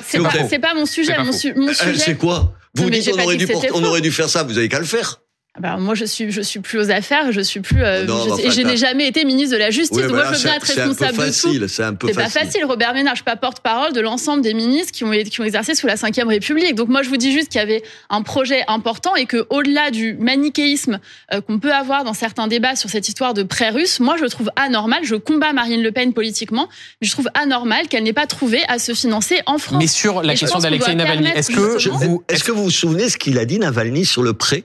c'est 0.48 0.58
pas, 0.58 0.74
mon 0.74 0.86
sujet. 0.86 1.16
Mon, 1.18 1.32
su- 1.32 1.54
mon 1.54 1.68
Euh, 1.68 1.74
sujet. 1.74 1.98
C'est 1.98 2.16
quoi? 2.16 2.52
Vous 2.74 2.84
Non, 2.84 2.90
dites 2.90 3.10
on 3.12 3.20
aurait, 3.22 3.36
dû 3.36 3.48
on 3.74 3.82
aurait 3.84 4.00
dû 4.00 4.12
faire 4.12 4.28
ça, 4.30 4.44
vous 4.44 4.56
avez 4.56 4.68
qu'à 4.68 4.78
le 4.78 4.84
faire. 4.84 5.19
Bah, 5.58 5.76
moi, 5.78 5.96
je 5.96 6.04
suis, 6.04 6.30
je 6.30 6.40
suis 6.42 6.60
plus 6.60 6.78
aux 6.78 6.90
affaires. 6.92 7.32
Je 7.32 7.40
suis 7.40 7.58
plus. 7.58 7.82
euh, 7.82 8.04
Non, 8.06 8.22
je, 8.22 8.28
bah, 8.30 8.36
et 8.38 8.46
enfin, 8.46 8.50
je 8.54 8.60
n'ai 8.62 8.76
jamais 8.76 9.08
été 9.08 9.24
ministre 9.24 9.52
de 9.54 9.58
la 9.58 9.70
Justice. 9.70 9.98
Donc 9.98 10.06
voilà, 10.06 10.26
moi, 10.26 10.32
je 10.32 10.38
veux 10.38 10.44
bien 10.44 10.52
c'est- 10.52 10.56
être 10.58 10.66
c'est 10.66 10.72
un 10.80 10.84
peu 10.84 10.88
responsable 10.90 11.18
de 11.18 11.58
tout. 11.64 11.68
C'est 11.68 11.82
un 11.82 11.94
peu 11.94 12.06
C'est 12.06 12.14
pas 12.14 12.28
facile. 12.28 12.64
Robert 12.66 12.94
Ménard. 12.94 13.14
Je 13.14 13.18
suis 13.18 13.24
pas 13.24 13.34
porte-parole 13.34 13.92
de 13.92 14.00
l'ensemble 14.00 14.42
des 14.42 14.54
ministres 14.54 14.92
qui 14.92 15.02
ont, 15.02 15.10
qui 15.10 15.40
ont 15.40 15.44
exercé 15.44 15.74
sous 15.74 15.88
la 15.88 15.96
Ve 15.96 16.28
République. 16.28 16.76
Donc 16.76 16.88
moi, 16.88 17.02
je 17.02 17.08
vous 17.08 17.16
dis 17.16 17.32
juste 17.32 17.48
qu'il 17.48 17.58
y 17.58 17.62
avait 17.64 17.82
un 18.10 18.22
projet 18.22 18.62
important 18.68 19.16
et 19.16 19.26
que 19.26 19.44
au-delà 19.50 19.90
du 19.90 20.14
manichéisme 20.14 21.00
euh, 21.34 21.40
qu'on 21.40 21.58
peut 21.58 21.72
avoir 21.72 22.04
dans 22.04 22.14
certains 22.14 22.46
débats 22.46 22.76
sur 22.76 22.88
cette 22.88 23.08
histoire 23.08 23.34
de 23.34 23.42
prêt 23.42 23.70
russe, 23.70 23.98
moi, 23.98 24.14
je 24.20 24.26
trouve 24.26 24.50
anormal. 24.54 25.00
Je 25.02 25.16
combats 25.16 25.52
Marine 25.52 25.82
Le 25.82 25.90
Pen 25.90 26.12
politiquement, 26.14 26.68
mais 27.02 27.08
je 27.08 27.12
trouve 27.12 27.28
anormal 27.34 27.88
qu'elle 27.88 28.04
n'ait 28.04 28.12
pas 28.12 28.26
trouvé 28.28 28.62
à 28.68 28.78
se 28.78 28.94
financer 28.94 29.40
en 29.46 29.58
France. 29.58 29.78
Mais 29.82 29.88
sur 29.88 30.22
la 30.22 30.34
Et 30.34 30.36
question 30.36 30.60
d'Alexei 30.60 30.94
Navalny, 30.94 31.26
est-ce 31.34 31.50
que 31.50 31.88
vous, 31.90 32.22
Est-ce 32.28 32.44
que 32.44 32.52
vous 32.52 32.62
vous 32.62 32.70
souvenez 32.70 33.08
ce 33.08 33.18
qu'il 33.18 33.36
a 33.36 33.44
dit 33.44 33.58
Navalny 33.58 34.04
sur 34.04 34.22
le 34.22 34.32
prêt? 34.32 34.62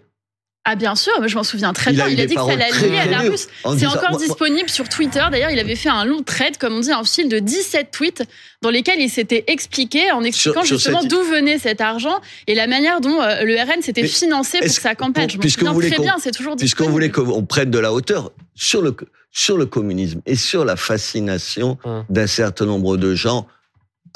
Ah 0.68 0.74
bien 0.76 0.96
sûr, 0.96 1.14
mais 1.22 1.28
je 1.30 1.36
m'en 1.36 1.44
souviens 1.44 1.74
très 1.74 1.92
Il 1.92 1.96
bien. 1.98 2.06
a 2.06 2.10
il 2.10 2.20
a 2.20 2.26
dit 2.26 2.34
que 2.34 2.42
ça 2.42 2.48
paroles 2.48 2.62
allait 2.62 2.72
très 2.72 2.90
lier 2.90 2.98
à 2.98 3.06
la 3.06 3.20
russe. 3.20 3.48
en 3.64 3.78
C'est 3.78 3.86
encore 3.86 4.02
moi- 4.02 4.12
moi- 4.14 4.20
disponible 4.20 4.68
sur 4.68 4.90
Twitter. 4.90 5.24
D'ailleurs, 5.30 5.52
il 5.52 5.60
avait 5.60 5.76
fait 5.76 5.90
un 5.90 6.06
long 6.06 6.24
thread, 6.24 6.58
comme 6.58 6.74
on 6.74 6.80
dit, 6.80 6.92
un 6.92 7.04
fil 7.04 7.30
de 7.30 7.38
17 7.38 7.92
tweets 7.92 8.24
dans 8.64 8.72
lesquels 8.72 9.00
il 9.00 9.10
s'était 9.12 9.44
expliqué 9.46 10.12
en 10.12 10.24
expliquant 10.24 10.62
Sur- 10.64 10.68
sur 10.68 10.78
justement 10.78 11.02
cette- 11.02 11.12
d'où 11.12 11.22
venait 11.22 11.60
cet 11.60 11.82
argent 11.82 12.20
et 12.48 12.56
la 12.56 12.66
manière 12.66 13.00
dont 13.00 13.22
euh, 13.22 13.44
le 13.44 13.56
RN 13.56 13.84
s'était 13.84 14.02
Mais 14.02 14.08
financé 14.08 14.58
pour 14.60 14.70
sa 14.70 14.96
campagne. 14.96 15.26
pour- 15.26 15.32
Je 15.34 15.38
m'en 15.38 15.42
puisque 15.42 15.60
souviens 15.60 15.70
vous 15.72 15.76
voulez 15.76 15.88
très 15.90 15.98
qu'on- 15.98 16.04
bien, 16.04 16.16
c'est 16.20 16.32
toujours 16.32 16.56
Puisqu'on 16.56 16.90
voulait 16.90 17.12
qu'on 17.12 17.46
prenne 17.46 17.70
de 17.70 17.80
la 17.80 17.94
hauteur 17.94 18.32
sur 18.56 18.82
le, 18.82 18.96
sur 19.32 19.58
le 19.60 19.68
communisme 19.68 20.22
et 20.26 20.36
sur 20.36 20.66
la 20.66 20.76
fascination 20.76 21.78
Hum. 21.84 22.06
d'un 22.10 22.26
certain 22.28 22.66
nombre 22.66 22.98
de 22.98 23.14
gens 23.14 23.46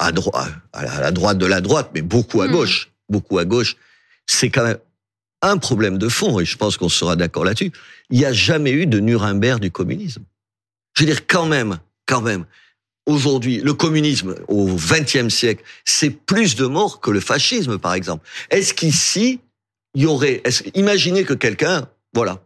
à, 0.00 0.10
droite, 0.10 0.50
à 0.72 0.82
la- 0.84 0.92
à 0.94 1.00
la 1.00 1.10
droite 1.12 1.38
de 1.38 1.46
la 1.46 1.60
droite, 1.60 1.90
mais 1.94 2.02
beaucoup 2.02 2.40
à 2.42 2.46
Hum. 2.46 2.52
gauche, 2.52 2.90
beaucoup 3.08 3.38
à 3.38 3.44
gauche, 3.44 3.76
c'est 4.26 4.50
quand 4.50 4.64
même 4.64 4.78
un 5.42 5.56
problème 5.58 5.98
de 5.98 6.08
fond, 6.08 6.38
et 6.40 6.44
je 6.44 6.56
pense 6.56 6.76
qu'on 6.76 6.88
sera 6.88 7.16
d'accord 7.16 7.44
là-dessus. 7.44 7.72
Il 8.10 8.18
n'y 8.18 8.24
a 8.24 8.32
jamais 8.32 8.72
eu 8.72 8.86
de 8.86 9.00
Nuremberg 9.00 9.60
du 9.60 9.70
communisme. 9.70 10.22
Je 10.94 11.02
veux 11.04 11.10
dire, 11.10 11.26
quand 11.26 11.46
même, 11.46 11.78
quand 12.06 12.20
même, 12.20 12.44
aujourd'hui, 13.06 13.60
le 13.60 13.72
communisme 13.74 14.34
au 14.48 14.66
XXe 14.76 15.28
siècle, 15.32 15.62
c'est 15.84 16.10
plus 16.10 16.56
de 16.56 16.66
morts 16.66 17.00
que 17.00 17.10
le 17.10 17.20
fascisme, 17.20 17.78
par 17.78 17.94
exemple. 17.94 18.26
Est-ce 18.50 18.74
qu'ici, 18.74 19.40
il 19.94 20.02
y 20.02 20.06
aurait, 20.06 20.40
est-ce, 20.44 20.64
imaginez 20.74 21.24
que 21.24 21.34
quelqu'un, 21.34 21.88
voilà, 22.14 22.42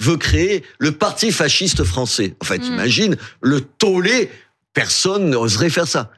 veut 0.00 0.16
créer 0.16 0.62
le 0.78 0.92
parti 0.92 1.32
fasciste 1.32 1.84
français. 1.84 2.34
En 2.40 2.44
fait, 2.44 2.58
Mm. 2.58 2.72
imagine 2.72 3.16
le 3.42 3.60
tollé, 3.60 4.30
personne 4.72 5.30
n'oserait 5.30 5.70
faire 5.70 5.88
ça. 5.88 6.10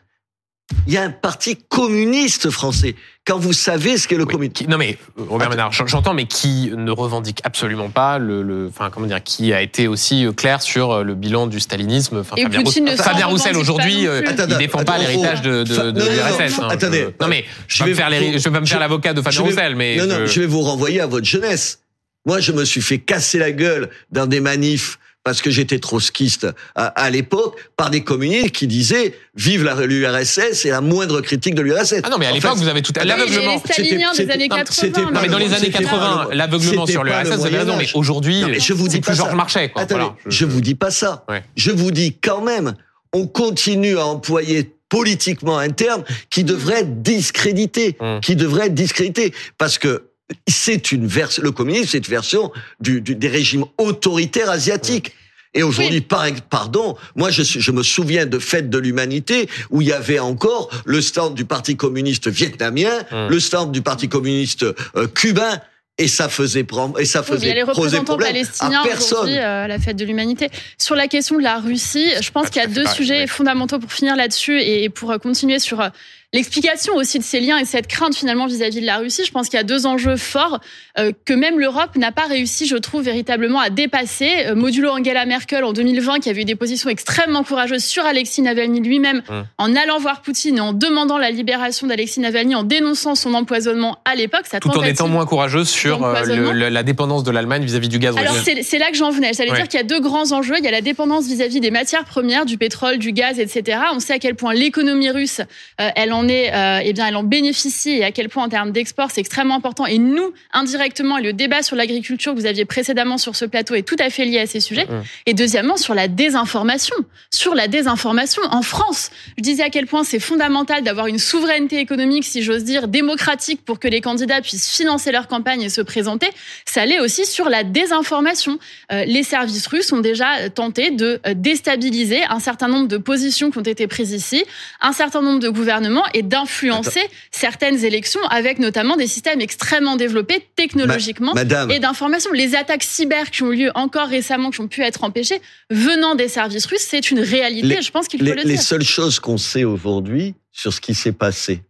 Il 0.86 0.92
y 0.92 0.96
a 0.96 1.02
un 1.02 1.10
parti 1.10 1.56
communiste 1.68 2.50
français. 2.50 2.94
Quand 3.24 3.38
vous 3.38 3.52
savez 3.52 3.96
ce 3.98 4.08
qu'est 4.08 4.16
le 4.16 4.24
Oui, 4.24 4.32
communisme. 4.32 4.66
non 4.68 4.78
mais 4.78 4.98
euh, 5.18 5.22
Robert. 5.28 5.48
Ménard, 5.50 5.70
j'en- 5.72 5.86
j'entends, 5.86 6.12
mais 6.12 6.26
qui 6.26 6.72
ne 6.76 6.90
revendique 6.90 7.40
absolument 7.44 7.88
pas 7.88 8.18
le, 8.18 8.42
le- 8.42 8.66
enfin 8.68 8.90
comment 8.90 9.06
dire, 9.06 9.22
qui 9.22 9.52
a 9.52 9.62
été 9.62 9.86
aussi 9.86 10.26
euh, 10.26 10.32
clair 10.32 10.60
sur 10.60 10.90
euh, 10.90 11.02
le 11.04 11.14
bilan 11.14 11.46
du 11.46 11.60
stalinisme. 11.60 12.18
Enfin, 12.18 12.34
Et 12.36 12.42
Fabien, 12.42 12.62
Poutine 12.64 12.84
ne 12.86 12.96
Fabien 12.96 13.26
Roussel 13.26 13.56
aujourd'hui. 13.56 14.08
Attends, 14.08 14.46
il 14.48 14.56
défend 14.58 14.82
pas 14.82 14.98
l'héritage 14.98 15.40
de, 15.42 15.62
de, 15.62 15.90
de 15.92 16.00
l'URSS. 16.02 16.58
hein. 16.60 16.68
attendez. 16.68 17.06
Je- 17.08 17.24
non 17.24 17.28
mais 17.28 17.44
je 17.68 17.84
vais 17.84 17.90
me 17.90 17.94
faire, 17.94 18.10
les- 18.10 18.32
vous- 18.32 18.38
je 18.38 18.44
vais 18.44 18.50
pas 18.50 18.60
me 18.60 18.66
je- 18.66 18.70
faire 18.70 18.80
l'avocat 18.80 19.14
de 19.14 19.22
Fabien 19.22 19.42
vais- 19.42 19.48
Roussel, 19.50 19.76
mais 19.76 19.96
non, 19.96 20.06
non, 20.06 20.16
je- 20.20 20.26
je 20.26 20.40
vais 20.40 20.46
vous 20.46 20.62
renvoyer 20.62 21.00
à 21.00 21.06
votre 21.06 21.26
jeunesse. 21.26 21.78
Moi, 22.26 22.40
je 22.40 22.50
me 22.52 22.64
suis 22.64 22.82
fait 22.82 22.98
casser 22.98 23.38
la 23.38 23.52
gueule 23.52 23.88
dans 24.10 24.26
des 24.26 24.40
manifs 24.40 24.98
parce 25.24 25.40
que 25.42 25.50
j'étais 25.50 25.78
trotskiste 25.78 26.46
à, 26.74 26.86
à 26.86 27.10
l'époque 27.10 27.56
par 27.76 27.90
des 27.90 28.02
communistes 28.02 28.50
qui 28.52 28.66
disaient 28.66 29.14
vive 29.36 29.62
la- 29.64 29.86
l'URSS 29.86 30.64
et 30.64 30.70
la 30.70 30.80
moindre 30.80 31.20
critique 31.20 31.54
de 31.54 31.62
l'URSS. 31.62 32.00
ah 32.02 32.08
non 32.10 32.18
mais 32.18 32.26
à 32.26 32.32
l'époque 32.32 32.56
vous 32.56 32.68
avez 32.68 32.82
tout 32.82 32.92
Oui, 33.00 33.06
l'aveuglement. 33.06 33.58
staliniens 33.60 34.10
des 34.10 34.16
c'était- 34.16 34.32
années 34.32 34.48
non, 34.48 34.56
80. 34.56 34.74
c'était 34.74 35.00
Non 35.02 35.20
mais 35.22 35.28
dans 35.28 35.38
les 35.38 35.44
C'était 35.48 35.56
années 35.58 35.70
pas 35.70 35.78
le- 35.80 35.84
80, 35.86 36.28
l'aveuglement 36.32 36.86
c'était 36.86 36.92
sur 36.92 37.04
l'URSS, 37.04 37.36
vous 37.36 37.46
avez 37.46 37.58
raison, 37.58 37.76
mais 37.76 37.88
aujourd'hui, 37.94 38.44
je 38.58 38.72
vous 38.72 38.88
dis 38.88 39.00
plus 39.00 39.14
Georges. 39.14 39.34
Marchais. 39.34 39.68
Quoi. 39.70 39.82
Attendez, 39.82 40.00
Voilà, 40.00 40.16
je, 40.26 40.44
vous 40.44 40.60
dis 40.60 40.74
pas 40.74 40.90
ça. 40.90 41.24
Ouais. 41.28 41.42
Je 41.56 41.70
vous 41.70 41.90
dis 41.90 42.16
quand 42.20 42.42
même, 42.42 42.74
on 43.12 43.26
continue 43.26 43.98
à 43.98 44.06
employer 44.06 44.74
politiquement 44.88 45.56
un 45.58 45.70
terme 45.70 46.04
qui 46.30 46.44
devrait 46.44 46.80
être 46.80 47.02
discrédité, 47.02 47.96
Hum. 48.00 48.20
qui 48.20 48.36
devrait 48.36 48.66
être 48.66 48.74
discrédité, 48.74 49.32
parce 49.58 49.78
que 49.78 50.08
c'est 50.48 50.92
une 50.92 51.06
version, 51.06 51.42
le 51.42 51.50
communisme, 51.52 51.86
c'est 51.90 51.98
une 51.98 52.04
version 52.04 52.52
du, 52.80 53.00
du- 53.00 53.14
des 53.16 53.28
régimes 53.28 53.64
autoritaires 53.78 54.50
asiatiques. 54.50 55.12
Et 55.54 55.62
aujourd'hui, 55.62 56.00
par, 56.00 56.24
pardon, 56.48 56.96
moi 57.14 57.30
je, 57.30 57.70
me 57.72 57.82
souviens 57.82 58.24
de 58.24 58.38
fêtes 58.38 58.70
de 58.70 58.78
l'humanité 58.78 59.48
où 59.70 59.82
il 59.82 59.88
y 59.88 59.92
avait 59.92 60.18
encore 60.18 60.70
le 60.86 61.02
stand 61.02 61.34
du 61.34 61.44
Parti 61.44 61.76
communiste 61.76 62.28
vietnamien, 62.28 62.90
le 63.12 63.38
stand 63.38 63.70
du 63.70 63.82
Parti 63.82 64.08
communiste 64.08 64.62
euh, 64.96 65.06
cubain, 65.08 65.60
et 65.98 66.08
ça 66.08 66.30
faisait 66.30 66.64
et 66.98 67.04
ça 67.04 67.20
Oui, 67.20 67.26
mais 67.32 67.36
il 67.36 67.38
y 67.38 67.40
faisait 67.40 67.50
a 67.50 67.54
les 67.54 67.62
représentants 67.64 68.16
palestiniens 68.16 68.82
aujourd'hui 68.82 69.36
euh, 69.36 69.64
à 69.64 69.68
la 69.68 69.78
fête 69.78 69.96
de 69.96 70.06
l'humanité. 70.06 70.48
Sur 70.78 70.94
la 70.96 71.06
question 71.06 71.36
de 71.36 71.42
la 71.42 71.58
Russie, 71.58 72.08
je 72.22 72.30
pense 72.30 72.44
pas 72.44 72.48
qu'il 72.48 72.62
y 72.62 72.64
a 72.64 72.68
deux 72.68 72.86
sujets 72.86 73.26
fondamentaux 73.26 73.78
pour 73.78 73.92
finir 73.92 74.16
là-dessus 74.16 74.58
et 74.58 74.88
pour 74.88 75.10
euh, 75.10 75.18
continuer 75.18 75.58
sur 75.58 75.86
l'explication 76.32 76.94
aussi 76.94 77.18
de 77.18 77.24
ces 77.24 77.40
liens 77.40 77.58
et 77.58 77.64
cette 77.64 77.86
crainte 77.86 78.14
finalement 78.14 78.46
vis-à-vis 78.46 78.80
de 78.80 78.86
la 78.86 78.96
Russie. 78.98 79.22
Je 79.26 79.30
pense 79.32 79.48
qu'il 79.48 79.58
y 79.58 79.60
a 79.60 79.64
deux 79.64 79.86
enjeux 79.86 80.16
forts 80.16 80.60
euh, 80.98 81.12
que 81.26 81.34
même 81.34 81.58
l'Europe 81.60 81.96
n'a 81.96 82.10
pas 82.12 82.24
réussi, 82.26 82.66
je 82.66 82.76
trouve, 82.76 83.02
véritablement 83.02 83.60
à 83.60 83.68
dépasser. 83.70 84.30
Euh, 84.46 84.54
modulo 84.54 84.90
Angela 84.90 85.26
Merkel 85.26 85.62
en 85.64 85.72
2020, 85.72 86.20
qui 86.20 86.30
avait 86.30 86.42
eu 86.42 86.44
des 86.46 86.54
positions 86.56 86.88
extrêmement 86.90 87.44
courageuses 87.44 87.84
sur 87.84 88.04
Alexis 88.06 88.42
Navalny 88.42 88.80
lui-même, 88.80 89.22
Hum. 89.28 89.44
en 89.58 89.76
allant 89.76 89.98
voir 89.98 90.22
Poutine 90.22 90.56
et 90.56 90.60
en 90.60 90.72
demandant 90.72 91.18
la 91.18 91.30
libération 91.30 91.86
d'Alexis 91.86 92.20
Navalny, 92.20 92.54
en 92.54 92.62
dénonçant 92.64 93.14
son 93.14 93.34
empoisonnement 93.34 93.98
à 94.04 94.14
l'époque. 94.14 94.44
tout 94.60 94.68
en 94.70 94.82
étant 94.82 95.08
moins 95.08 95.26
courageuse 95.26 95.68
sur 95.68 96.02
euh, 96.04 96.12
d'empoisonnement. 96.14 96.52
le- 96.52 96.58
le- 96.60 96.68
la 96.70 96.82
dépendance 96.82 97.24
de 97.24 97.30
l'Allemagne 97.30 97.64
vis-à-vis 97.64 97.88
du 97.88 97.98
gaz 97.98 98.16
alors 98.16 98.32
russe. 98.34 98.42
c'est 98.44 98.62
c'est 98.62 98.78
là 98.78 98.90
que 98.90 98.96
j'en 98.96 99.10
venais. 99.10 99.32
J'allais 99.34 99.50
Ouais. 99.50 99.56
dire 99.58 99.68
qu'il 99.68 99.78
y 99.78 99.82
a 99.82 99.86
deux 99.86 100.00
grands 100.00 100.32
enjeux. 100.32 100.54
Il 100.58 100.64
y 100.64 100.68
a 100.68 100.70
la 100.70 100.80
dépendance 100.80 101.26
vis-à-vis 101.26 101.60
des 101.60 101.70
matières 101.70 102.04
premières, 102.04 102.46
du 102.46 102.56
pétrole, 102.58 102.98
du 102.98 103.12
gaz, 103.12 103.38
etc. 103.38 103.78
On 103.94 104.00
sait 104.00 104.14
à 104.14 104.18
quel 104.18 104.34
point 104.34 104.54
l'économie 104.54 105.10
russe, 105.10 105.40
euh, 105.80 105.88
elle 105.96 106.12
en 106.12 106.21
est, 106.28 106.52
euh, 106.54 106.80
eh 106.84 106.92
bien, 106.92 107.06
elle 107.06 107.16
en 107.16 107.22
bénéficie 107.22 107.90
et 107.90 108.04
à 108.04 108.12
quel 108.12 108.28
point 108.28 108.44
en 108.44 108.48
termes 108.48 108.70
d'export 108.70 109.10
c'est 109.10 109.20
extrêmement 109.20 109.56
important. 109.56 109.86
Et 109.86 109.98
nous, 109.98 110.32
indirectement, 110.52 111.18
et 111.18 111.22
le 111.22 111.32
débat 111.32 111.62
sur 111.62 111.76
l'agriculture 111.76 112.34
que 112.34 112.38
vous 112.38 112.46
aviez 112.46 112.64
précédemment 112.64 113.18
sur 113.18 113.36
ce 113.36 113.44
plateau 113.44 113.74
est 113.74 113.82
tout 113.82 113.96
à 113.98 114.10
fait 114.10 114.24
lié 114.24 114.38
à 114.38 114.46
ces 114.46 114.60
sujets. 114.60 114.86
Mhm. 114.86 115.02
Et 115.26 115.34
deuxièmement, 115.34 115.76
sur 115.76 115.94
la 115.94 116.08
désinformation, 116.08 116.96
sur 117.30 117.54
la 117.54 117.68
désinformation 117.68 118.42
en 118.50 118.62
France. 118.62 119.10
Je 119.38 119.42
disais 119.42 119.62
à 119.62 119.70
quel 119.70 119.86
point 119.86 120.04
c'est 120.04 120.20
fondamental 120.20 120.82
d'avoir 120.82 121.06
une 121.06 121.18
souveraineté 121.18 121.78
économique, 121.78 122.24
si 122.24 122.42
j'ose 122.42 122.64
dire, 122.64 122.88
démocratique 122.88 123.64
pour 123.64 123.78
que 123.78 123.88
les 123.88 124.00
candidats 124.00 124.40
puissent 124.40 124.70
financer 124.74 125.12
leur 125.12 125.28
campagne 125.28 125.62
et 125.62 125.68
se 125.68 125.80
présenter. 125.80 126.28
Ça 126.64 126.86
l'est 126.86 127.00
aussi 127.00 127.26
sur 127.26 127.48
la 127.48 127.64
désinformation. 127.64 128.58
Euh, 128.92 129.04
les 129.04 129.22
services 129.22 129.66
russes 129.66 129.92
ont 129.92 130.00
déjà 130.00 130.50
tenté 130.50 130.90
de 130.90 131.20
euh, 131.26 131.34
déstabiliser 131.34 132.22
un 132.28 132.40
certain 132.40 132.68
nombre 132.68 132.88
de 132.88 132.96
positions 132.96 133.50
qui 133.50 133.58
ont 133.58 133.62
été 133.62 133.86
prises 133.86 134.12
ici, 134.12 134.44
un 134.80 134.92
certain 134.92 135.22
nombre 135.22 135.40
de 135.40 135.48
gouvernements 135.48 136.04
et 136.14 136.22
d'influencer 136.22 137.02
certaines 137.30 137.84
élections 137.84 138.22
avec 138.28 138.58
notamment 138.58 138.96
des 138.96 139.06
systèmes 139.06 139.40
extrêmement 139.40 139.96
développés 139.96 140.46
technologiquement 140.56 141.34
Madame, 141.34 141.70
et 141.70 141.78
d'information. 141.78 142.30
Les 142.32 142.54
attaques 142.54 142.82
cyber 142.82 143.30
qui 143.30 143.42
ont 143.42 143.52
eu 143.52 143.56
lieu 143.64 143.70
encore 143.74 144.08
récemment, 144.08 144.50
qui 144.50 144.60
ont 144.60 144.68
pu 144.68 144.82
être 144.82 145.04
empêchées, 145.04 145.40
venant 145.70 146.14
des 146.14 146.28
services 146.28 146.66
russes, 146.66 146.86
c'est 146.88 147.10
une 147.10 147.20
réalité. 147.20 147.66
Les- 147.66 147.82
je 147.82 147.90
pense 147.90 148.08
qu'il 148.08 148.20
faut 148.20 148.24
les, 148.26 148.32
le 148.34 148.42
les 148.42 148.54
dire. 148.54 148.62
seules 148.62 148.84
choses 148.84 149.20
qu'on 149.20 149.38
sait 149.38 149.64
aujourd'hui 149.64 150.34
sur 150.52 150.72
ce 150.72 150.80
qui 150.80 150.94
s'est 150.94 151.12
passé, 151.12 151.62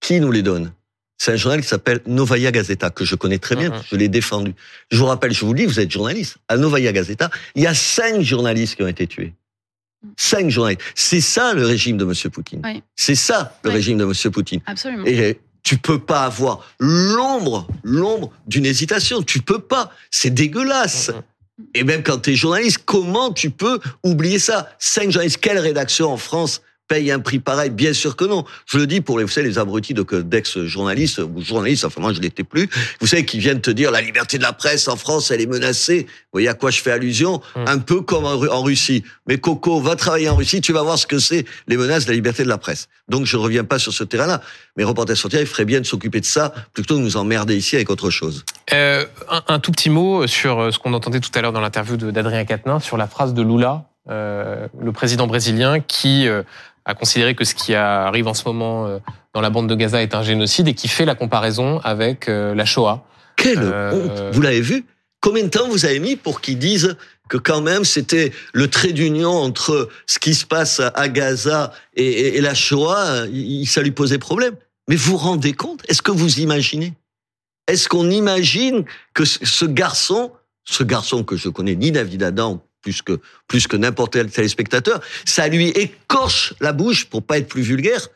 qui 0.00 0.20
nous 0.20 0.32
les 0.32 0.42
donne? 0.42 0.72
C'est 1.18 1.32
un 1.32 1.36
journal 1.36 1.60
qui 1.60 1.68
s'appelle 1.68 2.00
Novaya 2.06 2.50
Gazeta, 2.50 2.88
que 2.88 3.04
je 3.04 3.14
connais 3.14 3.38
très 3.38 3.54
bien, 3.54 3.68
Mhm. 3.68 3.82
je 3.90 3.96
l'ai 3.96 4.08
défendu. 4.08 4.54
Je 4.90 4.96
vous 4.96 5.04
rappelle, 5.04 5.34
je 5.34 5.44
vous 5.44 5.52
le 5.52 5.58
dis, 5.58 5.66
vous 5.66 5.78
êtes 5.78 5.90
journaliste. 5.90 6.36
À 6.48 6.56
Novaya 6.56 6.92
Gazeta, 6.92 7.28
il 7.54 7.62
y 7.62 7.66
a 7.66 7.74
cinq 7.74 8.22
journalistes 8.22 8.76
qui 8.76 8.82
ont 8.82 8.88
été 8.88 9.06
tués. 9.06 9.34
Cinq 10.16 10.48
journalistes. 10.50 10.82
C'est 10.94 11.20
ça 11.20 11.52
le 11.54 11.64
régime 11.66 11.96
de 11.96 12.04
M. 12.04 12.14
Poutine. 12.30 12.62
Oui. 12.64 12.82
C'est 12.96 13.14
ça 13.14 13.56
le 13.64 13.70
Oui. 13.70 13.76
régime 13.76 13.98
de 13.98 14.04
M. 14.04 14.32
Poutine. 14.32 14.60
Absolument. 14.66 15.04
Et 15.06 15.38
tu 15.62 15.76
peux 15.76 15.98
pas 15.98 16.24
avoir 16.24 16.64
l'ombre, 16.78 17.66
l'ombre 17.82 18.30
d'une 18.46 18.64
hésitation. 18.66 19.22
Tu 19.22 19.40
peux 19.40 19.58
pas. 19.58 19.90
C'est 20.10 20.30
dégueulasse. 20.30 21.10
Mhm. 21.10 21.64
Et 21.74 21.84
même 21.84 22.02
quand 22.02 22.18
tu 22.18 22.30
es 22.30 22.34
journaliste, 22.34 22.78
comment 22.86 23.32
tu 23.32 23.50
peux 23.50 23.78
oublier 24.02 24.38
ça? 24.38 24.70
Cinq 24.78 25.10
journalistes, 25.10 25.38
quelle 25.40 25.58
rédaction 25.58 26.10
en 26.10 26.16
France? 26.16 26.62
Paye 26.90 27.12
un 27.12 27.20
prix 27.20 27.38
pareil 27.38 27.70
Bien 27.70 27.92
sûr 27.92 28.16
que 28.16 28.24
non. 28.24 28.44
Je 28.66 28.76
le 28.76 28.86
dis 28.88 29.00
pour 29.00 29.18
les, 29.18 29.24
vous 29.24 29.30
savez, 29.30 29.48
les 29.48 29.58
abrutis 29.58 29.94
d'ex-journalistes 29.94 31.18
ou 31.20 31.40
journalistes, 31.40 31.84
enfin 31.84 32.00
moi 32.00 32.12
je 32.12 32.20
l'étais 32.20 32.42
plus, 32.42 32.68
vous 33.00 33.06
savez, 33.06 33.24
qui 33.24 33.38
viennent 33.38 33.60
te 33.60 33.70
dire 33.70 33.92
la 33.92 34.00
liberté 34.00 34.38
de 34.38 34.42
la 34.42 34.52
presse 34.52 34.88
en 34.88 34.96
France, 34.96 35.30
elle 35.30 35.40
est 35.40 35.46
menacée. 35.46 36.06
Vous 36.08 36.32
voyez 36.32 36.48
à 36.48 36.54
quoi 36.54 36.70
je 36.70 36.80
fais 36.80 36.90
allusion? 36.90 37.40
Hum. 37.54 37.64
Un 37.68 37.78
peu 37.78 38.00
comme 38.00 38.24
en, 38.24 38.62
Russie. 38.62 39.04
Mais 39.28 39.38
Coco, 39.38 39.80
va 39.80 39.94
travailler 39.94 40.28
en 40.28 40.34
Russie, 40.34 40.60
tu 40.60 40.72
vas 40.72 40.82
voir 40.82 40.98
ce 40.98 41.06
que 41.06 41.20
c'est 41.20 41.44
les 41.68 41.76
menaces 41.76 42.06
de 42.06 42.10
la 42.10 42.16
liberté 42.16 42.42
de 42.42 42.48
la 42.48 42.58
presse. 42.58 42.88
Donc 43.08 43.24
je 43.24 43.36
ne 43.36 43.42
reviens 43.42 43.64
pas 43.64 43.78
sur 43.78 43.92
ce 43.92 44.02
terrain-là. 44.02 44.42
Mais 44.76 44.82
Reporters 44.82 45.16
sur 45.16 45.30
il 45.32 45.46
ferait 45.46 45.64
bien 45.64 45.80
de 45.80 45.86
s'occuper 45.86 46.20
de 46.20 46.26
ça 46.26 46.52
plutôt 46.74 46.94
que 46.94 47.00
de 47.00 47.04
nous 47.04 47.16
emmerder 47.16 47.56
ici 47.56 47.76
avec 47.76 47.88
autre 47.90 48.10
chose. 48.10 48.44
Euh, 48.72 49.04
un, 49.28 49.60
tout 49.60 49.70
petit 49.70 49.90
mot 49.90 50.26
sur 50.26 50.58
euh, 50.58 50.70
ce 50.72 50.80
qu'on 50.80 50.92
entendait 50.92 51.20
tout 51.20 51.30
à 51.34 51.40
l'heure 51.40 51.52
dans 51.52 51.60
l'interview 51.60 51.96
d'Adrien 51.96 52.44
Quatennens 52.44 52.82
sur 52.82 52.96
la 52.96 53.06
phrase 53.06 53.32
de 53.32 53.42
Lula, 53.42 53.84
euh, 54.08 54.66
le 54.80 54.92
président 54.92 55.26
brésilien, 55.26 55.78
qui 55.80 56.26
euh, 56.26 56.42
a 56.84 56.94
considéré 56.94 57.34
que 57.34 57.44
ce 57.44 57.54
qui 57.54 57.74
arrive 57.74 58.26
en 58.26 58.34
ce 58.34 58.44
moment 58.46 58.86
euh, 58.86 58.98
dans 59.34 59.40
la 59.40 59.50
bande 59.50 59.68
de 59.68 59.74
Gaza 59.74 60.02
est 60.02 60.14
un 60.14 60.22
génocide 60.22 60.68
et 60.68 60.74
qui 60.74 60.88
fait 60.88 61.04
la 61.04 61.14
comparaison 61.14 61.78
avec 61.84 62.26
la 62.26 62.64
Shoah. 62.64 63.04
Quelle 63.36 63.62
honte 63.62 64.22
Vous 64.32 64.42
l'avez 64.42 64.60
vu? 64.60 64.84
Combien 65.20 65.44
de 65.44 65.48
temps 65.48 65.68
vous 65.68 65.84
avez 65.84 66.00
mis 66.00 66.16
pour 66.16 66.40
qu'ils 66.40 66.58
disent 66.58 66.96
que 67.28 67.36
quand 67.36 67.60
même 67.60 67.84
c'était 67.84 68.32
le 68.52 68.68
trait 68.68 68.92
d'union 68.92 69.30
entre 69.30 69.88
ce 70.06 70.18
qui 70.18 70.34
se 70.34 70.44
passe 70.46 70.80
à 70.80 71.08
Gaza 71.08 71.72
et, 71.94 72.40
la 72.40 72.54
Shoah, 72.54 73.26
ça 73.66 73.82
lui 73.82 73.92
posait 73.92 74.18
problème. 74.18 74.56
Mais 74.88 74.96
vous 74.96 75.12
vous 75.12 75.16
rendez 75.18 75.52
compte? 75.52 75.82
Est-ce 75.88 76.02
que 76.02 76.10
vous 76.10 76.40
imaginez? 76.40 76.94
Est-ce 77.68 77.88
qu'on 77.88 78.10
imagine 78.10 78.84
que 79.14 79.24
ce 79.24 79.64
garçon, 79.64 80.32
ce 80.64 80.82
garçon 80.82 81.22
que 81.22 81.36
je 81.36 81.48
connais 81.48 81.76
ni 81.76 81.92
David 81.92 82.24
Adam 82.24 82.60
plus 82.82 83.02
que 83.02 83.20
plus 83.48 83.66
que 83.66 83.76
n'importe 83.76 84.14
quel 84.14 84.30
téléspectateur, 84.30 85.00
ça 85.24 85.48
lui 85.48 85.68
écorche 85.68 86.54
la 86.60 86.72
bouche 86.72 87.06
pour 87.06 87.22
pas 87.22 87.38
être 87.38 87.48
plus 87.48 87.62
vulgaire 87.62 88.08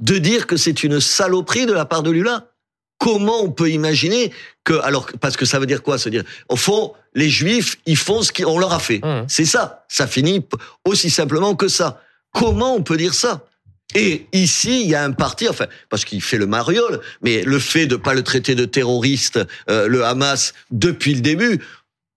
de 0.00 0.18
dire 0.18 0.46
que 0.46 0.56
c'est 0.56 0.84
une 0.84 1.00
saloperie 1.00 1.66
de 1.66 1.72
la 1.72 1.84
part 1.84 2.02
de 2.02 2.10
Lula. 2.10 2.50
Comment 2.98 3.42
on 3.42 3.50
peut 3.50 3.70
imaginer 3.70 4.32
que 4.64 4.74
alors 4.80 5.10
parce 5.20 5.36
que 5.36 5.44
ça 5.44 5.58
veut 5.58 5.66
dire 5.66 5.82
quoi? 5.82 5.98
Se 5.98 6.08
dire 6.08 6.24
au 6.48 6.56
fond 6.56 6.94
les 7.14 7.28
Juifs 7.28 7.76
ils 7.86 7.96
font 7.96 8.22
ce 8.22 8.32
qu'on 8.32 8.58
leur 8.58 8.72
a 8.72 8.78
fait. 8.78 9.00
Mmh. 9.04 9.26
C'est 9.28 9.44
ça. 9.44 9.84
Ça 9.88 10.06
finit 10.06 10.46
aussi 10.84 11.10
simplement 11.10 11.54
que 11.54 11.68
ça. 11.68 12.02
Comment 12.32 12.74
on 12.74 12.82
peut 12.82 12.96
dire 12.96 13.14
ça? 13.14 13.46
Et 13.94 14.26
ici, 14.32 14.82
il 14.82 14.88
y 14.88 14.94
a 14.94 15.04
un 15.04 15.12
parti, 15.12 15.48
enfin, 15.48 15.66
parce 15.88 16.04
qu'il 16.04 16.20
fait 16.20 16.38
le 16.38 16.46
mariole, 16.46 17.00
mais 17.22 17.42
le 17.42 17.58
fait 17.58 17.86
de 17.86 17.96
pas 17.96 18.14
le 18.14 18.22
traiter 18.22 18.54
de 18.54 18.64
terroriste, 18.64 19.38
euh, 19.70 19.86
le 19.86 20.04
Hamas, 20.04 20.54
depuis 20.70 21.14
le 21.14 21.20
début, 21.20 21.60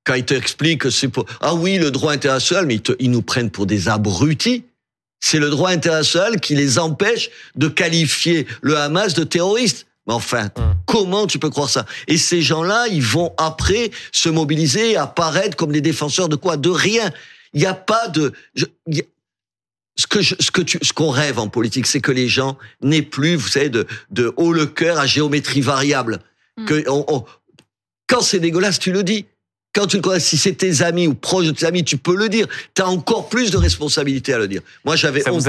quand 0.06 0.16
ils 0.16 0.26
t'expliquent 0.26 0.82
que 0.82 0.90
c'est 0.90 1.10
pour... 1.10 1.26
Ah 1.42 1.54
oui, 1.54 1.78
le 1.78 1.92
droit 1.92 2.14
international, 2.14 2.66
mais 2.66 2.76
ils, 2.76 2.96
ils 3.00 3.12
nous 3.12 3.22
prennent 3.22 3.52
pour 3.52 3.66
des 3.66 3.90
abrutis. 3.90 4.64
C'est 5.20 5.40
le 5.40 5.50
droit 5.50 5.70
international 5.70 6.40
qui 6.40 6.56
les 6.56 6.80
empêche 6.80 7.30
de 7.56 7.68
qualifier 7.68 8.48
le 8.62 8.78
Hamas 8.78 9.14
de 9.14 9.24
terroriste. 9.24 9.86
Mais 10.08 10.14
enfin, 10.14 10.50
hum. 10.56 10.76
comment 10.86 11.28
tu 11.28 11.38
peux 11.38 11.50
croire 11.50 11.70
ça? 11.70 11.86
Et 12.08 12.18
ces 12.18 12.42
gens-là, 12.42 12.88
ils 12.88 13.04
vont 13.04 13.34
après 13.38 13.92
se 14.12 14.30
mobiliser 14.30 14.92
et 14.92 14.98
apparaître 14.98 15.56
comme 15.56 15.72
des 15.72 15.82
défenseurs 15.82 16.30
de 16.30 16.36
quoi? 16.36 16.58
De 16.58 16.70
rien. 16.70 17.12
Il 17.54 17.60
n'y 17.60 17.68
a 17.68 17.74
pas 17.74 18.08
de... 18.08 18.32
ce 18.56 20.08
que 20.08 20.22
ce 20.24 20.52
que 20.52 20.62
tu, 20.62 20.80
ce 20.82 20.94
qu'on 20.94 21.10
rêve 21.10 21.38
en 21.38 21.50
politique, 21.50 21.86
c'est 21.86 22.00
que 22.00 22.14
les 22.14 22.30
gens 22.30 22.58
n'aient 22.82 23.02
plus, 23.02 23.36
vous 23.36 23.50
savez, 23.50 23.70
de, 23.70 23.86
de 24.12 24.34
haut 24.38 24.54
le 24.54 24.66
cœur 24.66 24.98
à 24.98 25.06
géométrie 25.06 25.62
variable. 25.62 26.20
Hum. 26.58 26.66
Que 26.66 26.84
quand 28.08 28.22
c'est 28.22 28.40
dégueulasse, 28.40 28.80
tu 28.80 28.92
le 28.92 29.04
dis 29.04 29.26
quand 29.74 29.86
tu 29.86 29.98
le 29.98 30.02
connais, 30.02 30.20
si 30.20 30.38
c'est 30.38 30.54
tes 30.54 30.82
amis 30.82 31.06
ou 31.06 31.14
proches 31.14 31.46
de 31.46 31.52
tes 31.52 31.66
amis, 31.66 31.84
tu 31.84 31.98
peux 31.98 32.16
le 32.16 32.28
dire. 32.28 32.48
Tu 32.76 32.82
as 32.82 32.88
encore 32.88 33.30
plus 33.30 33.52
de 33.52 33.58
responsabilité 33.58 34.34
à 34.34 34.40
le 34.40 34.48
dire. 34.48 34.62
Moi, 34.84 34.96
j'avais 34.96 35.28
honte. 35.30 35.48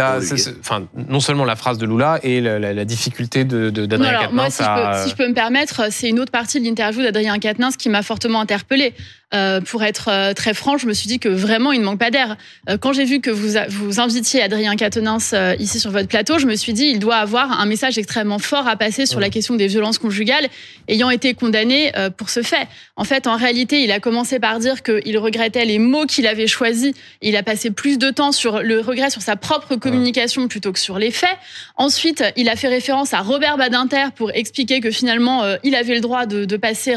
enfin, 0.61 0.87
non 1.09 1.21
seulement 1.21 1.47
la 1.47 1.57
phrase 1.57 1.79
de 1.79 1.87
Lula 1.87 2.21
et 2.23 2.41
la, 2.41 2.85
difficulté 2.85 3.45
de, 3.45 3.71
d'Adrien 3.71 4.13
Quatennens. 4.13 4.33
Moi, 4.35 4.51
si, 4.51 4.63
je 4.63 4.69
peux, 4.69 5.03
si, 5.05 5.11
je 5.11 5.17
peux, 5.17 5.29
me 5.29 5.35
permettre, 5.35 5.91
c'est 5.91 6.09
une 6.09 6.21
autre 6.21 6.33
partie 6.33 6.61
de 6.61 6.67
l'interview 6.67 7.03
d'Adrien 7.03 7.39
Quatennens 7.39 7.77
qui 7.77 7.89
m'a 7.89 8.03
fortement 8.03 8.41
interpellée. 8.41 8.95
Euh, 9.33 9.61
pour 9.61 9.85
être 9.85 10.09
euh, 10.09 10.33
très 10.35 10.55
franc, 10.55 10.77
je 10.77 10.89
me 10.89 10.93
suis 10.93 11.07
dit 11.07 11.21
que 11.21 11.29
vraiment, 11.29 11.71
il 11.71 11.81
ne 11.81 11.85
manque 11.85 12.01
pas 12.01 12.11
d'air. 12.11 12.37
Euh, 12.69 12.79
quand 12.79 12.93
j'ai 12.93 13.05
vu 13.05 13.21
que 13.21 13.31
vous, 13.31 13.57
vous 13.69 14.01
invitiez 14.01 14.43
Adrien 14.43 14.75
Quatennens 14.75 15.35
ici 15.61 15.79
sur 15.79 15.93
votre 15.93 16.09
plateau, 16.09 16.39
je 16.39 16.47
me 16.47 16.57
suis 16.57 16.73
dit, 16.73 16.87
il 16.87 16.99
doit 16.99 17.17
avoir 17.17 17.61
un 17.61 17.67
message 17.67 17.97
extrêmement 17.97 18.41
fort 18.41 18.67
à 18.67 18.77
passer 18.77 19.07
sur 19.07 19.21
la 19.21 19.31
question 19.31 19.55
des 19.55 19.69
violences 19.69 19.99
conjugales, 19.99 20.49
ayant 20.89 21.11
été 21.11 21.35
condamné 21.35 21.93
pour 22.17 22.31
ce 22.31 22.43
fait. 22.43 22.67
En 22.97 23.05
fait, 23.05 23.27
en 23.27 23.37
réalité, 23.37 23.83
il 23.85 23.93
a 23.93 24.01
commencé 24.01 24.41
par 24.41 24.59
dire 24.59 24.83
qu'il 24.83 25.19
regrettait 25.19 25.65
les 25.65 25.79
mots 25.79 26.07
qu'il 26.07 26.27
avait 26.27 26.47
choisis. 26.47 26.93
Il 27.23 27.37
a 27.37 27.43
passé 27.43 27.71
plus 27.71 27.99
de 27.99 28.11
temps 28.11 28.33
sur 28.33 28.63
le 28.63 28.81
regret 28.81 29.11
sur 29.11 29.23
sa 29.23 29.37
propre 29.37 29.77
communication 29.77 30.49
plutôt 30.49 30.73
que 30.73 30.79
sur 30.79 30.99
les 30.99 31.11
faits. 31.11 31.37
Ensuite, 31.77 32.25
il 32.37 32.49
a 32.49 32.57
fait 32.57 32.69
référence 32.69 33.15
à 33.15 33.21
Robert 33.21 33.57
Badinter 33.57 34.07
pour 34.17 34.31
expliquer 34.33 34.81
que 34.81 34.91
finalement, 34.91 35.45
il 35.63 35.75
avait 35.75 35.95
le 35.95 36.01
droit 36.01 36.27
de, 36.27 36.45
de 36.45 36.57
passer 36.57 36.97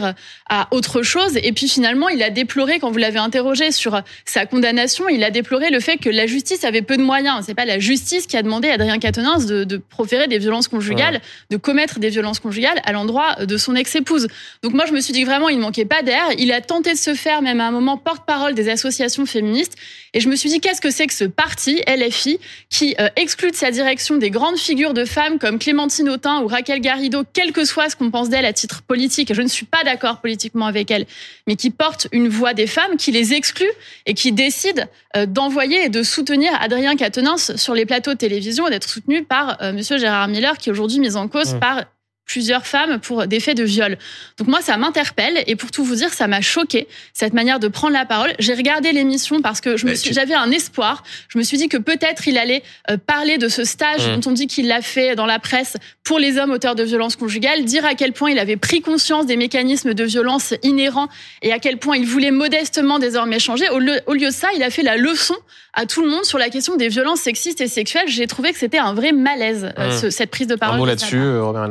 à 0.50 0.68
autre 0.72 1.04
chose. 1.04 1.38
Et 1.42 1.52
puis 1.52 1.68
finalement, 1.68 2.10
il 2.10 2.23
a 2.24 2.30
déploré, 2.30 2.80
quand 2.80 2.92
vous 2.92 2.98
l'avez 2.98 3.20
interrogé 3.20 3.72
sur 3.72 4.02
sa 4.26 4.46
condamnation, 4.46 5.10
il 5.10 5.24
a 5.24 5.32
déploré 5.32 5.70
le 5.70 5.80
fait 5.80 5.98
que 5.98 6.10
la 6.10 6.26
justice 6.28 6.64
avait 6.64 6.82
peu 6.82 6.98
de 6.98 7.04
moyens. 7.04 7.44
C'est 7.46 7.54
pas 7.54 7.66
la 7.66 7.80
justice 7.80 8.28
qui 8.28 8.38
a 8.38 8.42
demandé 8.42 8.70
à 8.70 8.74
Adrien 8.74 9.00
Quatennens 9.00 9.46
de, 9.46 9.78
proférer 9.78 10.28
des 10.28 10.38
violences 10.38 10.68
conjugales, 10.68 11.22
de 11.50 11.58
commettre 11.58 12.00
des 12.00 12.10
violences 12.10 12.40
conjugales 12.40 12.82
à 12.86 12.92
l'endroit 12.92 13.36
de 13.46 13.58
son 13.58 13.76
ex-épouse. 13.76 14.28
Donc 14.62 14.74
moi, 14.74 14.86
je 14.86 14.94
me 14.94 15.00
suis 15.00 15.14
dit 15.14 15.22
que 15.22 15.28
vraiment, 15.28 15.50
il 15.50 15.58
ne 15.58 15.62
manquait 15.62 15.86
pas 15.86 16.02
d'air. 16.02 16.24
Il 16.38 16.52
a 16.52 16.62
tenté 16.62 16.94
de 16.94 16.98
se 16.98 17.14
faire, 17.14 17.42
même 17.42 17.60
à 17.60 17.68
un 17.68 17.72
moment, 17.72 17.98
porte-parole 17.98 18.54
des 18.54 18.70
associations 18.70 19.26
féministes. 19.26 19.76
Et 20.14 20.20
je 20.20 20.30
me 20.30 20.36
suis 20.36 20.50
dit, 20.50 20.60
qu'est-ce 20.60 20.82
que 20.82 20.92
c'est 20.92 21.08
que 21.08 21.14
ce 21.14 21.24
parti, 21.24 21.82
LFI, 21.88 22.40
qui 22.70 22.96
euh, 23.00 23.10
exclut 23.16 23.52
de 23.52 23.56
sa 23.56 23.72
direction 23.72 24.18
des 24.18 24.30
grandes 24.30 24.58
figures 24.58 24.94
de 24.94 25.06
femmes 25.06 25.40
comme 25.40 25.58
Clémentine 25.58 26.10
Autain 26.10 26.42
ou 26.42 26.48
Raquel 26.48 26.82
Garrido, 26.82 27.24
quel 27.34 27.52
que 27.52 27.66
soit 27.66 27.90
ce 27.90 27.96
qu'on 27.96 28.12
pense 28.12 28.30
d'elle 28.30 28.46
à 28.46 28.54
titre 28.54 28.84
politique, 28.84 29.34
je 29.34 29.42
ne 29.42 29.48
suis 29.48 29.66
pas 29.66 29.84
d'accord 29.84 30.22
politiquement 30.22 30.68
avec 30.68 30.92
elle, 30.92 31.06
mais 31.48 31.56
qui 31.56 31.72
porte 31.72 32.08
une 32.12 32.30
voix 32.30 32.54
des 32.54 32.68
femmes, 32.68 32.98
qui 32.98 33.12
les 33.12 33.34
exclut 33.34 33.72
et 34.06 34.14
qui 34.14 34.32
décide 34.32 34.88
euh, 35.18 35.26
d'envoyer 35.26 35.86
et 35.86 35.90
de 35.90 36.04
soutenir 36.04 36.52
Adrien 36.62 36.96
Quatennens 36.96 37.56
sur 37.56 37.74
les 37.74 37.86
plateaux 37.86 38.14
de 38.14 38.18
télévision 38.18 38.68
et 38.68 38.72
d'être 38.72 38.88
soutenu 38.88 39.24
par 39.24 39.62
euh, 39.62 39.74
Monsieur 39.74 39.98
Gérard 39.98 40.28
Miller, 40.28 40.58
qui 40.58 40.70
est 40.70 40.72
aujourd'hui 40.72 41.00
mis 41.00 41.16
en 41.16 41.28
cause 41.28 41.56
mmh. 41.56 41.60
par 41.60 41.84
plusieurs 42.26 42.66
femmes 42.66 43.00
pour 43.00 43.28
des 43.28 43.40
faits 43.40 43.58
de 43.58 43.64
viol. 43.64 43.98
Donc 44.38 44.48
moi, 44.48 44.62
ça 44.62 44.78
m'interpelle 44.78 45.44
et 45.48 45.56
pour 45.56 45.72
tout 45.72 45.84
vous 45.84 45.96
dire, 45.96 46.14
ça 46.14 46.28
m'a 46.28 46.42
choqué 46.42 46.88
cette 47.14 47.34
manière 47.34 47.60
de 47.60 47.68
prendre 47.68 47.94
la 47.94 48.06
parole. 48.06 48.34
J'ai 48.40 48.54
regardé 48.54 48.92
l'émission 48.92 49.42
parce 49.42 49.62
que 49.62 49.78
je 49.78 49.86
me 49.86 49.96
suis, 49.96 50.14
j'avais 50.14 50.34
un 50.34 50.52
espoir. 50.52 51.04
Je 51.28 51.38
me 51.38 51.44
suis 51.44 51.58
dit 51.58 51.68
que 51.68 51.78
peut-être 51.78 52.28
il 52.28 52.38
allait 52.38 52.64
euh, 52.90 52.98
parler 52.98 53.38
de 53.38 53.48
ce 53.48 53.64
stage 53.64 54.08
mmh. 54.08 54.20
dont 54.20 54.32
on 54.32 54.34
dit 54.34 54.48
qu'il 54.48 54.68
l'a 54.68 54.82
fait 54.82 55.16
dans 55.16 55.26
la 55.26 55.40
presse 55.40 55.78
pour 56.04 56.20
les 56.20 56.38
hommes 56.38 56.52
auteurs 56.52 56.76
de 56.76 56.84
violences 56.84 57.16
conjugales, 57.16 57.66
dire 57.66 57.86
à 57.86 57.96
quel 57.96 58.14
point 58.14 58.32
il 58.32 58.40
avait 58.40 58.58
pris 58.58 58.82
conscience 58.82 59.26
des 59.26 59.38
mécanismes 59.38 59.94
de 59.94 60.04
violence 60.04 60.54
inhérents 60.64 61.08
et 61.42 61.52
à 61.52 61.60
quel 61.60 61.78
point 61.78 61.98
il 61.98 62.06
voulait 62.06 62.32
modestement 62.32 63.00
désormais 63.00 63.40
changer. 63.40 63.70
Au 63.70 63.80
lieu, 63.80 64.00
au 64.08 64.14
lieu 64.14 64.28
de 64.28 64.34
ça, 64.34 64.50
il 64.56 64.64
a 64.64 64.70
fait 64.70 64.84
la 64.84 64.98
leçon 64.98 65.36
à 65.74 65.86
tout 65.86 66.02
le 66.02 66.10
monde 66.10 66.24
sur 66.24 66.38
la 66.38 66.50
question 66.50 66.76
des 66.76 66.88
violences 66.88 67.20
sexistes 67.20 67.62
et 67.62 67.68
sexuelles. 67.68 68.08
J'ai 68.08 68.28
trouvé 68.28 68.54
que 68.54 68.60
c'était 68.60 68.80
un 68.80 68.94
vrai 68.94 69.12
malaise, 69.12 69.72
euh, 69.78 70.08
mmh. 70.08 70.12
cette 70.12 70.30
prise 70.30 70.48
de 70.48 70.56
parole. 70.56 70.76
Un 70.76 70.80
mot 70.80 70.86
là-dessus, 70.86 71.38
Robert 71.38 71.68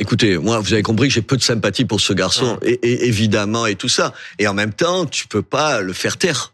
Écoutez, 0.00 0.38
moi, 0.38 0.60
vous 0.60 0.72
avez 0.72 0.82
compris 0.82 1.08
que 1.08 1.14
j'ai 1.14 1.22
peu 1.22 1.36
de 1.36 1.42
sympathie 1.42 1.84
pour 1.84 2.00
ce 2.00 2.12
garçon, 2.12 2.58
et, 2.62 3.06
évidemment, 3.08 3.66
et 3.66 3.74
tout 3.74 3.88
ça. 3.88 4.14
Et 4.38 4.46
en 4.46 4.54
même 4.54 4.72
temps, 4.72 5.06
tu 5.06 5.26
peux 5.26 5.42
pas 5.42 5.80
le 5.80 5.92
faire 5.92 6.16
taire. 6.16 6.52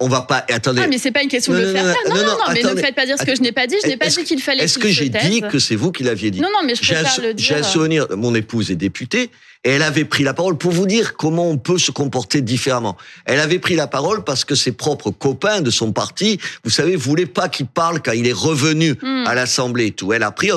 On 0.00 0.08
va 0.08 0.22
pas. 0.22 0.44
Attendez. 0.48 0.82
Ah, 0.84 0.88
mais 0.88 0.98
c'est 0.98 1.12
pas 1.12 1.22
une 1.22 1.28
question 1.28 1.52
de 1.52 1.58
le 1.58 1.72
faire 1.72 1.84
taire. 1.84 2.14
Non, 2.14 2.16
non, 2.16 2.32
non, 2.32 2.52
mais 2.52 2.62
ne 2.62 2.80
faites 2.80 2.94
pas 2.94 3.06
dire 3.06 3.18
ce 3.18 3.24
que 3.24 3.34
je 3.34 3.40
n'ai 3.40 3.52
pas 3.52 3.66
dit. 3.66 3.76
Je 3.82 3.88
n'ai 3.88 3.96
pas 3.96 4.08
dit 4.08 4.24
qu'il 4.24 4.40
fallait. 4.42 4.64
Est-ce 4.64 4.78
que 4.78 4.88
j'ai 4.88 5.08
dit 5.08 5.40
que 5.40 5.58
c'est 5.58 5.76
vous 5.76 5.92
qui 5.92 6.02
l'aviez 6.02 6.30
dit 6.30 6.40
Non, 6.40 6.48
non, 6.52 6.60
mais 6.64 6.74
je 6.74 6.82
préfère 6.82 7.20
le 7.20 7.34
dire. 7.34 7.46
J'ai 7.46 7.54
un 7.56 7.62
souvenir. 7.62 8.06
Mon 8.16 8.34
épouse 8.34 8.70
est 8.70 8.76
députée. 8.76 9.30
Et 9.64 9.70
elle 9.70 9.82
avait 9.82 10.04
pris 10.04 10.22
la 10.22 10.32
parole 10.32 10.56
pour 10.56 10.70
vous 10.70 10.86
dire 10.86 11.16
comment 11.16 11.50
on 11.50 11.58
peut 11.58 11.78
se 11.78 11.90
comporter 11.90 12.40
différemment. 12.40 12.96
Elle 13.24 13.40
avait 13.40 13.58
pris 13.58 13.74
la 13.74 13.88
parole 13.88 14.22
parce 14.22 14.44
que 14.44 14.54
ses 14.54 14.70
propres 14.70 15.10
copains 15.10 15.60
de 15.60 15.70
son 15.70 15.90
parti, 15.90 16.38
vous 16.62 16.70
savez, 16.70 16.94
voulaient 16.94 17.26
pas 17.26 17.48
qu'il 17.48 17.66
parle 17.66 18.00
quand 18.00 18.12
il 18.12 18.28
est 18.28 18.32
revenu 18.32 18.92
hmm. 19.02 19.24
à 19.26 19.34
l'Assemblée 19.34 19.86
et 19.86 19.90
tout. 19.90 20.12
Elle 20.12 20.22
a 20.22 20.30
pris, 20.30 20.50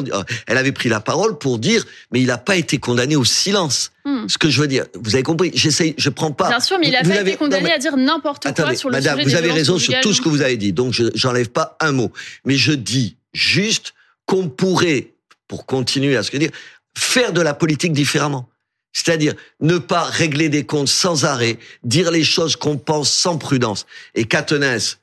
elle 0.46 0.58
avait 0.58 0.74
pris 0.74 0.90
la 0.90 1.00
parole 1.00 1.40
pour 1.40 1.58
dire, 1.58 1.86
mais 2.12 2.22
il 2.22 2.28
n'a 2.28 2.38
pas 2.38 2.56
été 2.56 2.78
condamné 2.78 3.16
au 3.16 3.26
silence. 3.26 3.92
Hmm. 4.10 4.28
Ce 4.28 4.38
que 4.38 4.50
je 4.50 4.60
veux 4.60 4.67
dire, 4.67 4.86
vous 4.95 5.13
avez 5.13 5.24
compris. 5.24 5.52
J'essaye, 5.54 5.93
je 5.98 6.10
prends 6.10 6.32
pas. 6.32 6.50
Bien 6.50 6.60
sûr, 6.60 6.80
mais 6.80 6.88
il 6.88 6.95
a 6.95 7.04
pas 7.04 7.22
été 7.22 7.36
condamné 7.36 7.72
à 7.72 7.78
dire 7.78 7.95
n'importe 7.95 8.52
quoi 8.54 8.76
sur 8.76 8.89
le 8.89 8.95
madame, 8.98 9.19
sujet 9.19 9.30
vous 9.30 9.36
avez 9.36 9.52
raison 9.52 9.78
sur 9.78 9.93
tout 10.02 10.13
ce 10.13 10.22
que 10.22 10.30
vous 10.30 10.41
avez 10.41 10.58
dit. 10.58 10.74
Donc, 10.74 10.93
je 10.93 11.06
j'enlève 11.13 11.50
pas 11.50 11.78
un 11.80 11.91
mot. 11.91 12.12
Mais 12.45 12.56
je 12.56 12.72
dis 12.72 13.17
juste 13.34 13.93
qu'on 14.26 14.50
pourrait, 14.50 15.13
pour 15.48 15.65
continuer 15.65 16.17
à 16.17 16.24
ce 16.24 16.32
que 16.32 16.38
dire, 16.38 16.52
faire 16.98 17.34
de 17.34 17.41
la 17.41 17.54
politique 17.54 17.93
différemment. 17.93 18.50
C'est-à-dire 18.93 19.36
ne 19.60 19.78
pas 19.78 20.04
régler 20.04 20.50
des 20.50 20.65
comptes 20.65 20.88
sans 20.88 21.26
arrêt, 21.26 21.60
dire 21.84 22.10
les 22.10 22.24
choses 22.24 22.56
qu'on 22.56 22.78
pense 22.78 23.12
sans 23.12 23.38
prudence. 23.38 23.86
Et 24.15 24.26
Catenès, 24.26 24.98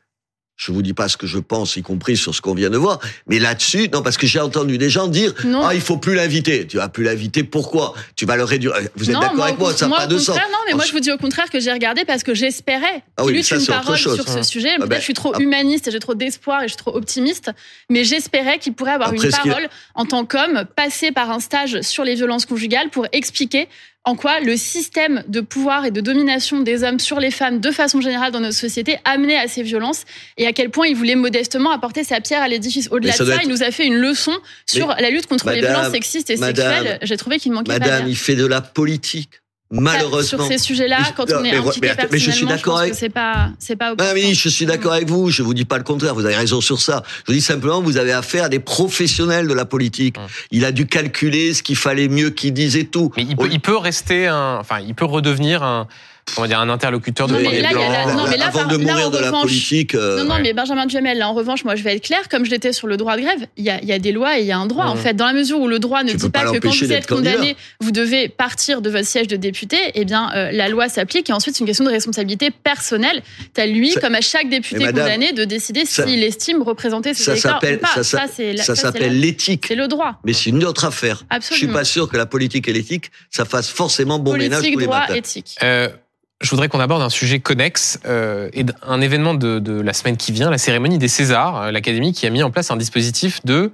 Je 0.57 0.73
vous 0.73 0.81
dis 0.81 0.95
pas 0.95 1.07
ce 1.09 1.19
que 1.19 1.27
je 1.27 1.39
pense, 1.39 1.77
y 1.77 1.83
compris 1.83 2.17
sur 2.17 2.35
ce 2.35 2.41
qu'on 2.41 2.55
vient 2.55 2.71
de 2.71 2.79
voir. 2.79 2.99
Mais 3.27 3.39
là-dessus, 3.39 3.91
non, 3.93 4.01
parce 4.03 4.17
que 4.17 4.27
j'ai 4.27 4.41
entendu 4.41 4.79
des 4.79 4.89
gens 4.89 5.07
dire, 5.07 5.35
Non. 5.45 5.63
ah, 5.67 5.75
il 5.75 5.83
faut 5.83 5.99
plus 5.99 6.15
l'inviter. 6.15 6.67
Tu 6.67 6.79
vas 6.79 6.89
plus 6.89 7.05
l'inviter. 7.05 7.45
Pourquoi? 7.45 7.93
Tu 8.17 8.25
vas 8.25 8.37
le 8.37 8.45
réduire. 8.45 8.73
Vous 8.97 9.11
êtes 9.11 9.19
d'accord 9.21 9.45
avec 9.45 9.59
moi 9.59 9.75
Ça 9.75 9.87
n'a 9.87 9.97
pas 9.97 10.07
de 10.07 10.17
sens. 10.17 10.35
Non, 10.37 10.43
mais 10.67 10.73
moi 10.75 10.85
je 10.87 10.93
vous 10.93 11.01
dis 11.01 11.13
au 11.13 11.19
contraire 11.19 11.51
que 11.51 11.61
j'ai 11.61 11.71
regardé 11.73 12.07
parce 12.07 12.23
que 12.23 12.35
j'espérais 12.35 13.03
Ah 13.19 13.25
oui, 13.27 13.43
ça, 13.45 13.57
une 13.57 13.67
parole 13.67 13.97
chose. 13.99 14.15
sur 14.15 14.27
ce 14.29 14.39
Hum. 14.39 14.43
sujet. 14.43 14.71
Ah 14.73 14.77
Peut-être 14.79 14.89
ben, 14.89 14.97
je 14.99 15.05
suis 15.05 15.15
trop 15.15 15.33
ah. 15.35 15.41
humaniste 15.41 15.89
et 15.89 15.91
j'ai 15.91 15.99
trop 16.01 16.15
d'espoir 16.15 16.63
et 16.63 16.69
je 16.69 16.73
suis 16.73 16.79
trop 16.79 16.97
optimiste, 16.97 17.51
mais 17.91 18.05
j'espérais 18.05 18.59
qu'il 18.59 18.73
pourrait 18.73 18.93
avoir 18.93 19.11
Après, 19.11 19.27
une 19.27 19.33
parole 19.33 19.69
en 19.95 20.07
tant 20.07 20.25
qu'homme, 20.25 20.65
passer 20.75 21.13
par 21.13 21.31
un 21.31 21.41
stage 21.41 21.83
sur 21.83 22.03
les 22.03 22.15
violences 22.15 22.47
conjugales 22.47 22.89
pour 22.91 23.07
expliquer 23.13 23.69
en 24.07 24.15
quoi 24.15 24.41
le 24.41 24.57
système 24.57 25.23
de 25.29 25.41
pouvoir 25.41 25.85
et 25.85 25.91
de 25.91 26.01
domination 26.01 26.61
des 26.61 26.85
hommes 26.85 27.01
sur 27.01 27.19
les 27.21 27.31
femmes 27.33 27.61
de 27.61 27.71
façon 27.73 28.01
générale 28.01 28.31
dans 28.33 28.41
notre 28.41 28.57
société 28.57 28.99
amenait 29.05 29.37
à 29.37 29.49
ces 29.49 29.63
violences 29.63 30.05
et 30.39 30.47
à 30.47 30.53
quel 30.53 30.71
point 30.71 30.87
il 30.87 30.95
voulait 30.97 31.17
modestement 31.17 31.73
apporter 31.73 32.05
sa 32.05 32.21
pierre 32.21 32.41
à 32.41 32.49
l'édifice. 32.49 32.89
Au-delà 32.93 33.13
de 33.13 33.17
ça, 33.31 33.35
être- 33.35 33.43
il 33.45 33.51
nous 33.51 33.63
a 33.65 33.71
fait 33.73 33.85
une 33.85 33.97
leçon 33.97 34.33
sur 34.65 34.89
la 34.89 35.11
lutte 35.11 35.27
contre 35.27 35.51
les 35.51 35.61
violences 35.73 35.91
sexistes 35.93 36.31
et 36.31 36.37
madame, 36.37 36.73
sexuelles. 36.77 36.99
J'ai 37.03 37.17
trouvé 37.17 37.39
qu'il 37.39 37.53
manquait 37.53 37.73
Madame, 37.73 38.09
il 38.09 38.17
fait 38.17 38.37
de 38.37 38.47
la 38.47 38.61
politique. 38.61 39.31
Malheureusement. 39.71 40.23
Sur 40.45 40.47
ces 40.47 40.59
sujets-là, 40.59 40.99
Mais- 41.01 41.13
quand 41.17 41.25
on 41.33 41.43
est 41.45 41.51
mais- 41.51 41.57
impliqué 41.57 41.81
mais- 41.97 42.09
mais 42.13 42.19
je 42.19 42.31
suis 42.31 42.47
d'accord 42.47 42.79
avec- 42.79 42.93
que 42.93 42.97
c'est 42.99 43.09
pas, 43.09 43.51
c'est 43.59 43.75
pas 43.75 43.93
opportun. 43.93 44.15
Mini, 44.15 44.35
je 44.35 44.49
suis 44.49 44.65
d'accord 44.65 44.93
avec 44.93 45.09
vous. 45.09 45.29
Je 45.31 45.43
vous 45.43 45.55
dis 45.55 45.65
pas 45.65 45.77
le 45.79 45.83
contraire. 45.85 46.15
Vous 46.15 46.25
avez 46.25 46.37
raison 46.37 46.61
sur 46.61 46.81
ça. 46.81 47.03
Je 47.27 47.33
vous 47.33 47.39
dis 47.39 47.41
simplement, 47.43 47.81
vous 47.83 47.97
avez 47.97 48.13
affaire 48.13 48.45
à 48.45 48.49
des 48.49 48.61
professionnels 48.61 49.49
de 49.49 49.55
la 49.55 49.65
politique. 49.65 50.17
Il 50.53 50.65
a 50.65 50.71
dû 50.73 50.87
calculer 50.87 51.53
ce 51.53 51.63
qu'il 51.65 51.77
fallait 51.77 52.09
mieux 52.09 52.31
qu'il 52.31 52.53
dise 52.53 52.77
et 52.77 52.87
tout. 52.87 53.11
Mais 53.17 53.25
il 53.29 53.37
peut, 53.37 53.49
il 53.51 53.61
peut 53.61 53.77
rester 53.77 54.29
un, 54.29 54.59
enfin, 54.61 54.79
il 54.87 54.95
peut 54.95 55.05
redevenir 55.05 55.63
un, 55.65 55.89
comment 56.35 56.47
dire, 56.49 56.59
un 56.61 56.69
interlocuteur 56.69 57.29
de 57.29 57.33
Non, 57.33 57.39
mais 57.39 57.45
premier 57.47 57.61
là, 57.63 57.69
il 57.73 57.79
y 57.79 57.83
a 57.83 57.89
la- 57.89 58.03
plan. 58.05 58.15
non, 58.17 58.25
mais 58.29 58.37
là, 58.37 58.47
avant 58.49 58.59
par- 58.61 58.69
de 58.69 58.77
mourir 58.77 59.11
de 59.11 59.19
la 59.19 59.27
revanche- 59.29 59.43
politique. 59.43 59.95
euh, 59.95 60.19
Non, 60.19 60.25
non, 60.25 60.35
Ouais. 60.37 60.43
mais 60.43 60.53
Benjamin 60.53 60.87
Duhamel, 60.87 61.19
là, 61.19 61.29
en 61.29 61.35
revanche, 61.35 61.65
moi, 61.65 61.77
je 61.77 61.83
vais 61.83 61.97
être 61.97 62.05
claire, 62.05 62.29
comme 62.29 62.45
je 62.45 62.51
l'étais 62.51 62.73
sur 62.73 62.87
le 62.89 62.97
droit 62.97 63.17
de 63.17 63.23
grève, 63.23 63.47
il 63.57 63.65
y 63.65 63.71
a, 63.71 63.81
il 63.81 63.89
y 63.89 63.93
a 63.93 63.99
des 63.99 64.13
lois 64.13 64.39
et 64.39 64.43
il 64.43 64.47
y 64.47 64.53
a 64.53 64.59
un 64.59 64.67
droit, 64.67 64.87
en 64.87 64.97
fait. 64.97 65.15
Dans 65.15 65.27
la 65.27 65.33
mesure 65.33 65.61
où 65.61 65.69
le 65.69 65.79
droit 65.79 66.03
ne 66.03 66.11
Tu 66.11 66.17
dit 66.17 66.29
pas, 66.29 66.45
pas 66.45 66.53
que 66.53 66.59
quand 66.59 66.75
vous 66.75 66.93
êtes 66.93 67.07
condamné, 67.07 67.57
vous 67.81 67.91
devez 67.91 68.29
partir 68.29 68.83
de 68.83 68.91
votre 68.91 69.07
siège 69.07 69.29
de 69.29 69.37
député, 69.37 69.77
eh 69.95 70.05
bien, 70.05 70.31
euh, 70.35 70.51
la 70.53 70.69
loi 70.69 70.89
s'applique 70.89 71.31
et 71.31 71.33
ensuite, 71.33 71.55
c'est 71.57 71.61
une 71.61 71.67
question 71.67 71.85
de 71.85 71.91
responsabilité 71.91 72.51
personnelle. 72.51 73.23
T'as 73.55 73.67
lui, 73.67 73.93
Ça- 73.93 74.01
comme 74.01 74.15
à 74.15 74.21
chaque 74.21 74.49
député 74.49 74.85
madame, 74.85 75.05
condamné, 75.05 75.33
de 75.33 75.45
décider 75.45 75.85
ça- 75.85 76.07
s'il 76.07 76.23
estime 76.23 76.63
représenter 76.63 77.15
ses 77.15 77.31
électeurs 77.31 77.57
ou 77.63 77.77
pas. 77.79 78.03
ça, 78.03 78.03
ça- 78.05 78.75
s'appelle 78.77 79.21
l'éthique. 79.21 79.65
c'est 79.69 79.75
le 79.75 79.89
droit. 79.89 80.21
Mais 80.25 80.33
c'est 80.33 80.51
une 80.51 80.65
autre 80.65 80.85
affaire. 80.85 81.17
Je 81.19 81.41
suis 81.41 81.55
Absolument. 81.55 81.73
pas 81.79 81.85
sûr 81.85 82.09
que 82.09 82.17
la 82.17 82.27
politique 82.27 82.69
et 82.69 82.73
l'éthique, 82.73 83.11
ça 83.31 83.45
fasse 83.45 83.69
forcément 83.71 84.19
bon 84.19 84.33
ménage 84.33 84.59
Politique, 84.59 84.73
tous 84.75 84.79
les 84.81 84.87
droit, 84.87 85.01
matins. 85.01 85.15
éthique. 85.15 85.57
Je 86.43 86.51
voudrais 86.51 86.69
qu'on 86.69 86.81
aborde 86.81 87.03
un 87.03 87.09
sujet 87.09 87.41
connexe 87.41 87.99
euh, 88.05 88.51
et 88.53 88.65
un 88.83 89.01
événement 89.01 89.35
de, 89.35 89.59
de 89.59 89.81
la 89.81 89.95
semaine 89.95 90.19
qui 90.19 90.33
vient, 90.33 90.51
la 90.51 90.59
cérémonie 90.59 90.99
des 90.99 91.09
Césars, 91.09 91.57
euh, 91.63 91.71
l'Académie 91.71 92.13
qui 92.13 92.27
a 92.27 92.31
mis 92.31 92.43
en 92.43 92.51
place 92.51 92.71
un 92.71 92.77
dispositif 92.77 93.45
de, 93.47 93.73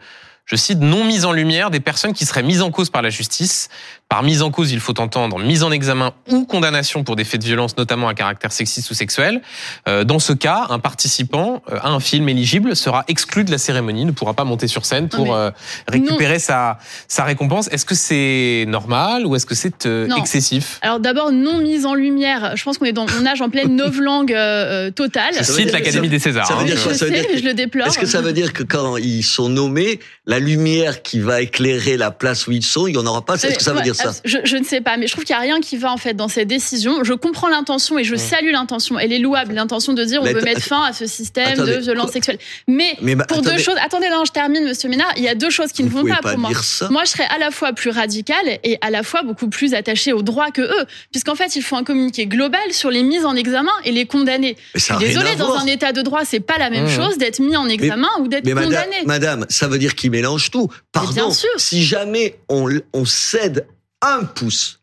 je 0.52 0.56
cite, 0.56 0.80
non 0.80 1.04
mise 1.04 1.24
en 1.24 1.32
lumière 1.32 1.70
des 1.70 1.80
personnes 1.80 2.12
qui 2.12 2.26
seraient 2.26 2.42
mises 2.42 2.60
en 2.60 2.70
cause 2.70 2.90
par 2.90 3.00
la 3.00 3.08
justice. 3.08 3.70
Par 4.10 4.22
mise 4.22 4.42
en 4.42 4.50
cause, 4.50 4.70
il 4.72 4.80
faut 4.80 5.00
entendre 5.00 5.38
mise 5.38 5.62
en 5.62 5.70
examen 5.70 6.12
ou 6.30 6.44
condamnation 6.44 7.02
pour 7.02 7.16
des 7.16 7.24
faits 7.24 7.40
de 7.40 7.46
violence, 7.46 7.78
notamment 7.78 8.08
à 8.08 8.12
caractère 8.14 8.52
sexiste 8.52 8.90
ou 8.90 8.94
sexuel. 8.94 9.40
Euh, 9.88 10.04
dans 10.04 10.18
ce 10.18 10.34
cas, 10.34 10.66
un 10.68 10.78
participant 10.78 11.62
euh, 11.72 11.78
à 11.80 11.88
un 11.88 12.00
film 12.00 12.28
éligible 12.28 12.76
sera 12.76 13.04
exclu 13.08 13.44
de 13.44 13.50
la 13.50 13.56
cérémonie, 13.56 14.04
ne 14.04 14.10
pourra 14.10 14.34
pas 14.34 14.44
monter 14.44 14.68
sur 14.68 14.84
scène 14.84 15.08
pour 15.08 15.34
euh, 15.34 15.50
récupérer 15.88 16.38
sa, 16.38 16.76
sa 17.08 17.24
récompense. 17.24 17.68
Est-ce 17.68 17.86
que 17.86 17.94
c'est 17.94 18.66
normal 18.68 19.24
ou 19.24 19.34
est-ce 19.34 19.46
que 19.46 19.54
c'est 19.54 19.88
excessif? 20.18 20.78
Alors 20.82 21.00
d'abord, 21.00 21.32
non 21.32 21.56
mise 21.56 21.86
en 21.86 21.94
lumière. 21.94 22.52
Je 22.54 22.62
pense 22.64 22.76
qu'on 22.76 22.84
est 22.84 22.92
dans, 22.92 23.06
on 23.18 23.22
nage 23.22 23.40
en 23.40 23.48
pleine 23.48 23.74
novlangue 23.74 24.34
euh, 24.34 24.90
totale. 24.90 25.32
Je 25.38 25.42
cite 25.42 25.72
l'Académie 25.72 26.10
des 26.10 26.18
Césars. 26.18 26.46
ça 26.46 26.54
veut 26.56 26.60
hein. 26.60 26.64
dire 26.64 26.76
je 26.76 26.82
quoi 26.84 26.92
Ça 26.92 27.06
veut 27.06 27.12
sais, 27.12 27.20
dire 27.20 27.30
que- 27.30 27.38
je 27.38 27.44
le 27.44 27.54
déplore. 27.54 27.86
Est-ce 27.86 27.98
que 27.98 28.04
ça 28.04 28.20
veut 28.20 28.34
dire 28.34 28.52
que 28.52 28.62
quand 28.62 28.98
ils 28.98 29.22
sont 29.22 29.48
nommés, 29.48 30.00
la 30.26 30.38
lumière 30.42 31.02
qui 31.02 31.18
va 31.20 31.40
éclairer 31.40 31.96
la 31.96 32.10
place 32.10 32.46
où 32.46 32.52
ils 32.52 32.64
sont, 32.64 32.86
il 32.86 32.92
n'y 32.92 32.98
en 32.98 33.06
aura 33.06 33.24
pas 33.24 33.34
Est-ce 33.34 33.56
que 33.56 33.62
ça 33.62 33.70
veut 33.72 33.78
Ouais, 33.78 33.82
dire 33.84 33.94
ça 33.94 34.12
je, 34.24 34.38
je 34.44 34.56
ne 34.56 34.64
sais 34.64 34.80
pas, 34.82 34.96
mais 34.98 35.06
je 35.06 35.12
trouve 35.12 35.24
qu'il 35.24 35.34
n'y 35.34 35.38
a 35.38 35.42
rien 35.42 35.60
qui 35.60 35.76
va 35.78 35.90
en 35.92 35.96
fait 35.96 36.14
dans 36.14 36.28
cette 36.28 36.48
décision. 36.48 37.04
Je 37.04 37.14
comprends 37.14 37.48
l'intention 37.48 37.98
et 37.98 38.04
je 38.04 38.14
salue 38.16 38.50
l'intention. 38.52 38.98
Elle 38.98 39.12
est 39.12 39.18
louable, 39.18 39.54
l'intention 39.54 39.92
de 39.94 40.04
dire 40.04 40.20
on 40.22 40.26
veut 40.26 40.42
mettre 40.42 40.60
fin 40.62 40.82
à 40.84 40.92
ce 40.92 41.06
système 41.06 41.52
attendez, 41.54 41.76
de 41.76 41.80
violence 41.80 42.10
sexuelle. 42.12 42.38
Mais, 42.68 42.96
Mais 43.00 43.14
bah, 43.14 43.24
pour 43.26 43.38
attendez, 43.38 43.56
deux 43.56 43.62
choses, 43.62 43.76
attendez, 43.84 44.08
non, 44.10 44.24
je 44.26 44.32
termine, 44.32 44.64
Monsieur 44.64 44.88
Ménard. 44.88 45.12
Il 45.16 45.22
y 45.22 45.28
a 45.28 45.34
deux 45.34 45.50
choses 45.50 45.72
qui 45.72 45.82
vous 45.82 45.98
ne 45.98 46.02
vont 46.02 46.08
pas, 46.08 46.20
pas 46.20 46.30
pour 46.32 46.38
moi. 46.38 46.50
ça. 46.62 46.88
Moi, 46.90 47.04
je 47.04 47.10
serais 47.10 47.26
à 47.34 47.38
la 47.38 47.50
fois 47.50 47.72
plus 47.72 47.90
radicale 47.90 48.58
et 48.64 48.76
à 48.82 48.90
la 48.90 49.02
fois 49.02 49.22
beaucoup 49.22 49.48
plus 49.48 49.72
attachée 49.74 50.12
au 50.12 50.22
droit 50.22 50.50
que 50.50 50.60
eux, 50.62 50.84
puisqu'en 51.10 51.34
fait, 51.34 51.56
il 51.56 51.62
faut 51.62 51.76
un 51.76 51.84
communiqué 51.84 52.26
global 52.26 52.60
sur 52.72 52.90
les 52.90 53.02
mises 53.02 53.24
en 53.24 53.34
examen 53.36 53.72
et 53.84 53.92
les 53.92 54.04
condamnés. 54.06 54.56
Désolée, 54.98 55.36
dans 55.36 55.46
voir. 55.46 55.62
un 55.62 55.66
état 55.66 55.92
de 55.92 56.02
droit, 56.02 56.22
c'est 56.24 56.40
pas 56.40 56.58
la 56.58 56.68
même 56.68 56.82
Mmh. 56.82 56.88
chose 56.88 57.16
d'être 57.18 57.38
mis 57.38 57.56
en 57.56 57.68
examen 57.68 58.08
ou 58.20 58.26
d'être 58.28 58.44
madame, 58.44 58.64
condamné. 58.64 58.96
madame, 59.06 59.46
ça 59.48 59.68
veut 59.68 59.78
dire 59.78 59.94
qu'ils 59.94 60.10
mélangent 60.22 60.50
tout. 60.50 60.68
Pardon. 60.92 61.30
Si 61.58 61.84
jamais 61.84 62.38
on, 62.48 62.68
on 62.92 63.04
cède 63.04 63.66
un 64.00 64.24
pouce 64.24 64.80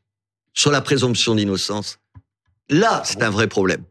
sur 0.53 0.71
la 0.71 0.81
présomption 0.81 1.35
d'innocence, 1.35 1.97
là, 2.69 3.01
c'est 3.05 3.23
un 3.23 3.29
vrai 3.29 3.47
problème. 3.47 3.83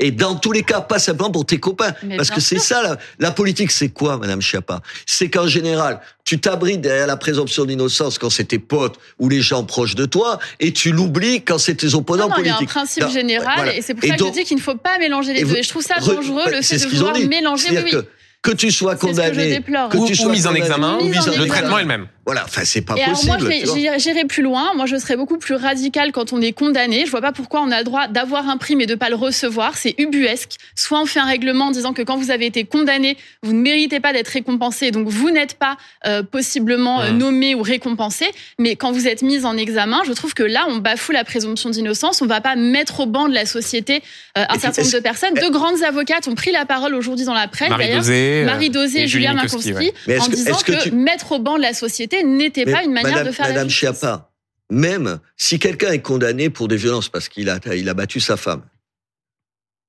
Et 0.00 0.10
dans 0.10 0.34
tous 0.34 0.50
les 0.50 0.64
cas, 0.64 0.80
pas 0.80 0.98
simplement 0.98 1.30
pour 1.30 1.46
tes 1.46 1.58
copains. 1.60 1.92
Mais 2.02 2.16
parce 2.16 2.28
que 2.28 2.40
c'est 2.40 2.58
ça, 2.58 2.82
la, 2.82 2.98
la 3.20 3.30
politique, 3.30 3.70
c'est 3.70 3.90
quoi, 3.90 4.18
Madame 4.18 4.42
Schiappa? 4.42 4.80
C'est 5.06 5.30
qu'en 5.30 5.46
général, 5.46 6.00
tu 6.24 6.40
t'abrites 6.40 6.80
derrière 6.80 7.06
la 7.06 7.16
présomption 7.16 7.64
d'innocence 7.64 8.18
quand 8.18 8.28
c'est 8.28 8.46
tes 8.46 8.58
potes 8.58 8.98
ou 9.20 9.28
les 9.28 9.40
gens 9.40 9.62
proches 9.62 9.94
de 9.94 10.04
toi, 10.04 10.40
et 10.58 10.72
tu 10.72 10.90
l'oublies 10.90 11.42
quand 11.44 11.58
c'est 11.58 11.76
tes 11.76 11.94
opposants 11.94 12.28
Non, 12.28 12.34
non, 12.36 12.42
il 12.42 12.46
y 12.46 12.48
a 12.48 12.54
un 12.54 12.56
politiques. 12.56 12.74
principe 12.74 13.02
Non, 13.04 13.08
général 13.10 13.54
voilà. 13.54 13.76
et 13.76 13.82
c'est 13.82 13.94
pour 13.94 14.02
Et 14.02 14.08
ça 14.08 14.14
que 14.14 14.18
donc- 14.18 14.34
je 14.34 14.40
dis 14.40 14.44
qu'il 14.44 14.56
ne 14.56 14.62
faut 14.62 14.74
pas 14.74 14.98
mélanger 14.98 15.32
les 15.32 15.44
deux. 15.44 15.56
Et 15.58 15.62
je 15.62 15.68
trouve 15.68 15.84
ça 15.84 15.94
Re- 16.00 16.16
dangereux 16.16 16.50
le 16.50 16.60
c'est 16.62 16.78
fait 16.80 16.86
de 16.86 16.90
vouloir 16.96 17.16
mélanger. 17.16 17.68
Oui, 17.68 17.74
C'est-à-dire 17.76 17.98
oui. 18.00 18.04
que, 18.04 18.08
que 18.44 18.52
tu 18.52 18.70
sois 18.70 18.94
que 18.94 19.00
condamné, 19.00 19.60
que 19.62 20.06
tu 20.06 20.12
ou 20.12 20.14
sois 20.14 20.30
mise 20.30 20.46
en 20.46 20.54
examen, 20.54 20.98
le 21.00 21.46
traitement 21.46 21.78
est 21.78 21.82
le 21.82 21.88
même. 21.88 22.06
Voilà, 22.26 22.44
enfin, 22.44 22.62
c'est 22.64 22.80
pas 22.80 22.94
Et 22.96 23.02
alors 23.02 23.14
possible. 23.20 23.52
moi, 23.84 23.98
j'irai 23.98 24.24
plus 24.24 24.42
loin. 24.42 24.72
Moi, 24.74 24.86
je 24.86 24.96
serais 24.96 25.16
beaucoup 25.16 25.36
plus 25.38 25.54
radicale 25.54 26.10
quand 26.12 26.32
on 26.32 26.40
est 26.40 26.52
condamné. 26.52 27.04
Je 27.04 27.10
vois 27.10 27.20
pas 27.20 27.32
pourquoi 27.32 27.60
on 27.60 27.70
a 27.70 27.78
le 27.78 27.84
droit 27.84 28.08
d'avoir 28.08 28.48
un 28.48 28.56
prix 28.56 28.76
mais 28.76 28.86
de 28.86 28.94
pas 28.94 29.10
le 29.10 29.14
recevoir. 29.16 29.76
C'est 29.76 29.94
ubuesque. 29.98 30.52
Soit 30.74 31.00
on 31.00 31.06
fait 31.06 31.20
un 31.20 31.26
règlement 31.26 31.66
en 31.66 31.70
disant 31.70 31.92
que 31.92 32.02
quand 32.02 32.16
vous 32.16 32.30
avez 32.30 32.46
été 32.46 32.64
condamné, 32.64 33.16
vous 33.42 33.52
ne 33.52 33.60
méritez 33.60 34.00
pas 34.00 34.12
d'être 34.12 34.28
récompensé, 34.28 34.90
donc 34.90 35.08
vous 35.08 35.30
n'êtes 35.30 35.54
pas 35.54 35.76
euh, 36.06 36.22
possiblement 36.22 37.00
euh, 37.00 37.10
Mmh. 37.12 37.18
nommé 37.18 37.54
ou 37.54 37.62
récompensé. 37.62 38.26
Mais 38.58 38.76
quand 38.76 38.90
vous 38.92 39.06
êtes 39.06 39.22
mis 39.22 39.44
en 39.44 39.56
examen, 39.56 40.00
je 40.06 40.12
trouve 40.12 40.32
que 40.34 40.42
là, 40.42 40.66
on 40.68 40.76
bafoue 40.76 41.12
la 41.12 41.24
présomption 41.24 41.68
d'innocence. 41.70 42.22
On 42.22 42.26
va 42.26 42.40
pas 42.40 42.56
mettre 42.56 43.00
au 43.00 43.06
banc 43.06 43.28
de 43.28 43.34
la 43.34 43.44
société 43.46 44.02
euh, 44.38 44.44
un 44.48 44.58
certain 44.58 44.82
nombre 44.82 44.94
de 44.94 45.00
personnes. 45.00 45.34
Deux 45.34 45.50
grandes 45.50 45.82
avocates 45.82 46.26
ont 46.28 46.34
pris 46.34 46.52
la 46.52 46.64
parole 46.64 46.94
aujourd'hui 46.94 47.24
dans 47.26 47.34
la 47.34 47.48
presse. 47.48 47.68
Marie 47.68 47.84
d'ailleurs. 47.86 48.00
Dosé, 48.00 48.42
Marie 48.46 48.70
Dosé 48.70 49.02
et 49.02 49.06
Julia 49.06 49.34
Minkowski, 49.34 49.72
ouais. 49.74 50.18
En 50.20 50.28
disant 50.28 50.56
que 50.64 50.72
que, 50.72 50.82
tu- 50.84 50.90
mettre 50.92 51.32
au 51.32 51.38
banc 51.38 51.56
de 51.56 51.62
la 51.62 51.74
société 51.74 52.13
n'était 52.22 52.64
pas 52.64 52.82
une 52.84 52.92
manière 52.92 53.10
Madame, 53.10 53.26
de 53.26 53.32
faire 53.32 53.46
Madame 53.46 53.64
la 53.64 53.68
justice. 53.68 53.78
Schiappa, 54.00 54.30
même 54.70 55.18
si 55.36 55.58
quelqu'un 55.58 55.92
est 55.92 56.02
condamné 56.02 56.50
pour 56.50 56.68
des 56.68 56.76
violences 56.76 57.08
parce 57.08 57.28
qu'il 57.28 57.48
a, 57.50 57.58
il 57.74 57.88
a 57.88 57.94
battu 57.94 58.20
sa 58.20 58.36
femme, 58.36 58.62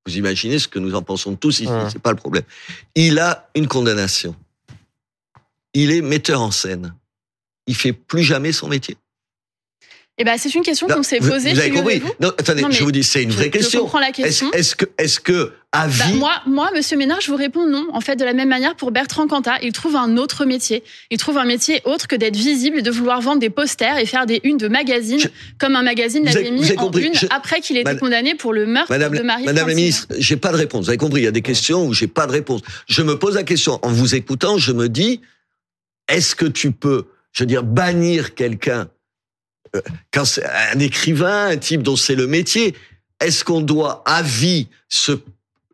vous 0.05 0.17
imaginez 0.17 0.59
ce 0.59 0.67
que 0.67 0.79
nous 0.79 0.93
en 0.95 1.01
pensons 1.01 1.35
tous 1.35 1.59
ici, 1.61 1.71
c'est 1.91 2.01
pas 2.01 2.11
le 2.11 2.17
problème. 2.17 2.43
Il 2.95 3.17
a 3.19 3.49
une 3.55 3.67
condamnation. 3.67 4.35
Il 5.73 5.91
est 5.91 6.01
metteur 6.01 6.41
en 6.41 6.51
scène. 6.51 6.93
Il 7.67 7.75
fait 7.75 7.91
plus 7.93 8.23
jamais 8.23 8.51
son 8.51 8.67
métier. 8.67 8.97
Eh 10.17 10.23
ben, 10.23 10.37
c'est 10.37 10.53
une 10.55 10.61
question 10.63 10.87
qu'on 10.87 11.03
s'est 11.03 11.19
posée. 11.19 11.51
vous 11.53 11.59
avez 11.59 11.71
compris. 11.71 12.01
Non, 12.21 12.29
attendez, 12.29 12.61
Non, 12.61 12.71
je 12.71 12.83
vous 12.83 12.91
dis, 12.91 13.03
c'est 13.03 13.23
une 13.23 13.31
Je- 13.31 13.35
vraie 13.35 13.45
Je 13.47 13.49
question. 13.51 13.81
comprends 13.81 13.99
la 13.99 14.11
question. 14.11 14.49
est-ce 14.53 14.75
que, 14.75 14.85
est-ce 14.97 15.19
que, 15.19 15.51
à 15.83 15.87
Bah, 15.87 15.93
moi, 16.15 16.33
moi, 16.47 16.69
Monsieur 16.75 16.97
Ménard, 16.97 17.21
je 17.21 17.29
vous 17.31 17.37
réponds 17.37 17.67
non. 17.67 17.87
En 17.93 18.01
fait, 18.01 18.15
de 18.15 18.25
la 18.25 18.33
même 18.33 18.49
manière 18.49 18.75
pour 18.75 18.91
Bertrand 18.91 19.27
Cantat, 19.27 19.57
il 19.61 19.71
trouve 19.71 19.95
un 19.95 20.17
autre 20.17 20.45
métier. 20.45 20.83
Il 21.11 21.17
trouve 21.17 21.37
un 21.37 21.45
métier 21.45 21.81
autre 21.85 22.07
que 22.07 22.15
d'être 22.15 22.35
visible 22.35 22.79
et 22.79 22.81
de 22.81 22.91
vouloir 22.91 23.21
vendre 23.21 23.39
des 23.39 23.49
posters 23.49 23.97
et 23.97 24.05
faire 24.05 24.25
des 24.25 24.39
unes 24.43 24.57
de 24.57 24.67
magazines, 24.67 25.19
Je- 25.19 25.27
comme 25.59 25.75
un 25.75 25.83
magazine 25.83 26.23
l'avait 26.25 26.51
mis 26.51 26.71
en 26.71 26.75
compris. 26.75 27.05
une 27.07 27.13
Je- 27.15 27.27
après 27.29 27.61
qu'il 27.61 27.77
ait 27.77 27.81
été 27.81 27.89
Madame- 27.89 27.99
condamné 27.99 28.35
pour 28.35 28.53
le 28.53 28.65
meurtre 28.65 28.91
Madame, 28.91 29.15
de 29.15 29.21
Marie. 29.23 29.45
Madame 29.45 29.67
la 29.67 29.73
ministre, 29.75 30.07
j'ai 30.17 30.37
pas 30.37 30.51
de 30.51 30.57
réponse. 30.57 30.83
Vous 30.85 30.89
avez 30.89 30.97
compris, 30.97 31.21
il 31.21 31.25
y 31.25 31.27
a 31.27 31.31
des 31.31 31.41
questions 31.41 31.85
où 31.87 31.93
j'ai 31.93 32.07
pas 32.07 32.27
de 32.27 32.31
réponse. 32.31 32.61
Je 32.87 33.01
me 33.01 33.17
pose 33.17 33.35
la 33.35 33.43
question 33.43 33.79
en 33.81 33.91
vous 33.91 34.15
écoutant, 34.15 34.57
je 34.57 34.71
me 34.71 34.89
dis, 34.89 35.21
est-ce 36.07 36.35
que 36.35 36.45
tu 36.45 36.71
peux, 36.71 37.05
je 37.31 37.43
veux 37.43 37.47
dire, 37.47 37.63
bannir 37.63 38.35
quelqu'un 38.35 38.87
euh, 39.75 39.81
quand 40.13 40.23
c'est 40.25 40.45
un 40.45 40.79
écrivain, 40.79 41.47
un 41.47 41.57
type 41.57 41.81
dont 41.83 41.95
c'est 41.95 42.15
le 42.15 42.27
métier 42.27 42.75
Est-ce 43.19 43.43
qu'on 43.43 43.61
doit 43.61 44.03
à 44.05 44.21
vie 44.21 44.67
se 44.89 45.13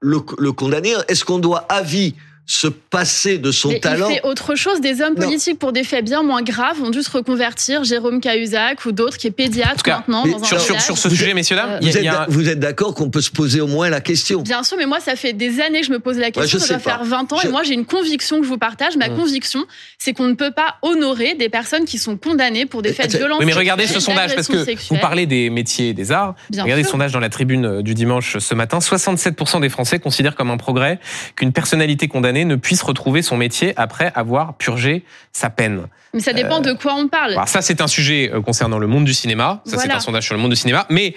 le, 0.01 0.19
le 0.37 0.51
condamner 0.51 0.93
Est-ce 1.07 1.23
qu'on 1.23 1.39
doit 1.39 1.65
à 1.69 1.81
vie 1.81 2.15
se 2.51 2.67
passer 2.67 3.37
de 3.37 3.49
son 3.51 3.69
Mais 3.69 3.79
talent. 3.79 4.09
Il 4.09 4.15
fait 4.15 4.25
autre 4.25 4.55
chose. 4.55 4.81
Des 4.81 5.01
hommes 5.01 5.13
Non. 5.15 5.23
politiques 5.25 5.57
pour 5.57 5.71
des 5.71 5.83
faits 5.83 6.03
bien 6.03 6.21
moins 6.21 6.41
graves 6.41 6.81
ont 6.83 6.89
dû 6.89 7.01
se 7.01 7.09
reconvertir. 7.09 7.83
Jérôme 7.85 8.19
Cahuzac 8.19 8.85
ou 8.85 8.91
d'autres 8.91 9.17
qui 9.17 9.27
est 9.27 9.31
pédiatre 9.31 9.83
cas, 9.83 9.97
maintenant 9.99 10.25
dans 10.25 10.41
un 10.41 10.43
Sur, 10.45 10.59
sur, 10.59 10.81
sur 10.81 10.97
ce 10.97 11.07
Vous 11.07 11.15
sujet, 11.15 11.33
messieurs, 11.33 11.55
dames, 11.55 11.71
euh, 11.71 11.79
Vous 11.81 11.97
êtes, 11.97 12.05
a 12.07 12.23
un- 12.23 12.25
vous 12.27 12.49
êtes 12.49 12.59
d'accord 12.59 12.93
qu'on 12.93 13.09
peut 13.09 13.21
se 13.21 13.31
poser 13.31 13.61
au 13.61 13.67
moins 13.67 13.89
la 13.89 14.01
question? 14.01 14.41
Bien 14.41 14.63
sûr, 14.63 14.75
mais 14.77 14.85
moi, 14.85 14.99
ça 14.99 15.15
fait 15.15 15.31
des 15.33 15.61
années 15.61 15.79
que 15.81 15.87
je 15.87 15.91
me 15.91 15.99
pose 15.99 16.17
la 16.17 16.31
question. 16.31 16.59
je 16.59 16.63
ça 16.65 16.73
doit 16.75 16.83
pas. 16.83 16.89
faire 16.97 17.03
20 17.05 17.31
ans. 17.31 17.37
Je- 17.41 17.47
Et 17.47 17.51
moi, 17.51 17.63
j'ai 17.63 17.73
une 17.73 17.85
conviction 17.85 18.37
que 18.39 18.43
je 18.43 18.49
vous 18.49 18.57
partage. 18.57 18.97
Ma 18.97 19.07
Mm. 19.07 19.15
conviction, 19.15 19.65
c'est 19.97 20.11
qu'on 20.13 20.27
ne 20.27 20.33
peut 20.33 20.51
pas 20.51 20.75
honorer 20.81 21.35
des 21.35 21.47
personnes 21.49 21.85
qui 21.85 21.97
sont 21.97 22.17
condamnées 22.17 22.65
pour 22.65 22.81
des 22.81 22.91
faits 22.91 23.11
de 23.13 23.17
violence. 23.17 23.37
Oui, 23.39 23.45
mais 23.45 23.53
regardez 23.53 23.87
ce 23.87 23.99
sondage, 24.01 24.35
parce 24.35 24.47
que 24.47 24.65
vous 24.89 24.99
parlez 24.99 25.25
des 25.25 25.49
métiers 25.49 25.89
et 25.89 25.93
des 25.93 26.11
arts. 26.11 26.35
Bien 26.49 26.63
regardez 26.63 26.81
le 26.81 26.85
sûr. 26.87 26.91
sondage 26.91 27.11
dans 27.13 27.19
la 27.21 27.29
tribune 27.29 27.65
euh, 27.65 27.81
du 27.81 27.93
dimanche 27.93 28.37
ce 28.39 28.53
matin. 28.55 28.79
67% 28.79 29.59
des 29.61 29.69
Français 29.69 29.99
considèrent 29.99 30.35
comme 30.35 30.49
un 30.51 30.57
progrès 30.57 30.99
qu'une 31.37 31.53
personnalité 31.53 32.07
condamnée 32.09 32.40
ne 32.45 32.55
puisse 32.55 32.81
retrouver 32.81 33.21
son 33.21 33.37
métier 33.37 33.73
après 33.77 34.11
avoir 34.15 34.55
purgé 34.55 35.03
sa 35.31 35.49
peine. 35.49 35.87
Mais 36.13 36.19
ça 36.19 36.33
dépend 36.33 36.59
de 36.59 36.73
quoi 36.73 36.93
on 36.95 37.07
parle. 37.07 37.31
Alors 37.33 37.47
ça, 37.47 37.61
c'est 37.61 37.81
un 37.81 37.87
sujet 37.87 38.31
euh, 38.33 38.41
concernant 38.41 38.79
le 38.79 38.87
monde 38.87 39.05
du 39.05 39.13
cinéma. 39.13 39.61
Ça, 39.65 39.77
c'est 39.77 39.91
un 39.91 39.99
sondage 39.99 40.25
sur 40.25 40.35
le 40.35 40.41
monde 40.41 40.51
du 40.51 40.57
cinéma. 40.57 40.85
Mais 40.89 41.15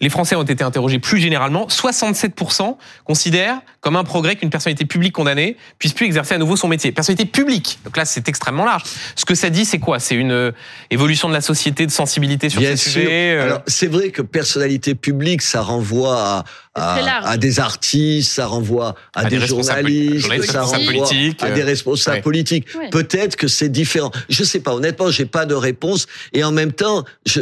les 0.00 0.10
Français 0.10 0.34
ont 0.34 0.42
été 0.42 0.64
interrogés 0.64 0.98
plus 0.98 1.18
généralement. 1.18 1.66
67% 1.68 2.76
considèrent 3.04 3.60
comme 3.80 3.96
un 3.96 4.04
progrès 4.04 4.36
qu'une 4.36 4.50
personnalité 4.50 4.84
publique 4.86 5.12
condamnée 5.12 5.56
puisse 5.78 5.92
plus 5.92 6.06
exercer 6.06 6.34
à 6.34 6.38
nouveau 6.38 6.56
son 6.56 6.68
métier. 6.68 6.90
Personnalité 6.92 7.26
publique. 7.26 7.78
Donc 7.84 7.96
là, 7.96 8.04
c'est 8.04 8.28
extrêmement 8.28 8.64
large. 8.64 8.82
Ce 9.14 9.24
que 9.24 9.34
ça 9.34 9.50
dit, 9.50 9.64
c'est 9.64 9.78
quoi? 9.78 10.00
C'est 10.00 10.14
une 10.14 10.32
euh, 10.32 10.52
évolution 10.90 11.28
de 11.28 11.34
la 11.34 11.40
société, 11.40 11.86
de 11.86 11.90
sensibilité 11.90 12.48
sur 12.48 12.60
Bien 12.60 12.72
ces 12.72 12.90
sûr. 12.90 12.92
sujets. 13.02 13.36
euh, 13.36 13.42
Alors, 13.44 13.62
c'est 13.66 13.86
vrai 13.86 14.10
que 14.10 14.22
personnalité 14.22 14.94
publique, 14.94 15.42
ça 15.42 15.60
renvoie 15.60 16.44
à, 16.74 17.36
des 17.38 17.60
artistes, 17.60 18.32
ça 18.32 18.46
renvoie 18.46 18.96
à, 19.14 19.20
À 19.20 19.24
des 19.26 19.38
journalistes, 19.40 20.18
journalistes, 20.18 20.50
ça 20.50 20.62
renvoie 20.62 20.84
politiques, 20.84 21.42
à 21.42 21.50
des 21.50 21.62
euh, 21.62 21.66
responsables 21.66 22.16
ouais. 22.16 22.22
politiques. 22.22 22.66
Ouais. 22.76 22.90
Peut-être 22.90 23.36
que 23.36 23.46
c'est 23.48 23.68
différent. 23.68 24.10
Je 24.28 24.42
sais 24.42 24.60
pas. 24.60 24.74
Honnêtement, 24.74 25.10
j'ai 25.10 25.26
pas 25.26 25.46
de 25.46 25.54
réponse. 25.54 26.06
Et 26.32 26.42
en 26.42 26.52
même 26.52 26.72
temps, 26.72 27.04
je, 27.26 27.40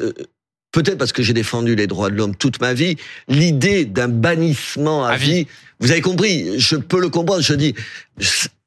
peut-être 0.73 0.99
parce 0.99 1.13
que 1.13 1.23
j'ai 1.23 1.33
défendu 1.35 1.75
les 1.77 1.87
droits 1.87 2.11
de 2.11 2.17
l'homme 2.17 2.35
toute 2.35 2.61
ma 2.61 2.75
vie, 2.75 2.97
l'idée 3.29 3.85
d'un 3.85 4.09
bannissement 4.09 5.05
à, 5.05 5.13
À 5.13 5.17
vie. 5.17 5.33
vie, 5.45 5.47
vous 5.81 5.91
avez 5.91 6.01
compris, 6.01 6.59
je 6.59 6.77
peux 6.77 7.01
le 7.01 7.09
comprendre. 7.09 7.43
Je 7.43 7.55
dis, 7.55 7.75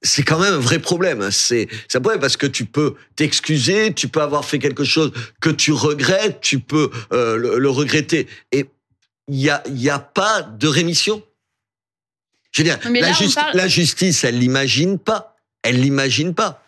c'est 0.02 0.24
quand 0.24 0.40
même 0.40 0.54
un 0.54 0.58
vrai 0.60 0.80
problème. 0.80 1.30
C'est 1.32 1.68
c'est 1.88 1.98
un 1.98 2.02
problème 2.02 2.22
parce 2.22 2.38
que 2.38 2.46
tu 2.48 2.66
peux 2.66 2.96
t'excuser, 3.16 3.94
tu 3.94 4.08
peux 4.08 4.22
avoir 4.22 4.46
fait 4.46 4.60
quelque 4.60 4.84
chose 4.84 5.12
que 5.42 5.50
tu 5.50 5.72
regrettes, 5.72 6.42
tu 6.42 6.60
peux 6.60 6.90
euh, 7.14 7.38
le, 7.38 7.58
le 7.58 7.70
regretter. 7.70 8.28
Et 8.52 8.66
il 9.28 9.40
y 9.40 9.50
a, 9.50 9.64
il 9.68 9.82
y 9.82 9.90
a 9.90 9.98
pas 10.00 10.42
de 10.44 10.68
rémission. 10.68 11.24
Je 12.52 12.62
veux 12.62 12.66
dire, 12.70 12.80
la, 12.84 13.02
là, 13.02 13.08
on 13.10 13.14
justi- 13.14 13.36
parle- 13.36 13.56
la 13.58 13.68
justice, 13.68 14.24
elle 14.24 14.38
l'imagine 14.40 15.00
pas. 15.00 15.36
Elle 15.64 15.82
l'imagine 15.82 16.34
pas 16.36 16.64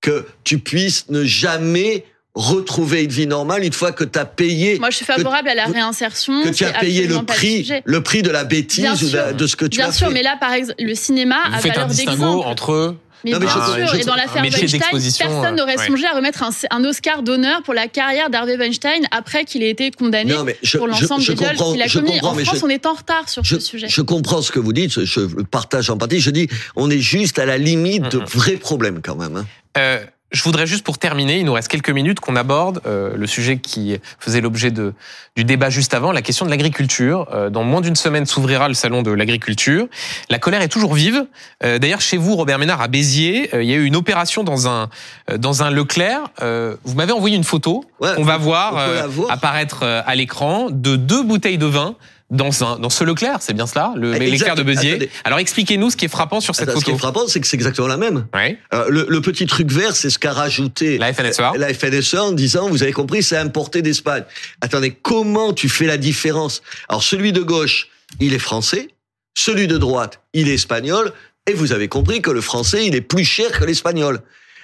que 0.00 0.26
tu 0.44 0.58
puisses 0.58 1.08
ne 1.08 1.24
jamais 1.24 2.04
retrouver 2.34 3.04
une 3.04 3.10
vie 3.10 3.26
normale 3.26 3.64
une 3.64 3.72
fois 3.72 3.92
que 3.92 4.04
tu 4.04 4.18
as 4.18 4.24
payé 4.24 4.78
Moi, 4.78 4.90
je 4.90 4.96
suis 4.96 5.04
favorable 5.06 5.48
à 5.48 5.54
la 5.54 5.66
que- 5.66 5.72
réinsertion. 5.72 6.42
que 6.42 6.48
tu 6.48 6.64
as 6.64 6.72
payé 6.72 7.06
le 7.06 7.22
prix, 7.24 7.70
le 7.84 8.02
prix 8.02 8.22
de 8.22 8.30
la 8.30 8.44
bêtise 8.44 8.80
Bien 8.82 8.94
ou 8.94 8.96
de, 8.98 9.06
sûr. 9.46 9.48
ce 9.48 9.56
que 9.56 9.66
tu 9.66 9.78
Bien 9.78 9.88
as 9.88 9.92
sûr, 9.92 10.08
fait. 10.08 10.12
mais 10.14 10.22
là, 10.22 10.36
par 10.40 10.52
exemple, 10.52 10.82
le 10.82 10.94
cinéma 10.94 11.36
vous 11.50 11.54
a 11.54 11.58
faites 11.58 11.78
un 11.78 11.86
distinguo 11.86 12.42
entre 12.42 12.96
Mais 13.24 13.30
Non, 13.30 13.38
mais 13.38 13.46
bien 13.46 13.54
je- 13.54 13.72
sûr, 13.86 13.94
je- 13.94 14.00
et 14.00 14.04
dans 14.04 14.16
l'affaire 14.16 14.42
Weinstein, 14.42 14.90
personne 14.90 15.56
n'aurait 15.56 15.78
ouais. 15.78 15.86
songé 15.86 16.04
à 16.06 16.12
remettre 16.14 16.42
un, 16.42 16.50
un 16.70 16.84
Oscar 16.84 17.22
d'honneur 17.22 17.62
pour 17.62 17.72
la 17.72 17.88
carrière 17.88 18.28
d'Harvey 18.28 18.56
Weinstein 18.58 19.06
après 19.12 19.46
qu'il 19.46 19.62
ait 19.62 19.70
été 19.70 19.90
condamné 19.92 20.30
Non, 20.34 20.44
mais 20.44 20.58
je, 20.62 20.76
pour 20.76 20.88
l'ensemble 20.88 21.24
des 21.24 21.34
viols 21.34 21.56
qu'il 21.56 21.80
a 21.82 21.88
commis. 21.88 22.20
En 22.20 22.34
mais 22.34 22.44
France, 22.44 22.58
je- 22.60 22.64
on 22.66 22.68
est 22.68 22.84
en 22.84 22.92
retard 22.92 23.26
sur 23.30 23.42
je, 23.42 23.54
ce 23.54 23.60
sujet. 23.62 23.86
je 23.88 24.02
comprends 24.02 24.42
ce 24.42 24.52
que 24.52 24.60
vous 24.60 24.74
dites, 24.74 25.04
je 25.04 25.20
le 25.20 25.44
partage 25.44 25.88
en 25.88 25.96
partie. 25.96 26.20
Je 26.20 26.28
dis, 26.28 26.48
on 26.76 26.90
est 26.90 26.98
juste 26.98 27.38
à 27.38 27.46
la 27.46 27.56
limite 27.56 28.10
de 28.12 28.18
vrais 28.18 28.56
problèmes 28.58 29.00
quand 29.02 29.16
même. 29.16 29.36
hein. 29.36 29.46
Euh, 29.78 30.04
je 30.34 30.42
voudrais 30.42 30.66
juste 30.66 30.84
pour 30.84 30.98
terminer, 30.98 31.38
il 31.38 31.44
nous 31.44 31.52
reste 31.52 31.68
quelques 31.68 31.90
minutes 31.90 32.20
qu'on 32.20 32.36
aborde 32.36 32.80
euh, 32.86 33.16
le 33.16 33.26
sujet 33.26 33.58
qui 33.58 33.98
faisait 34.18 34.40
l'objet 34.40 34.70
de 34.70 34.92
du 35.36 35.44
débat 35.44 35.68
juste 35.68 35.94
avant, 35.94 36.12
la 36.12 36.22
question 36.22 36.44
de 36.46 36.50
l'agriculture. 36.50 37.26
Euh, 37.32 37.50
dans 37.50 37.64
moins 37.64 37.80
d'une 37.80 37.96
semaine 37.96 38.24
s'ouvrira 38.26 38.68
le 38.68 38.74
salon 38.74 39.02
de 39.02 39.10
l'agriculture. 39.10 39.86
La 40.30 40.38
colère 40.38 40.62
est 40.62 40.68
toujours 40.68 40.94
vive. 40.94 41.26
Euh, 41.64 41.78
D'ailleurs, 41.78 42.00
chez 42.00 42.16
vous, 42.16 42.36
Robert 42.36 42.58
Ménard, 42.58 42.80
à 42.80 42.88
Béziers, 42.88 43.50
euh, 43.54 43.62
il 43.62 43.68
y 43.68 43.72
a 43.72 43.76
eu 43.76 43.84
une 43.84 43.96
opération 43.96 44.44
dans 44.44 44.68
un 44.68 44.88
euh, 45.30 45.38
dans 45.38 45.62
un 45.62 45.70
Leclerc. 45.70 46.20
Euh, 46.42 46.76
vous 46.84 46.94
m'avez 46.94 47.12
envoyé 47.12 47.36
une 47.36 47.44
photo. 47.44 47.84
Ouais, 48.00 48.10
on 48.18 48.22
va 48.22 48.36
voir, 48.36 48.74
on 48.74 48.78
euh, 48.78 49.06
voir. 49.08 49.30
apparaître 49.30 49.82
à 49.82 50.14
l'écran 50.14 50.68
de 50.70 50.96
deux 50.96 51.22
bouteilles 51.22 51.58
de 51.58 51.66
vin. 51.66 51.96
Dans, 52.34 52.64
un, 52.64 52.78
dans 52.78 52.90
ce 52.90 53.04
Leclerc, 53.04 53.38
c'est 53.40 53.54
bien 53.54 53.66
cela, 53.66 53.92
le 53.96 54.14
Exact. 54.14 54.30
l'éclair 54.30 54.54
de 54.56 54.62
Béziers. 54.62 54.90
Attendez. 54.92 55.10
Alors 55.24 55.38
expliquez-nous 55.38 55.90
ce 55.90 55.96
qui 55.96 56.04
est 56.04 56.08
frappant 56.08 56.40
sur 56.40 56.54
cette 56.54 56.68
Attends, 56.68 56.80
ce 56.80 56.84
qui 56.84 56.90
photo. 56.90 56.96
est 56.96 57.00
frappant, 57.00 57.28
c'est 57.28 57.40
que 57.40 57.46
c'est 57.46 57.56
exactement 57.56 57.86
la 57.86 57.96
même. 57.96 58.26
Alors, 58.70 58.90
le, 58.90 59.06
le 59.08 59.20
petit 59.20 59.46
truc 59.46 59.70
vert, 59.70 59.94
c'est 59.96 60.10
ce 60.10 60.18
qu'a 60.18 60.32
rajouté 60.32 60.98
La 60.98 61.12
FNSEA. 61.14 61.52
la 61.56 61.72
FNSE 61.72 62.14
en 62.14 62.32
disant, 62.32 62.68
vous 62.68 62.82
avez 62.82 62.92
compris, 62.92 63.22
c'est 63.22 63.36
importé 63.36 63.82
d'Espagne. 63.82 64.24
Attendez, 64.60 64.90
comment 64.90 65.52
tu 65.52 65.68
fais 65.68 65.86
la 65.86 65.96
différence? 65.96 66.62
Alors, 66.88 67.02
celui 67.02 67.32
de 67.32 67.40
gauche, 67.42 67.88
il 68.20 68.34
est 68.34 68.38
français. 68.38 68.88
Celui 69.36 69.66
de 69.66 69.78
droite, 69.78 70.20
il 70.32 70.48
est 70.48 70.54
espagnol. 70.54 71.12
Et 71.48 71.52
vous 71.52 71.72
avez 71.72 71.88
compris 71.88 72.22
que 72.22 72.30
le 72.30 72.40
français, 72.40 72.86
il 72.86 72.94
est 72.94 73.00
plus 73.00 73.24
cher 73.24 73.50
que 73.52 73.64
l'espagnol. 73.64 74.20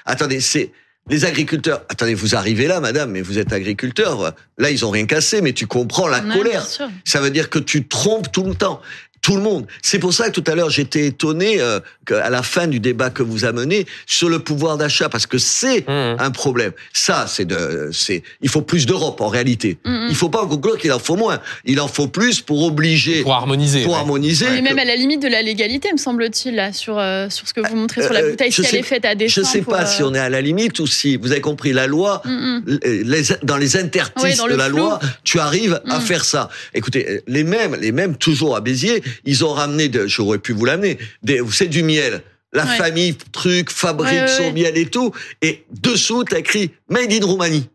Attendez, 0.07 0.41
c'est 0.41 0.73
les 1.09 1.25
agriculteurs. 1.25 1.83
Attendez, 1.89 2.15
vous 2.15 2.35
arrivez 2.37 2.67
là, 2.67 2.81
madame, 2.81 3.11
mais 3.11 3.21
vous 3.21 3.39
êtes 3.39 3.53
agriculteur. 3.53 4.35
Là, 4.59 4.71
ils 4.71 4.85
ont 4.85 4.91
rien 4.91 5.07
cassé, 5.07 5.41
mais 5.41 5.53
tu 5.53 5.67
comprends 5.67 6.07
la 6.09 6.21
Ouais, 6.21 6.37
colère. 6.37 6.65
Ça 7.05 7.21
veut 7.21 7.31
dire 7.31 7.51
que 7.51 7.59
tu 7.59 7.89
trompes 7.89 8.31
tout 8.31 8.45
le 8.45 8.55
temps. 8.55 8.81
Tout 9.23 9.37
le 9.37 9.43
monde. 9.43 9.67
C'est 9.83 9.99
pour 9.99 10.13
ça 10.15 10.31
que 10.31 10.41
tout 10.41 10.45
à 10.51 10.55
l'heure 10.55 10.71
j'étais 10.71 11.07
étonné 11.07 11.61
euh, 11.61 11.81
qu'à 12.07 12.31
la 12.31 12.43
fin 12.43 12.67
du 12.67 12.81
débat 12.81 13.11
que 13.11 13.23
vous 13.23 13.45
amenez 13.45 13.87
sur 14.07 14.29
le 14.31 14.39
pouvoir 14.39 14.79
d'achat, 14.79 15.09
parce 15.09 15.27
que 15.27 15.39
c'est 15.39 15.81
Mmh. 15.89 16.17
un 16.19 16.31
problème. 16.31 16.73
Ça, 16.93 17.27
c'est 17.29 17.45
de, 17.45 17.91
c'est, 17.93 18.23
il 18.43 18.49
faut 18.49 18.63
plus 18.63 18.87
d'Europe 18.87 19.21
en 19.21 19.29
réalité. 19.29 19.79
Mm, 19.85 19.91
mm. 19.91 20.07
Il 20.11 20.15
faut 20.17 20.29
pas 20.29 20.47
conclure 20.47 20.79
qu'il 20.79 20.93
en 20.93 20.99
faut 20.99 21.17
moins. 21.17 21.41
Il 21.65 21.81
en 21.81 21.89
faut 21.89 22.07
plus 22.09 22.41
pour 22.41 22.63
obliger, 22.65 23.23
Pour 23.23 23.35
harmoniser. 23.35 23.83
pour 23.83 23.93
ouais. 23.93 23.99
harmoniser. 23.99 24.47
Mais 24.51 24.63
même 24.63 24.79
à 24.79 24.85
la 24.85 24.97
limite 24.97 25.23
de 25.23 25.29
la 25.29 25.43
légalité, 25.43 25.93
me 25.93 25.97
semble-t-il, 25.99 26.55
là, 26.55 26.73
sur, 26.73 26.99
euh, 26.99 27.29
sur 27.31 27.47
ce 27.49 27.55
que 27.55 27.61
vous 27.67 27.77
montrez 27.77 28.03
sur 28.03 28.13
la 28.13 28.21
Euh, 28.23 28.31
bouteille, 28.31 28.53
si 28.53 28.63
sais- 28.63 28.69
elle 28.73 28.79
est 28.81 28.83
faite 28.83 29.05
à 29.05 29.15
dessein. 29.15 29.43
Je 29.43 29.47
sais 29.47 29.63
pas 29.63 29.83
euh, 29.83 29.87
si 29.87 30.03
on 30.03 30.15
est 30.15 30.19
à 30.19 30.29
la 30.29 30.41
limite 30.41 30.79
ou 30.81 30.87
si 30.87 31.17
vous 31.17 31.33
avez 31.33 31.41
compris 31.41 31.73
la 31.73 31.87
loi. 31.87 32.23
mm, 32.25 32.31
mm. 32.31 32.79
les, 33.05 33.23
dans 33.43 33.57
les 33.57 33.77
interstices 33.77 34.23
Ouais, 34.23 34.35
dans 34.37 34.45
de 34.47 34.51
le 34.51 34.57
la 34.57 34.67
flou. 34.67 34.77
loi, 34.79 35.01
tu 35.25 35.39
arrives 35.39 35.81
à 35.89 36.01
faire 36.01 36.25
ça. 36.25 36.49
Écoutez, 36.75 37.23
les 37.27 37.45
mêmes, 37.45 37.77
les 37.81 37.93
mêmes 37.93 38.17
toujours 38.17 38.57
à 38.57 38.61
Béziers, 38.61 39.03
ils 39.25 39.45
ont 39.45 39.53
ramené, 39.53 39.89
de, 39.89 40.07
j'aurais 40.07 40.39
pu 40.39 40.53
vous 40.53 40.65
l'amener, 40.65 40.99
des, 41.23 41.41
vous 41.41 41.53
savez, 41.53 41.71
du 41.71 41.83
miel. 41.83 42.23
La 42.53 42.65
Ouais. 42.65 42.77
famille 42.77 43.15
truc 43.33 43.71
fabrique 43.71 44.11
Ouais, 44.13 44.23
ouais, 44.23 44.29
son 44.29 44.43
ouais. 44.45 44.53
miel 44.53 44.77
et 44.77 44.87
tout, 44.87 45.13
et 45.41 45.65
dessous 45.81 46.25
t'as 46.25 46.39
écrit 46.39 46.73
Made 46.89 47.13
in 47.13 47.25
Roumanie. 47.25 47.69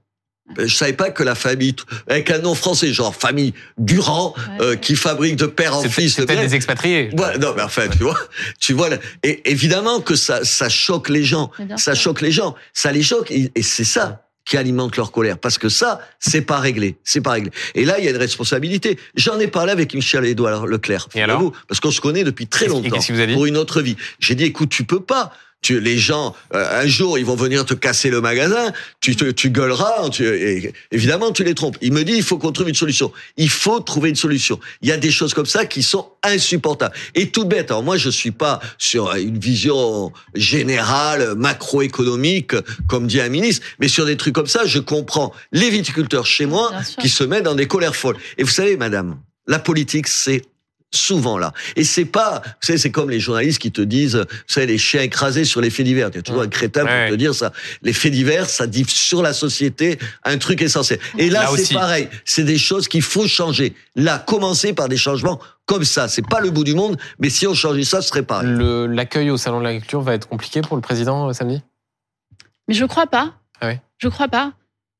Je 0.59 0.67
savais 0.67 0.93
pas 0.93 1.09
que 1.09 1.23
la 1.23 1.33
famille, 1.33 1.73
avec 2.07 2.29
un 2.29 2.38
nom 2.39 2.53
français, 2.53 2.93
genre 2.93 3.15
famille 3.15 3.53
Durand, 3.79 4.36
Ouais. 4.38 4.65
euh, 4.65 4.75
qui 4.75 4.95
fabrique 4.95 5.38
de 5.38 5.45
père 5.47 5.75
en 5.77 5.81
C'est 5.81 5.89
fils 5.89 6.15
c'est 6.15 6.21
le 6.21 6.27
miel. 6.36 6.45
des 6.47 6.55
expatriés. 6.55 7.09
Ouais, 7.17 7.38
non, 7.39 7.53
mais 7.55 7.63
enfin, 7.63 7.88
tu 7.88 8.03
vois, 8.03 8.19
tu 8.59 8.73
vois, 8.73 8.89
là, 8.89 8.97
et 9.23 9.49
évidemment 9.49 10.01
que 10.01 10.15
ça, 10.15 10.43
ça 10.43 10.69
choque 10.69 11.09
les 11.09 11.23
gens, 11.23 11.49
ça 11.77 11.95
choque 11.95 12.21
les 12.21 12.31
gens, 12.31 12.53
ça 12.73 12.91
les 12.91 13.01
choque, 13.01 13.31
et, 13.31 13.51
et 13.55 13.63
c'est 13.63 13.86
ça 13.86 14.24
qui 14.45 14.57
alimente 14.57 14.95
leur 14.95 15.11
colère, 15.11 15.39
parce 15.39 15.57
que 15.57 15.69
ça, 15.69 15.99
c'est 16.19 16.41
pas 16.41 16.59
réglé, 16.59 16.97
c'est 17.03 17.21
pas 17.21 17.31
réglé. 17.31 17.51
Et 17.73 17.83
là, 17.83 17.97
il 17.97 18.05
y 18.05 18.07
a 18.07 18.11
une 18.11 18.17
responsabilité. 18.17 18.97
J'en 19.15 19.39
ai 19.39 19.47
parlé 19.47 19.71
avec 19.71 19.93
Michel 19.93 20.25
Édouard 20.25 20.67
Leclerc, 20.67 21.07
Et 21.15 21.21
alors 21.21 21.39
figurez-vous, 21.39 21.65
parce 21.67 21.79
qu'on 21.79 21.91
se 21.91 21.99
connaît 21.99 22.23
depuis 22.23 22.47
très 22.47 22.67
longtemps, 22.67 22.99
vous 22.99 23.33
pour 23.33 23.45
une 23.47 23.57
autre 23.57 23.81
vie. 23.81 23.97
J'ai 24.19 24.35
dit, 24.35 24.45
écoute, 24.45 24.69
tu 24.69 24.83
peux 24.83 24.99
pas. 24.99 25.33
Tu, 25.66 25.80
les 25.80 25.97
gens, 25.97 26.36
euh, 26.53 26.84
un 26.84 26.86
jour, 26.86 27.18
ils 27.18 27.26
vont 27.26 27.36
venir 27.36 27.66
te 27.66 27.74
casser 27.74 28.11
le 28.11 28.22
magasin, 28.22 28.72
tu, 29.01 29.16
te, 29.16 29.32
tu 29.32 29.49
gueuleras, 29.49 30.09
tu, 30.09 30.24
et, 30.24 30.72
évidemment, 30.91 31.32
tu 31.32 31.43
les 31.43 31.55
trompes. 31.55 31.76
Il 31.82 31.91
me 31.91 32.03
dit, 32.03 32.13
il 32.13 32.22
faut 32.22 32.38
qu'on 32.38 32.51
trouve 32.51 32.70
une 32.70 32.76
solution. 32.76 33.11
Il 33.36 33.49
faut 33.49 33.80
trouver 33.80 34.09
une 34.09 34.16
solution. 34.16 34.59
Il 34.84 34.89
y 34.89 34.91
a 34.91 34.97
des 34.97 35.09
choses 35.09 35.34
comme 35.34 35.47
ça 35.47 35.66
qui 35.66 35.82
sont 35.82 36.07
insupportables. 36.22 36.93
Et 37.16 37.32
tout 37.32 37.45
bête, 37.45 37.72
alors 37.72 37.82
moi, 37.82 37.97
je 37.97 38.11
suis 38.11 38.30
pas 38.30 38.59
sur 38.78 39.11
une 39.16 39.39
vision 39.39 40.13
générale, 40.36 41.34
macroéconomique, 41.36 42.53
comme 42.88 43.07
dit 43.07 43.20
un 43.20 43.30
ministre, 43.30 43.66
mais 43.80 43.88
sur 43.88 44.05
des 44.05 44.18
trucs 44.18 44.36
comme 44.36 44.45
ça, 44.45 44.68
je 44.68 44.78
comprends 44.78 45.34
les 45.51 45.72
viticulteurs 45.72 46.28
chez 46.28 46.45
moi 46.45 46.72
qui 47.01 47.09
se 47.09 47.24
mettent 47.24 47.45
dans 47.45 47.55
des 47.55 47.68
colères 47.68 47.95
folles. 47.95 48.18
Et 48.38 48.43
vous 48.43 48.51
savez, 48.51 48.78
madame, 48.78 49.18
la 49.47 49.57
politique, 49.57 50.07
c'est 50.07 50.43
souvent 50.93 51.38
là. 51.38 51.51
Et 51.75 51.83
c'est 51.83 52.05
pas, 52.05 52.41
vous 52.45 52.51
savez, 52.61 52.77
c'est 52.79 52.91
comme 52.91 53.09
les 53.09 53.19
journalistes 53.19 53.59
qui 53.59 53.71
te 53.71 53.81
disent, 53.81 54.15
vous 54.15 54.25
savez, 54.47 54.67
les 54.67 54.77
chiens 54.77 55.01
écrasés 55.01 55.43
sur 55.43 55.59
les 55.61 55.69
faits 55.69 55.86
divers. 55.86 56.09
Il 56.13 56.15
y 56.15 56.19
a 56.19 56.21
toujours 56.21 56.41
un 56.41 56.47
crétin 56.47 56.81
pour 56.81 56.89
Ouais. 56.89 57.09
te 57.09 57.15
dire 57.15 57.36
ça. 57.36 57.51
Les 57.81 57.91
faits 57.93 58.11
divers, 58.13 58.49
ça 58.49 58.65
dit 58.67 58.86
sur 58.88 59.21
la 59.21 59.33
société 59.33 59.99
un 60.23 60.38
truc 60.38 60.61
essentiel. 60.61 60.99
Et 61.17 61.29
là, 61.29 61.43
Là 61.43 61.49
c'est 61.57 61.73
pareil. 61.73 62.07
C'est 62.23 62.43
des 62.43 62.57
choses 62.57 62.88
qu'il 62.88 63.01
faut 63.01 63.27
changer. 63.27 63.73
Là, 63.95 64.19
commencer 64.19 64.73
par 64.73 64.88
des 64.89 64.97
changements 64.97 65.39
comme 65.65 65.83
ça. 65.83 66.07
C'est 66.07 66.25
pas 66.27 66.39
le 66.39 66.49
bout 66.51 66.63
du 66.63 66.75
monde, 66.75 66.97
mais 67.19 67.29
si 67.29 67.45
on 67.47 67.53
changeait 67.53 67.83
ça, 67.83 68.01
ce 68.01 68.09
serait 68.09 68.23
pareil. 68.23 68.47
Le- 68.49 68.86
L'accueil 68.88 69.29
au 69.31 69.38
salon 69.38 69.59
de 69.59 69.63
l'agriculture 69.63 70.01
va 70.01 70.13
être 70.13 70.27
compliqué 70.29 70.61
pour 70.61 70.75
le 70.77 70.81
président 70.81 71.27
euh, 71.29 71.33
samedi? 71.33 71.61
Mais 72.67 72.73
je 72.73 72.86
crois 72.86 73.07
pas. 73.07 73.33
Ah 73.61 73.67
ouais? 73.67 73.81
Je 73.97 74.07
crois 74.07 74.27
pas. 74.27 74.53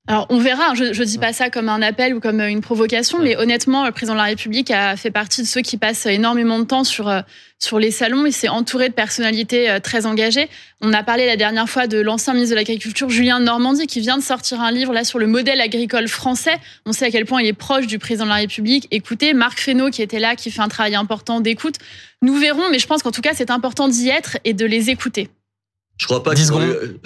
Alors 0.08 0.28
on 0.30 0.38
verra, 0.38 0.76
je 0.76 0.84
ne 0.84 1.04
dis 1.04 1.18
pas 1.18 1.34
ça 1.34 1.50
comme 1.50 1.68
un 1.68 1.82
appel 1.82 2.14
ou 2.14 2.20
comme 2.20 2.40
une 2.40 2.62
provocation, 2.62 3.20
mais 3.20 3.36
honnêtement, 3.38 3.86
le 3.86 3.92
président 3.92 4.14
de 4.14 4.20
la 4.20 4.26
République 4.26 4.70
a 4.70 4.96
fait 4.98 5.10
partie 5.10 5.42
de 5.42 5.48
ceux 5.48 5.62
qui 5.62 5.78
passent 5.78 6.06
énormément 6.06 6.60
de 6.60 6.66
temps 6.66 6.84
sur, 6.84 7.08
euh, 7.08 7.22
sur 7.58 7.80
les 7.80 7.90
salons 7.90 8.24
et 8.28 8.32
s'est 8.32 8.48
entouré 8.48 8.90
de 8.90 8.94
personnalités 8.94 9.68
euh, 9.68 9.80
très 9.80 10.06
engagées. 10.06 10.48
On 10.82 10.94
a 10.94 11.02
parlé 11.02 11.26
la 11.26 11.38
dernière 11.38 11.68
fois 11.68 11.88
de 11.88 12.00
l'ancien 12.00 12.34
ministre 12.34 12.54
de 12.54 12.60
l'Agriculture, 12.60 13.10
Julien 13.10 13.40
Normandie, 13.40 13.88
qui 13.88 14.00
vient 14.00 14.18
de 14.18 14.22
sortir 14.22 14.62
un 14.62 14.72
livre 14.72 14.94
là 14.94 15.04
sur 15.04 15.18
le 15.18 15.26
modèle 15.26 15.60
agricole 15.60 16.08
français. 16.08 16.58
On 16.86 16.92
sait 16.92 17.06
à 17.06 17.10
quel 17.10 17.26
point 17.26 17.42
il 17.42 17.48
est 17.48 17.54
proche 17.54 17.88
du 17.88 17.98
président 17.98 18.26
de 18.26 18.30
la 18.30 18.36
République. 18.36 18.88
Écoutez, 18.92 19.34
Marc 19.34 19.60
Fesneau 19.60 19.90
qui 19.90 20.04
était 20.04 20.20
là, 20.20 20.36
qui 20.36 20.52
fait 20.52 20.62
un 20.62 20.68
travail 20.68 20.94
important 20.94 21.40
d'écoute. 21.40 21.78
Nous 22.22 22.36
verrons, 22.36 22.70
mais 22.70 22.78
je 22.78 22.86
pense 22.86 23.02
qu'en 23.02 23.12
tout 23.12 23.22
cas, 23.22 23.32
c'est 23.34 23.50
important 23.50 23.88
d'y 23.88 24.10
être 24.10 24.38
et 24.44 24.54
de 24.54 24.68
les 24.68 24.92
écouter. 24.92 25.30
Je 25.98 26.06
crois 26.06 26.24
pas 26.24 26.34
que 26.36 26.40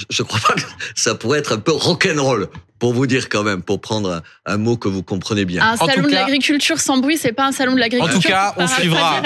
je 0.09 0.23
crois 0.23 0.39
pas 0.39 0.53
que 0.53 0.61
ça 0.95 1.15
pourrait 1.15 1.39
être 1.39 1.53
un 1.53 1.59
peu 1.59 1.71
rock'n'roll 1.71 2.49
pour 2.79 2.93
vous 2.93 3.05
dire 3.05 3.29
quand 3.29 3.43
même, 3.43 3.61
pour 3.61 3.81
prendre 3.81 4.23
un, 4.45 4.57
mot 4.57 4.77
que 4.77 4.87
vous 4.87 5.03
comprenez 5.03 5.45
bien. 5.45 5.61
Un 5.61 5.75
salon 5.75 6.07
de 6.07 6.13
l'agriculture 6.13 6.79
sans 6.79 6.97
bruit, 6.97 7.17
c'est 7.17 7.33
pas 7.33 7.45
un 7.45 7.51
salon 7.51 7.73
de 7.75 7.79
l'agriculture. 7.79 8.17
En 8.17 8.21
tout 8.21 8.27
cas, 8.27 8.53
on 8.57 8.67
suivra, 8.67 9.21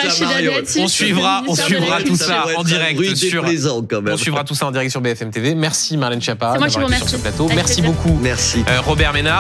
on 0.80 0.88
suivra, 0.88 1.44
on 1.48 1.56
suivra 1.56 2.02
tout 2.02 2.16
ça 2.16 2.46
en 2.58 2.64
direct 2.64 3.16
sur. 3.16 3.44
On 3.44 4.18
suivra 4.18 4.44
tout 4.44 4.56
ça 4.56 4.66
en 4.66 4.72
direct 4.72 4.92
sur 4.92 5.02
BFM 5.02 5.32
TV. 5.32 5.56
Merci 5.56 5.98
Marlène 5.98 6.22
Chapa 6.22 6.58
d'avoir 6.58 6.92
été 6.92 6.98
sur 6.98 7.10
ce 7.10 7.18
plateau. 7.18 7.48
Merci 7.56 7.82
beaucoup. 7.82 8.18
Merci. 8.22 8.64
Euh, 8.68 8.82
Robert 8.82 9.14
Ménard. 9.14 9.32